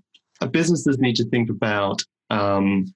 businesses 0.51 0.99
need 0.99 1.15
to 1.17 1.25
think 1.25 1.49
about 1.49 2.01
um, 2.29 2.93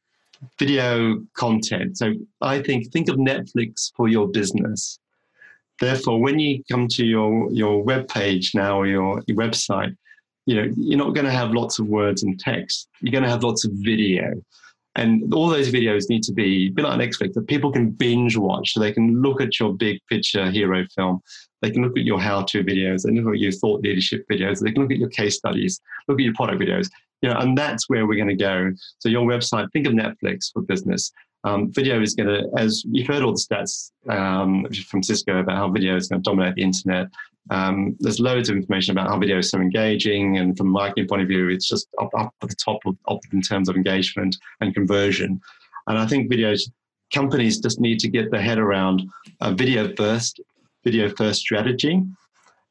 video 0.59 1.19
content. 1.33 1.97
So 1.97 2.13
I 2.41 2.61
think 2.61 2.91
think 2.91 3.09
of 3.09 3.17
Netflix 3.17 3.91
for 3.95 4.07
your 4.07 4.27
business. 4.27 4.99
Therefore, 5.79 6.19
when 6.19 6.39
you 6.39 6.63
come 6.71 6.87
to 6.89 7.05
your 7.05 7.51
your 7.51 7.83
web 7.83 8.07
page 8.07 8.55
now 8.55 8.79
or 8.79 8.87
your, 8.87 9.21
your 9.27 9.37
website, 9.37 9.95
you 10.45 10.55
know 10.55 10.73
you're 10.75 10.97
not 10.97 11.13
going 11.13 11.25
to 11.25 11.31
have 11.31 11.51
lots 11.51 11.79
of 11.79 11.87
words 11.87 12.23
and 12.23 12.39
text. 12.39 12.87
You're 13.01 13.11
going 13.11 13.23
to 13.23 13.29
have 13.29 13.43
lots 13.43 13.65
of 13.65 13.71
video. 13.73 14.33
And 14.95 15.31
all 15.31 15.47
those 15.47 15.69
videos 15.69 16.09
need 16.09 16.23
to 16.23 16.33
be, 16.33 16.69
be 16.69 16.81
like 16.81 16.99
Netflix, 16.99 17.33
that 17.33 17.47
people 17.47 17.71
can 17.71 17.91
binge 17.91 18.35
watch. 18.35 18.73
So 18.73 18.79
they 18.79 18.91
can 18.91 19.21
look 19.21 19.39
at 19.41 19.59
your 19.59 19.75
big 19.75 19.99
picture 20.09 20.49
hero 20.49 20.83
film. 20.95 21.21
They 21.61 21.69
can 21.69 21.83
look 21.83 21.95
at 21.99 22.03
your 22.03 22.19
how-to 22.19 22.63
videos. 22.63 23.03
They 23.03 23.13
can 23.13 23.23
look 23.23 23.35
at 23.35 23.39
your 23.39 23.51
thought 23.51 23.81
leadership 23.81 24.25
videos. 24.27 24.59
They 24.59 24.71
can 24.71 24.81
look 24.81 24.91
at 24.91 24.97
your 24.97 25.09
case 25.09 25.35
studies, 25.37 25.79
look 26.07 26.19
at 26.19 26.23
your 26.23 26.33
product 26.33 26.59
videos. 26.59 26.89
You 27.21 27.29
know, 27.29 27.37
and 27.39 27.57
that's 27.57 27.89
where 27.89 28.05
we're 28.05 28.15
going 28.15 28.27
to 28.27 28.35
go. 28.35 28.71
So 28.99 29.09
your 29.09 29.25
website, 29.25 29.71
think 29.73 29.87
of 29.87 29.93
Netflix 29.93 30.51
for 30.53 30.61
business. 30.61 31.11
Um, 31.43 31.71
video 31.71 32.01
is 32.01 32.13
going 32.13 32.29
to, 32.29 32.49
as 32.57 32.83
you've 32.91 33.07
heard 33.07 33.23
all 33.23 33.31
the 33.31 33.39
stats 33.39 33.91
um, 34.09 34.65
from 34.89 35.01
Cisco 35.01 35.39
about 35.39 35.57
how 35.57 35.69
video 35.69 35.95
is 35.95 36.07
going 36.07 36.21
to 36.21 36.29
dominate 36.29 36.55
the 36.55 36.63
internet. 36.63 37.07
Um, 37.49 37.95
there's 37.99 38.19
loads 38.19 38.49
of 38.49 38.57
information 38.57 38.91
about 38.91 39.09
how 39.09 39.17
video 39.17 39.37
is 39.37 39.49
so 39.49 39.59
engaging, 39.59 40.37
and 40.37 40.57
from 40.57 40.67
a 40.67 40.71
marketing 40.71 41.07
point 41.07 41.21
of 41.21 41.27
view, 41.27 41.49
it's 41.49 41.67
just 41.67 41.87
up, 42.01 42.09
up 42.17 42.33
at 42.41 42.49
the 42.49 42.55
top 42.55 42.79
of, 42.85 42.97
of, 43.05 43.19
in 43.31 43.41
terms 43.41 43.69
of 43.69 43.75
engagement 43.75 44.35
and 44.59 44.73
conversion. 44.73 45.39
And 45.87 45.97
I 45.97 46.05
think 46.05 46.29
videos 46.31 46.69
companies 47.13 47.59
just 47.59 47.79
need 47.79 47.99
to 47.99 48.09
get 48.09 48.31
their 48.31 48.41
head 48.41 48.57
around 48.57 49.01
a 49.39 49.53
video 49.53 49.93
first, 49.95 50.41
video 50.83 51.09
first 51.09 51.39
strategy, 51.39 52.03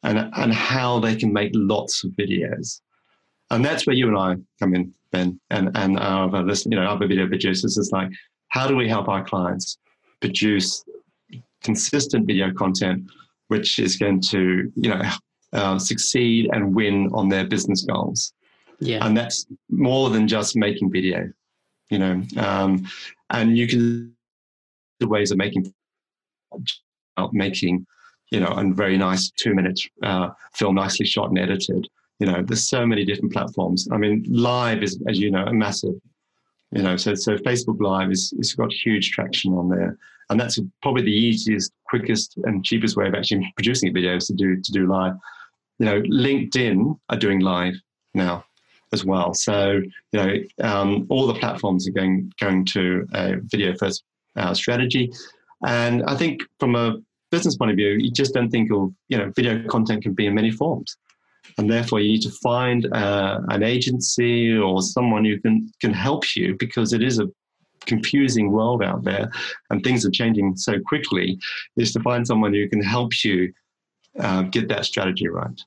and 0.03 0.31
and 0.37 0.53
how 0.53 1.01
they 1.01 1.17
can 1.17 1.33
make 1.33 1.53
lots 1.55 2.05
of 2.05 2.11
videos. 2.13 2.81
And 3.51 3.65
that's 3.65 3.87
where 3.87 3.95
you 3.95 4.09
and 4.09 4.19
I 4.19 4.37
come 4.59 4.75
in, 4.75 4.93
Ben, 5.13 5.41
and 5.51 5.71
and 5.77 5.99
our 5.99 6.35
other, 6.35 6.55
you 6.65 6.77
know 6.77 6.87
other 6.87 7.07
video 7.07 7.29
producers. 7.29 7.77
Is 7.77 7.91
like, 7.93 8.11
how 8.49 8.67
do 8.67 8.77
we 8.77 8.89
help 8.89 9.09
our 9.09 9.25
clients 9.25 9.79
produce 10.21 10.85
consistent 11.63 12.27
video 12.27 12.53
content 12.53 13.05
which 13.49 13.79
is 13.79 13.97
going 13.97 14.21
to, 14.21 14.71
you 14.75 14.91
know, 14.91 15.03
uh, 15.53 15.79
succeed 15.79 16.49
and 16.53 16.75
win 16.75 17.09
on 17.13 17.29
their 17.29 17.47
business 17.47 17.83
goals. 17.83 18.33
Yeah. 18.81 19.05
And 19.07 19.17
that's 19.17 19.47
more 19.71 20.11
than 20.11 20.29
just 20.29 20.57
making 20.57 20.91
video, 20.91 21.31
you 21.91 21.99
know. 21.99 22.23
Um, 22.37 22.87
and 23.31 23.57
you 23.57 23.67
can 23.67 24.15
the 25.01 25.09
ways 25.09 25.31
of 25.31 25.39
making 25.39 25.73
making, 27.33 27.87
you 28.31 28.41
know, 28.41 28.49
a 28.49 28.75
very 28.75 28.99
nice 28.99 29.31
two 29.31 29.55
minute 29.55 29.81
uh, 30.03 30.31
film, 30.55 30.75
nicely 30.75 31.07
shot 31.07 31.29
and 31.29 31.39
edited. 31.39 31.89
You 32.19 32.27
know, 32.27 32.43
there's 32.43 32.69
so 32.69 32.87
many 32.87 33.05
different 33.05 33.33
platforms. 33.33 33.89
I 33.93 33.99
mean, 33.99 34.25
live 34.29 34.83
is, 34.83 34.99
as 35.09 35.19
you 35.19 35.31
know, 35.31 35.45
a 35.45 35.53
massive. 35.53 35.95
You 36.73 36.83
know, 36.83 36.97
so 36.97 37.15
so 37.15 37.37
Facebook 37.37 37.81
Live 37.81 38.11
is 38.11 38.35
it's 38.39 38.55
got 38.55 38.73
huge 38.73 39.11
traction 39.11 39.53
on 39.53 39.69
there 39.69 39.97
and 40.31 40.41
that's 40.41 40.59
probably 40.83 41.03
the 41.03 41.13
easiest, 41.13 41.73
quickest, 41.89 42.37
and 42.45 42.65
cheapest 42.65 42.97
way 42.97 43.07
of 43.09 43.15
actually 43.15 43.53
producing 43.57 43.95
videos 43.95 44.27
to 44.27 44.35
do 44.35 44.61
to 44.61 44.73
do 44.73 44.87
live. 44.87 45.15
You 45.79 45.87
know, 45.87 46.03
LinkedIn 46.03 46.99
are 47.11 47.19
doing 47.19 47.41
live 47.41 47.75
now 48.15 48.45
as 48.93 49.05
well. 49.05 49.35
So 49.35 49.83
you 50.13 50.21
know, 50.21 50.35
um, 50.63 51.07
all 51.11 51.27
the 51.27 51.35
platforms 51.35 51.89
are 51.89 51.93
going 51.93 52.33
going 52.41 52.65
to 52.67 53.07
a 53.13 53.37
video 53.43 53.75
first 53.77 54.05
uh, 54.37 54.55
strategy, 54.55 55.13
and 55.67 56.03
I 56.05 56.17
think 56.17 56.43
from 56.59 56.75
a 56.75 56.97
business 57.31 57.57
point 57.57 57.73
of 57.73 57.77
view, 57.77 57.97
you 57.99 58.11
just 58.11 58.35
don't 58.35 58.51
think 58.51 58.73
of 58.73 58.93
you 59.09 59.19
know 59.19 59.33
video 59.37 59.67
content 59.69 60.03
can 60.03 60.15
be 60.15 60.27
in 60.27 60.35
many 60.35 60.51
forms, 60.51 60.97
and 61.59 61.71
therefore 61.71 62.01
you 62.01 62.13
need 62.13 62.23
to 62.23 62.31
find 62.43 62.87
uh, 62.93 63.41
an 63.49 63.63
agency 63.63 64.57
or 64.57 64.83
someone 64.83 65.25
who 65.25 65.41
can 65.41 65.71
can 65.81 65.93
help 65.93 66.37
you 66.37 66.57
because 66.59 66.93
it 66.93 67.03
is 67.03 67.19
a 67.19 67.29
confusing 67.87 68.51
world 68.51 68.83
out 68.83 69.05
there 69.05 69.31
and 69.71 69.83
things 69.83 70.05
are 70.05 70.11
changing 70.11 70.57
so 70.57 70.75
quickly 70.87 71.39
is 71.77 71.93
to 71.93 72.01
find 72.01 72.27
someone 72.27 72.53
who 72.53 72.69
can 72.69 72.83
help 72.83 73.13
you 73.25 73.53
uh, 74.19 74.43
get 74.43 74.69
that 74.69 74.85
strategy 74.85 75.29
right. 75.29 75.61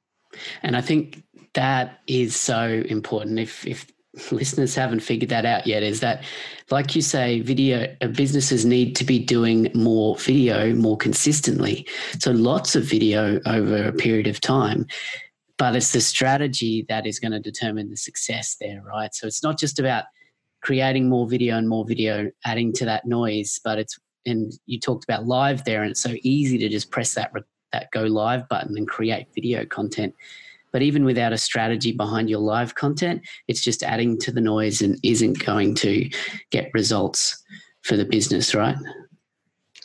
And 0.64 0.76
I 0.76 0.82
think 0.82 1.24
that 1.54 2.00
is 2.08 2.36
so 2.36 2.84
important. 2.88 3.40
If, 3.40 3.66
if 3.66 3.92
listeners 4.32 4.76
haven't 4.76 5.02
figured 5.02 5.30
that 5.30 5.46
out 5.46 5.68
yet, 5.68 5.84
is 5.84 6.00
that, 6.02 6.24
like 6.70 6.96
you 6.96 7.02
say, 7.02 7.42
video 7.42 7.96
uh, 8.02 8.08
businesses 8.08 8.66
need 8.66 8.96
to 8.98 9.04
be 9.04 9.20
doing 9.20 9.72
more 9.74 10.16
video 10.18 10.74
more 10.74 10.98
consistently. 10.98 11.88
So 12.20 12.32
lots 12.32 12.76
of 12.76 12.84
video 12.84 13.40
over 13.46 13.88
a 13.88 13.94
period 13.94 14.28
of 14.28 14.42
time. 14.42 14.86
But 15.60 15.76
it's 15.76 15.92
the 15.92 16.02
strategy 16.02 16.86
that 16.90 17.06
is 17.06 17.20
going 17.20 17.34
to 17.34 17.40
determine 17.40 17.90
the 17.90 17.98
success 17.98 18.56
there, 18.60 18.82
right? 18.82 19.14
So 19.14 19.28
it's 19.28 19.44
not 19.44 19.60
just 19.60 19.78
about 19.78 20.06
creating 20.62 21.10
more 21.10 21.28
video 21.28 21.58
and 21.58 21.70
more 21.70 21.86
video, 21.86 22.32
adding 22.46 22.74
to 22.74 22.86
that 22.86 23.06
noise. 23.06 23.60
But 23.64 23.78
it's 23.78 24.00
and 24.26 24.52
you 24.66 24.80
talked 24.80 25.04
about 25.04 25.26
live 25.28 25.66
there, 25.66 25.84
and 25.84 25.92
it's 25.92 26.02
so 26.02 26.16
easy 26.24 26.58
to 26.58 26.70
just 26.70 26.90
press 26.92 27.14
that 27.14 27.32
that 27.74 27.92
go 27.92 28.04
live 28.04 28.48
button 28.50 28.78
and 28.78 28.88
create 28.88 29.28
video 29.36 29.66
content. 29.66 30.16
But 30.72 30.82
even 30.82 31.04
without 31.04 31.34
a 31.34 31.38
strategy 31.38 31.92
behind 31.92 32.30
your 32.30 32.40
live 32.40 32.76
content, 32.76 33.22
it's 33.48 33.62
just 33.62 33.84
adding 33.84 34.18
to 34.20 34.32
the 34.32 34.42
noise 34.42 34.82
and 34.82 35.00
isn't 35.04 35.44
going 35.44 35.76
to 35.76 36.10
get 36.52 36.70
results 36.74 37.44
for 37.82 37.98
the 37.98 38.06
business, 38.06 38.54
right? 38.54 38.76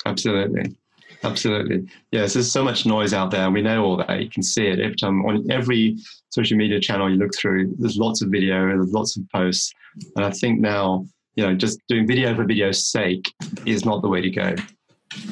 Absolutely. 0.07 0.77
Absolutely. 1.25 1.89
Yes, 2.13 2.35
there's 2.35 2.53
so 2.53 2.63
much 2.63 2.85
noise 2.85 3.15
out 3.15 3.31
there, 3.31 3.45
and 3.45 3.55
we 3.55 3.63
know 3.63 3.83
all 3.83 3.97
that. 3.97 4.23
You 4.23 4.29
can 4.29 4.43
see 4.43 4.67
it 4.67 4.79
every 4.79 4.97
time 4.97 5.25
on 5.25 5.51
every 5.51 5.97
social 6.31 6.57
media 6.57 6.79
channel 6.79 7.11
you 7.11 7.17
look 7.17 7.35
through. 7.35 7.75
There's 7.79 7.97
lots 7.97 8.21
of 8.23 8.29
video, 8.29 8.67
there's 8.67 8.93
lots 8.93 9.17
of 9.17 9.25
posts, 9.31 9.73
and 10.17 10.25
I 10.25 10.31
think 10.31 10.61
now, 10.61 11.07
you 11.37 11.47
know, 11.47 11.55
just 11.55 11.81
doing 11.89 12.07
video 12.07 12.35
for 12.35 12.45
video's 12.45 12.87
sake 12.87 13.33
is 13.65 13.85
not 13.85 14.03
the 14.03 14.09
way 14.09 14.21
to 14.21 14.31
go. 14.31 14.55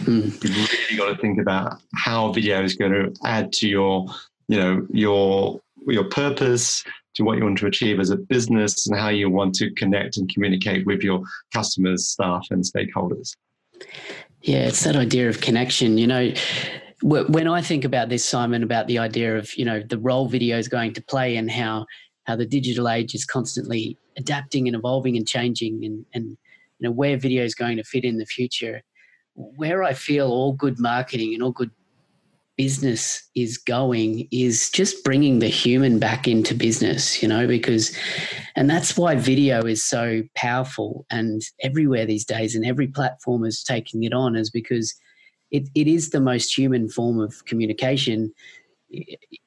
Mm. 0.05 0.43
You've 0.43 0.72
really 0.72 0.97
got 0.97 1.14
to 1.14 1.20
think 1.20 1.38
about 1.38 1.80
how 1.95 2.32
video 2.32 2.62
is 2.62 2.74
going 2.74 2.93
to 2.93 3.12
add 3.24 3.53
to 3.55 3.68
your, 3.68 4.07
you 4.49 4.59
know, 4.59 4.86
your 4.90 5.61
your 5.86 6.05
purpose, 6.05 6.84
to 7.16 7.24
what 7.24 7.36
you 7.36 7.45
want 7.45 7.59
to 7.59 7.66
achieve 7.66 8.01
as 8.01 8.11
a 8.11 8.16
business, 8.16 8.86
and 8.86 8.99
how 8.99 9.11
you 9.11 9.28
want 9.28 9.55
to 9.57 9.70
connect 9.72 10.16
and 10.16 10.32
communicate 10.32 10.86
with 10.86 11.03
your 11.03 11.22
customers, 11.53 12.09
staff, 12.09 12.47
and 12.51 12.64
stakeholders. 12.64 13.36
Yeah, 14.43 14.66
it's 14.66 14.82
that 14.84 14.97
idea 14.97 15.28
of 15.28 15.40
connection. 15.40 15.99
You 15.99 16.07
know, 16.07 16.32
when 17.03 17.47
I 17.47 17.62
think 17.62 17.84
about 17.84 18.09
this, 18.09 18.24
Simon, 18.24 18.62
about 18.62 18.88
the 18.88 18.99
idea 18.99 19.36
of 19.36 19.57
you 19.57 19.64
know 19.64 19.80
the 19.80 19.99
role 19.99 20.28
video 20.28 20.59
is 20.59 20.68
going 20.68 20.95
to 20.95 21.03
play 21.03 21.36
and 21.36 21.51
how 21.51 21.86
how 22.24 22.36
the 22.36 22.47
digital 22.47 22.88
age 22.88 23.14
is 23.14 23.24
constantly 23.24 23.99
adapting 24.16 24.66
and 24.66 24.76
evolving 24.76 25.16
and 25.16 25.26
changing, 25.26 25.84
and 25.84 26.05
and 26.12 26.24
you 26.78 26.88
know 26.88 26.90
where 26.90 27.16
video 27.16 27.45
is 27.45 27.55
going 27.55 27.76
to 27.76 27.84
fit 27.84 28.05
in 28.05 28.18
the 28.18 28.26
future. 28.26 28.82
Where 29.34 29.82
I 29.82 29.95
feel 29.95 30.26
all 30.26 30.53
good 30.53 30.78
marketing 30.78 31.34
and 31.34 31.43
all 31.43 31.53
good 31.53 31.70
business 32.57 33.28
is 33.34 33.57
going 33.57 34.28
is 34.30 34.70
just 34.70 35.03
bringing 35.05 35.38
the 35.38 35.48
human 35.48 35.98
back 35.98 36.28
into 36.28 36.55
business, 36.55 37.22
you 37.22 37.28
know, 37.28 37.46
because, 37.46 37.96
and 38.57 38.68
that's 38.68 38.96
why 38.96 39.14
video 39.14 39.62
is 39.62 39.82
so 39.82 40.22
powerful 40.34 41.07
and 41.11 41.42
everywhere 41.62 42.07
these 42.07 42.24
days, 42.24 42.55
and 42.55 42.64
every 42.64 42.86
platform 42.86 43.44
is 43.44 43.62
taking 43.62 44.05
it 44.05 44.12
on, 44.12 44.36
is 44.36 44.50
because 44.50 44.94
it, 45.50 45.68
it 45.74 45.88
is 45.88 46.11
the 46.11 46.20
most 46.20 46.57
human 46.57 46.88
form 46.88 47.18
of 47.18 47.44
communication 47.46 48.32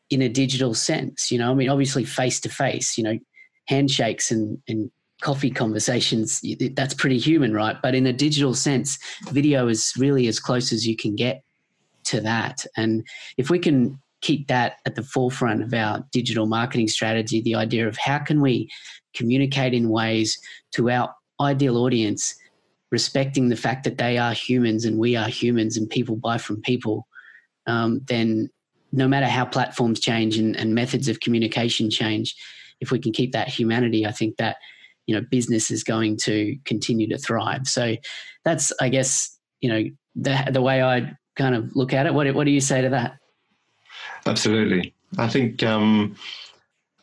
in 0.10 0.22
a 0.22 0.30
digital 0.30 0.74
sense. 0.74 1.32
You 1.32 1.38
know, 1.38 1.52
I 1.52 1.54
mean, 1.54 1.70
obviously 1.70 2.06
face 2.06 2.40
to 2.42 2.50
face, 2.50 2.98
you 2.98 3.04
know, 3.04 3.20
handshakes 3.68 4.32
and, 4.32 4.58
and 4.68 4.92
coffee 5.22 5.52
conversations, 5.52 6.42
that's 6.74 6.94
pretty 6.94 7.18
human, 7.18 7.54
right? 7.54 7.78
But 7.82 7.96
in 7.96 8.06
a 8.06 8.14
digital 8.14 8.54
sense, 8.54 8.98
video 9.32 9.68
is 9.68 9.94
really 9.98 10.28
as 10.28 10.40
close 10.40 10.74
as 10.74 10.86
you 10.86 10.96
can 10.98 11.16
get 11.16 11.45
to 12.06 12.22
that. 12.22 12.66
And 12.78 13.06
if 13.38 13.50
we 13.50 13.60
can 13.60 14.00
keep 14.22 14.48
that 14.48 14.78
at 14.86 14.96
the 14.96 15.04
forefront 15.04 15.62
of 15.62 15.74
our 15.74 16.04
digital 16.12 16.46
marketing 16.46 16.88
strategy, 16.88 17.42
the 17.42 17.56
idea 17.56 17.88
of 17.88 17.98
how 17.98 18.20
can 18.20 18.42
we 18.42 18.70
communicate 19.14 19.74
in 19.74 19.90
ways 19.90 20.40
to 20.72 20.90
our 20.90 21.14
ideal 21.40 21.78
audience, 21.78 22.36
respecting 22.92 23.50
the 23.50 23.56
fact 23.56 23.84
that 23.84 23.98
they 23.98 24.18
are 24.18 24.34
humans 24.34 24.86
and 24.86 24.98
we 24.98 25.16
are 25.16 25.30
humans 25.30 25.78
and 25.78 25.90
people 25.90 26.16
buy 26.16 26.38
from 26.38 26.62
people, 26.62 27.08
um, 27.68 28.02
then 28.08 28.50
no 28.92 29.08
matter 29.08 29.28
how 29.28 29.46
platforms 29.46 30.00
change 30.00 30.38
and, 30.38 30.56
and 30.56 30.74
methods 30.74 31.08
of 31.08 31.20
communication 31.20 31.90
change, 31.90 32.36
if 32.80 32.92
we 32.92 33.00
can 33.00 33.12
keep 33.12 33.32
that 33.34 33.48
humanity, 33.48 34.06
I 34.06 34.12
think 34.12 34.38
that 34.38 34.58
you 35.06 35.16
know 35.16 35.22
business 35.30 35.70
is 35.70 35.84
going 35.84 36.18
to 36.18 36.58
continue 36.66 37.08
to 37.10 37.18
thrive. 37.18 37.68
So 37.68 37.96
that's 38.44 38.72
I 38.82 38.90
guess 38.90 39.38
you 39.62 39.70
know 39.70 39.84
the 40.16 40.52
the 40.52 40.62
way 40.62 40.82
I 40.82 41.14
kind 41.36 41.56
of 41.56 41.76
look 41.76 41.94
at 41.94 42.06
it. 42.06 42.14
What 42.14 42.34
what 42.34 42.46
do 42.46 42.52
you 42.52 42.62
say 42.62 42.82
to 42.82 42.90
that? 42.90 43.18
Absolutely, 44.26 44.94
I 45.18 45.28
think 45.28 45.64
um, 45.64 46.16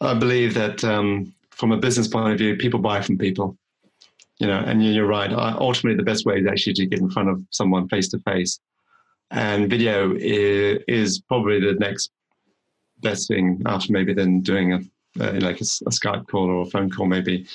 I 0.01 0.15
believe 0.15 0.55
that 0.55 0.83
um, 0.85 1.33
from 1.51 1.73
a 1.73 1.77
business 1.77 2.09
point 2.09 2.33
of 2.33 2.39
view, 2.39 2.57
people 2.57 2.81
buy 2.81 3.01
from 3.01 3.19
people. 3.19 3.57
You 4.39 4.49
know, 4.49 4.59
and 4.59 4.85
you're 4.85 5.07
right. 5.07 5.33
Ultimately, 5.33 5.97
the 5.97 6.03
best 6.03 6.27
way 6.27 6.41
is 6.41 6.47
actually 6.49 6.73
to 6.75 6.87
get 6.87 6.99
in 6.99 7.11
front 7.11 7.29
of 7.29 7.41
someone 7.51 7.89
face 7.89 8.09
to 8.09 8.19
face, 8.21 8.59
and 9.31 9.71
video 9.71 10.17
is, 10.17 10.81
is 10.89 11.21
probably 11.21 11.61
the 11.61 11.75
next 11.75 12.11
best 13.03 13.29
thing 13.29 13.63
after 13.67 13.93
maybe 13.93 14.15
then 14.15 14.41
doing 14.41 14.73
a 14.73 14.81
uh, 15.21 15.39
like 15.41 15.61
a, 15.61 15.67
a, 15.87 15.91
Skype 15.91 16.27
call 16.29 16.49
or 16.49 16.63
a 16.63 16.67
phone 16.67 16.91
call 16.91 17.07
maybe. 17.07 17.47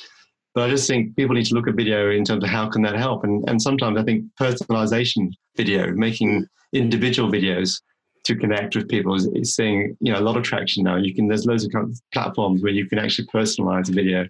But 0.57 0.63
I 0.63 0.69
just 0.71 0.87
think 0.87 1.15
people 1.15 1.35
need 1.35 1.45
to 1.45 1.53
look 1.53 1.67
at 1.67 1.75
video 1.75 2.09
in 2.09 2.25
terms 2.25 2.43
of 2.43 2.49
how 2.49 2.67
can 2.67 2.81
that 2.81 2.95
help, 2.95 3.23
and 3.23 3.47
and 3.47 3.61
sometimes 3.61 3.95
I 3.95 4.01
think 4.01 4.25
personalization 4.41 5.31
video, 5.55 5.91
making 5.91 6.31
mm. 6.31 6.47
individual 6.73 7.31
videos 7.31 7.79
to 8.23 8.35
connect 8.35 8.75
with 8.75 8.89
people 8.89 9.13
is, 9.13 9.27
is 9.35 9.53
seeing 9.53 9.95
you 9.99 10.11
know 10.11 10.17
a 10.17 10.25
lot 10.27 10.35
of 10.35 10.41
traction 10.41 10.83
now. 10.83 10.95
You 10.95 11.13
can 11.13 11.27
there's 11.27 11.45
loads 11.45 11.63
of 11.63 11.71
platforms 12.11 12.63
where 12.63 12.71
you 12.71 12.87
can 12.87 12.97
actually 12.97 13.27
personalize 13.27 13.89
a 13.89 13.91
video 13.91 14.27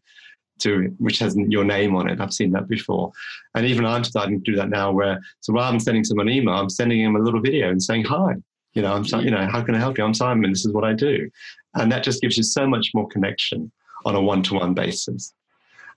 to 0.63 0.93
which 0.99 1.19
has 1.19 1.33
your 1.37 1.63
name 1.63 1.95
on 1.95 2.09
it. 2.09 2.19
I've 2.19 2.33
seen 2.33 2.51
that 2.51 2.67
before, 2.67 3.09
and 3.55 3.65
even 3.65 3.85
I'm 3.85 4.03
starting 4.03 4.43
to 4.43 4.51
do 4.51 4.57
that 4.57 4.67
now. 4.67 4.91
Where 4.91 5.21
so 5.39 5.53
rather 5.53 5.71
than 5.71 5.79
sending 5.79 6.03
someone 6.03 6.27
an 6.27 6.33
email, 6.33 6.55
I'm 6.55 6.69
sending 6.69 7.01
them 7.05 7.15
a 7.15 7.23
little 7.23 7.39
video 7.39 7.69
and 7.69 7.81
saying 7.81 8.03
hi. 8.03 8.33
You 8.73 8.81
know, 8.81 8.91
I'm 8.91 9.05
you 9.23 9.31
know 9.31 9.47
how 9.49 9.61
can 9.61 9.75
I 9.75 9.79
help 9.79 9.97
you? 9.97 10.03
I'm 10.03 10.13
Simon. 10.13 10.51
This 10.51 10.65
is 10.65 10.73
what 10.73 10.83
I 10.83 10.91
do, 10.91 11.29
and 11.75 11.89
that 11.93 12.03
just 12.03 12.19
gives 12.19 12.35
you 12.35 12.43
so 12.43 12.67
much 12.67 12.89
more 12.93 13.07
connection 13.07 13.71
on 14.03 14.15
a 14.15 14.21
one-to-one 14.21 14.73
basis. 14.73 15.33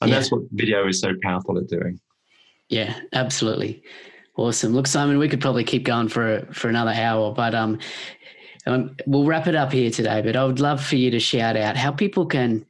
And 0.01 0.11
yeah. 0.11 0.17
that's 0.17 0.33
what 0.33 0.43
video 0.53 0.87
is 0.89 1.01
so 1.01 1.13
powerful 1.23 1.59
at 1.59 1.69
doing. 1.69 2.01
Yeah, 2.69 2.99
absolutely. 3.13 3.83
Awesome. 4.37 4.73
Look, 4.73 4.87
Simon, 4.87 5.19
we 5.19 5.29
could 5.29 5.41
probably 5.41 5.65
keep 5.65 5.85
going 5.85 6.09
for 6.09 6.47
for 6.53 6.69
another 6.69 6.93
hour, 6.93 7.33
but 7.33 7.55
um, 7.55 7.79
um, 8.67 8.97
we'll 9.07 9.27
wrap 9.27 9.47
it 9.47 9.55
up 9.55 9.73
here 9.73 9.91
today. 9.91 10.23
But 10.23 10.37
I 10.37 10.45
would 10.45 10.61
love 10.61 10.83
for 10.83 10.97
you 10.97 11.11
to 11.11 11.21
shout 11.21 11.57
out 11.57 11.77
how 11.77 11.91
people 11.91 12.25
can, 12.27 12.65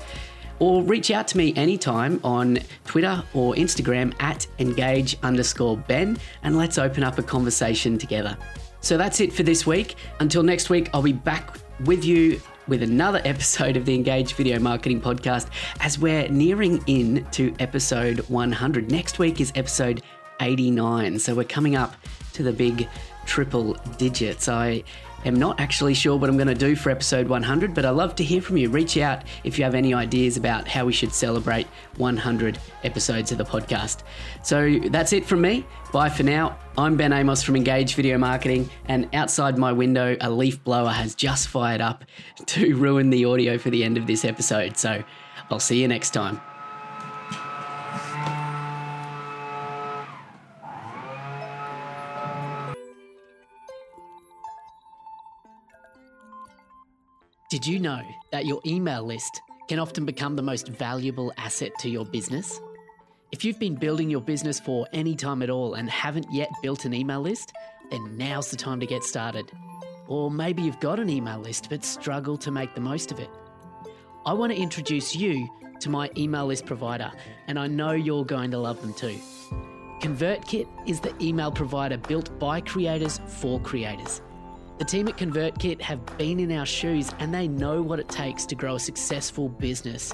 Or 0.59 0.83
reach 0.83 1.13
out 1.13 1.29
to 1.29 1.37
me 1.37 1.55
anytime 1.55 2.19
on 2.25 2.59
Twitter 2.85 3.23
or 3.33 3.55
Instagram 3.55 4.13
at 4.19 4.45
engage 4.59 5.17
underscore 5.23 5.77
Ben 5.77 6.19
and 6.43 6.57
let's 6.57 6.79
open 6.79 7.05
up 7.05 7.17
a 7.17 7.23
conversation 7.23 7.97
together. 7.97 8.37
So 8.81 8.97
that's 8.97 9.21
it 9.21 9.33
for 9.33 9.45
this 9.45 9.69
week. 9.69 9.95
Until 10.19 10.43
next 10.43 10.69
week, 10.69 10.91
I'll 10.93 11.01
be 11.01 11.13
back 11.13 11.57
with 11.85 12.05
you 12.05 12.41
with 12.67 12.83
another 12.83 13.23
episode 13.25 13.77
of 13.77 13.85
the 13.85 13.95
Engage 13.95 14.35
Video 14.35 14.59
Marketing 14.59 15.01
Podcast 15.01 15.47
as 15.79 15.97
we're 15.97 16.27
nearing 16.27 16.83
in 16.89 17.25
to 17.31 17.55
episode 17.61 18.19
100. 18.29 18.91
Next 18.91 19.21
week 19.21 19.41
is 19.41 19.53
episode 19.55 20.03
89. 20.41 21.21
So 21.21 21.37
we're 21.37 21.45
coming 21.45 21.77
up 21.77 21.95
to 22.33 22.43
the 22.43 22.53
big 22.53 22.89
triple 23.27 23.75
digits. 23.99 24.49
I 24.49 24.85
am 25.25 25.37
not 25.37 25.59
actually 25.59 25.95
sure 25.95 26.17
what 26.17 26.29
I'm 26.29 26.37
going 26.37 26.49
to 26.49 26.55
do 26.55 26.77
for 26.77 26.91
episode 26.91 27.29
100, 27.29 27.75
but 27.75 27.85
I 27.85 27.91
love 27.91 28.15
to 28.17 28.25
hear 28.25 28.43
from 28.43 28.57
you. 28.57 28.69
Reach 28.69 28.97
out 28.99 29.23
if 29.43 29.59
you 29.59 29.65
have 29.65 29.75
any 29.75 29.95
ideas 29.95 30.37
about 30.37 30.69
how 30.69 30.85
we 30.85 30.93
should 30.93 31.13
celebrate 31.13 31.67
100 31.97 32.59
episodes 32.83 33.33
of 33.33 33.39
the 33.39 33.45
podcast. 33.45 34.03
So 34.43 34.79
that's 34.91 35.13
it 35.13 35.25
from 35.25 35.41
me. 35.41 35.67
Bye 35.93 36.11
for 36.11 36.23
now. 36.25 36.59
I'm 36.77 36.97
Ben 36.97 37.13
Amos 37.13 37.43
from 37.43 37.57
Engage 37.57 37.95
Video 37.95 38.19
Marketing, 38.19 38.69
and 38.87 39.09
outside 39.15 39.57
my 39.57 39.73
window, 39.73 40.17
a 40.21 40.31
leaf 40.31 40.63
blower 40.65 40.91
has 40.91 41.15
just 41.15 41.49
fired 41.49 41.81
up 41.81 42.05
to 42.47 42.77
ruin 42.77 43.11
the 43.11 43.25
audio 43.25 43.59
for 43.59 43.71
the 43.71 43.85
end 43.85 43.97
of 43.97 44.07
this 44.07 44.25
episode. 44.25 44.77
So 44.77 45.03
I'll 45.51 45.61
see 45.61 45.81
you 45.81 45.89
next 45.89 46.11
time. 46.11 46.41
Did 57.55 57.69
you 57.69 57.79
know 57.79 58.03
that 58.33 58.47
your 58.47 58.61
email 58.67 59.05
list 59.05 59.41
can 59.69 59.79
often 59.79 60.05
become 60.05 60.35
the 60.35 60.43
most 60.43 60.67
valuable 60.67 61.33
asset 61.37 61.71
to 61.79 61.89
your 61.89 62.05
business? 62.05 62.61
If 63.31 63.45
you've 63.45 63.61
been 63.61 63.77
building 63.77 64.11
your 64.11 64.23
business 64.23 64.59
for 64.59 64.89
any 64.93 65.15
time 65.15 65.41
at 65.41 65.51
all 65.51 65.75
and 65.75 65.89
haven't 65.89 66.27
yet 66.33 66.51
built 66.63 66.85
an 66.85 66.93
email 66.93 67.21
list, 67.21 67.53
then 67.93 68.17
now's 68.17 68.51
the 68.51 68.57
time 68.57 68.81
to 68.81 68.87
get 68.87 69.05
started. 69.05 69.53
Or 70.09 70.33
maybe 70.33 70.63
you've 70.63 70.81
got 70.81 70.99
an 70.99 71.09
email 71.09 71.39
list 71.39 71.69
but 71.71 71.85
struggle 71.85 72.37
to 72.39 72.51
make 72.51 72.75
the 72.75 72.81
most 72.81 73.13
of 73.13 73.21
it. 73.21 73.31
I 74.27 74.33
want 74.33 74.53
to 74.53 74.59
introduce 74.59 75.15
you 75.15 75.49
to 75.79 75.89
my 75.89 76.11
email 76.17 76.47
list 76.47 76.67
provider, 76.67 77.13
and 77.47 77.57
I 77.57 77.69
know 77.69 77.93
you're 77.93 78.25
going 78.25 78.51
to 78.51 78.59
love 78.59 78.83
them 78.83 78.95
too. 78.95 79.17
ConvertKit 80.01 80.67
is 80.89 80.99
the 80.99 81.15
email 81.23 81.53
provider 81.53 81.99
built 81.99 82.37
by 82.41 82.61
creators 82.63 83.21
for 83.29 83.61
creators. 83.61 84.23
The 84.77 84.85
team 84.85 85.07
at 85.07 85.17
ConvertKit 85.17 85.81
have 85.83 86.05
been 86.19 86.41
in 86.41 86.51
our 86.51 86.67
shoes 86.67 87.13
and 87.21 87.33
they 87.33 87.47
know 87.47 87.81
what 87.81 88.01
it 88.01 88.09
takes 88.09 88.45
to 88.47 88.57
grow 88.57 88.75
a 88.75 88.81
successful 88.81 89.49
business. 89.49 90.13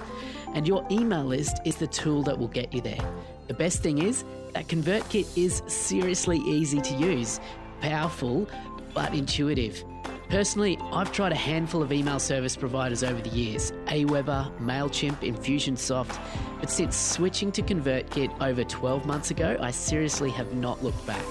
And 0.53 0.69
your 0.69 0.87
email 0.91 1.25
list 1.25 1.61
is 1.65 1.77
the 1.77 1.87
tool 1.87 2.23
that 2.25 2.39
will 2.39 2.49
get 2.49 2.75
you 2.75 2.83
there. 2.83 3.01
The 3.49 3.55
best 3.55 3.83
thing 3.83 3.99
is 4.03 4.23
that 4.53 4.69
ConvertKit 4.69 5.39
is 5.39 5.63
seriously 5.67 6.39
easy 6.41 6.79
to 6.83 6.95
use, 6.95 7.41
powerful, 7.81 8.47
but 8.93 9.15
intuitive. 9.15 9.83
Personally, 10.29 10.79
I've 10.93 11.11
tried 11.11 11.33
a 11.33 11.37
handful 11.37 11.83
of 11.83 11.91
email 11.91 12.19
service 12.19 12.55
providers 12.55 13.03
over 13.03 13.21
the 13.21 13.31
years 13.31 13.73
Aweber, 13.87 14.55
MailChimp, 14.59 15.21
Infusionsoft, 15.21 16.21
but 16.61 16.71
since 16.71 16.97
switching 16.97 17.51
to 17.53 17.63
ConvertKit 17.63 18.43
over 18.43 18.63
12 18.63 19.07
months 19.07 19.31
ago, 19.31 19.57
I 19.59 19.71
seriously 19.71 20.31
have 20.33 20.53
not 20.53 20.85
looked 20.85 21.05
back. 21.07 21.25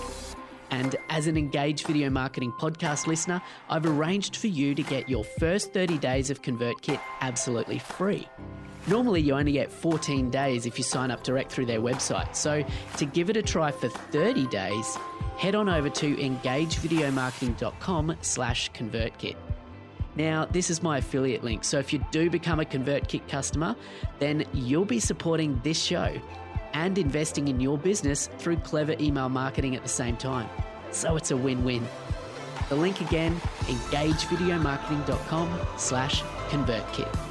And 0.71 0.95
as 1.09 1.27
an 1.27 1.37
engaged 1.37 1.87
video 1.87 2.09
marketing 2.09 2.53
podcast 2.53 3.07
listener, 3.07 3.41
I've 3.69 3.85
arranged 3.85 4.35
for 4.35 4.47
you 4.47 4.75
to 4.75 4.83
get 4.83 5.09
your 5.09 5.23
first 5.23 5.73
30 5.73 5.97
days 5.97 6.29
of 6.29 6.41
ConvertKit 6.41 6.99
absolutely 7.21 7.79
free. 7.79 8.27
Normally, 8.87 9.21
you 9.21 9.33
only 9.33 9.51
get 9.51 9.71
14 9.71 10.29
days 10.29 10.65
if 10.65 10.77
you 10.77 10.83
sign 10.83 11.11
up 11.11 11.23
direct 11.23 11.51
through 11.51 11.65
their 11.65 11.81
website. 11.81 12.35
So, 12.35 12.63
to 12.97 13.05
give 13.05 13.29
it 13.29 13.37
a 13.37 13.41
try 13.41 13.71
for 13.71 13.89
30 13.89 14.47
days, 14.47 14.97
head 15.37 15.55
on 15.55 15.69
over 15.69 15.89
to 15.89 16.15
engagevideomarketing.com 16.15 18.15
slash 18.21 18.71
convertkit. 18.71 19.35
Now, 20.15 20.45
this 20.45 20.69
is 20.69 20.81
my 20.81 20.97
affiliate 20.97 21.43
link, 21.43 21.63
so 21.63 21.79
if 21.79 21.93
you 21.93 22.03
do 22.11 22.29
become 22.29 22.59
a 22.59 22.65
ConvertKit 22.65 23.27
customer, 23.29 23.75
then 24.17 24.43
you'll 24.53 24.85
be 24.85 24.99
supporting 24.99 25.59
this 25.63 25.81
show 25.81 26.19
and 26.73 26.97
investing 26.97 27.47
in 27.47 27.59
your 27.59 27.77
business 27.77 28.27
through 28.37 28.57
clever 28.57 28.95
email 28.99 29.29
marketing 29.29 29.75
at 29.75 29.83
the 29.83 29.89
same 29.89 30.17
time. 30.17 30.49
So 30.91 31.15
it's 31.15 31.31
a 31.31 31.37
win-win. 31.37 31.87
The 32.69 32.75
link 32.75 33.01
again, 33.01 33.39
engagevideomarketing.com 33.65 35.59
slash 35.77 36.21
convertkit. 36.49 37.28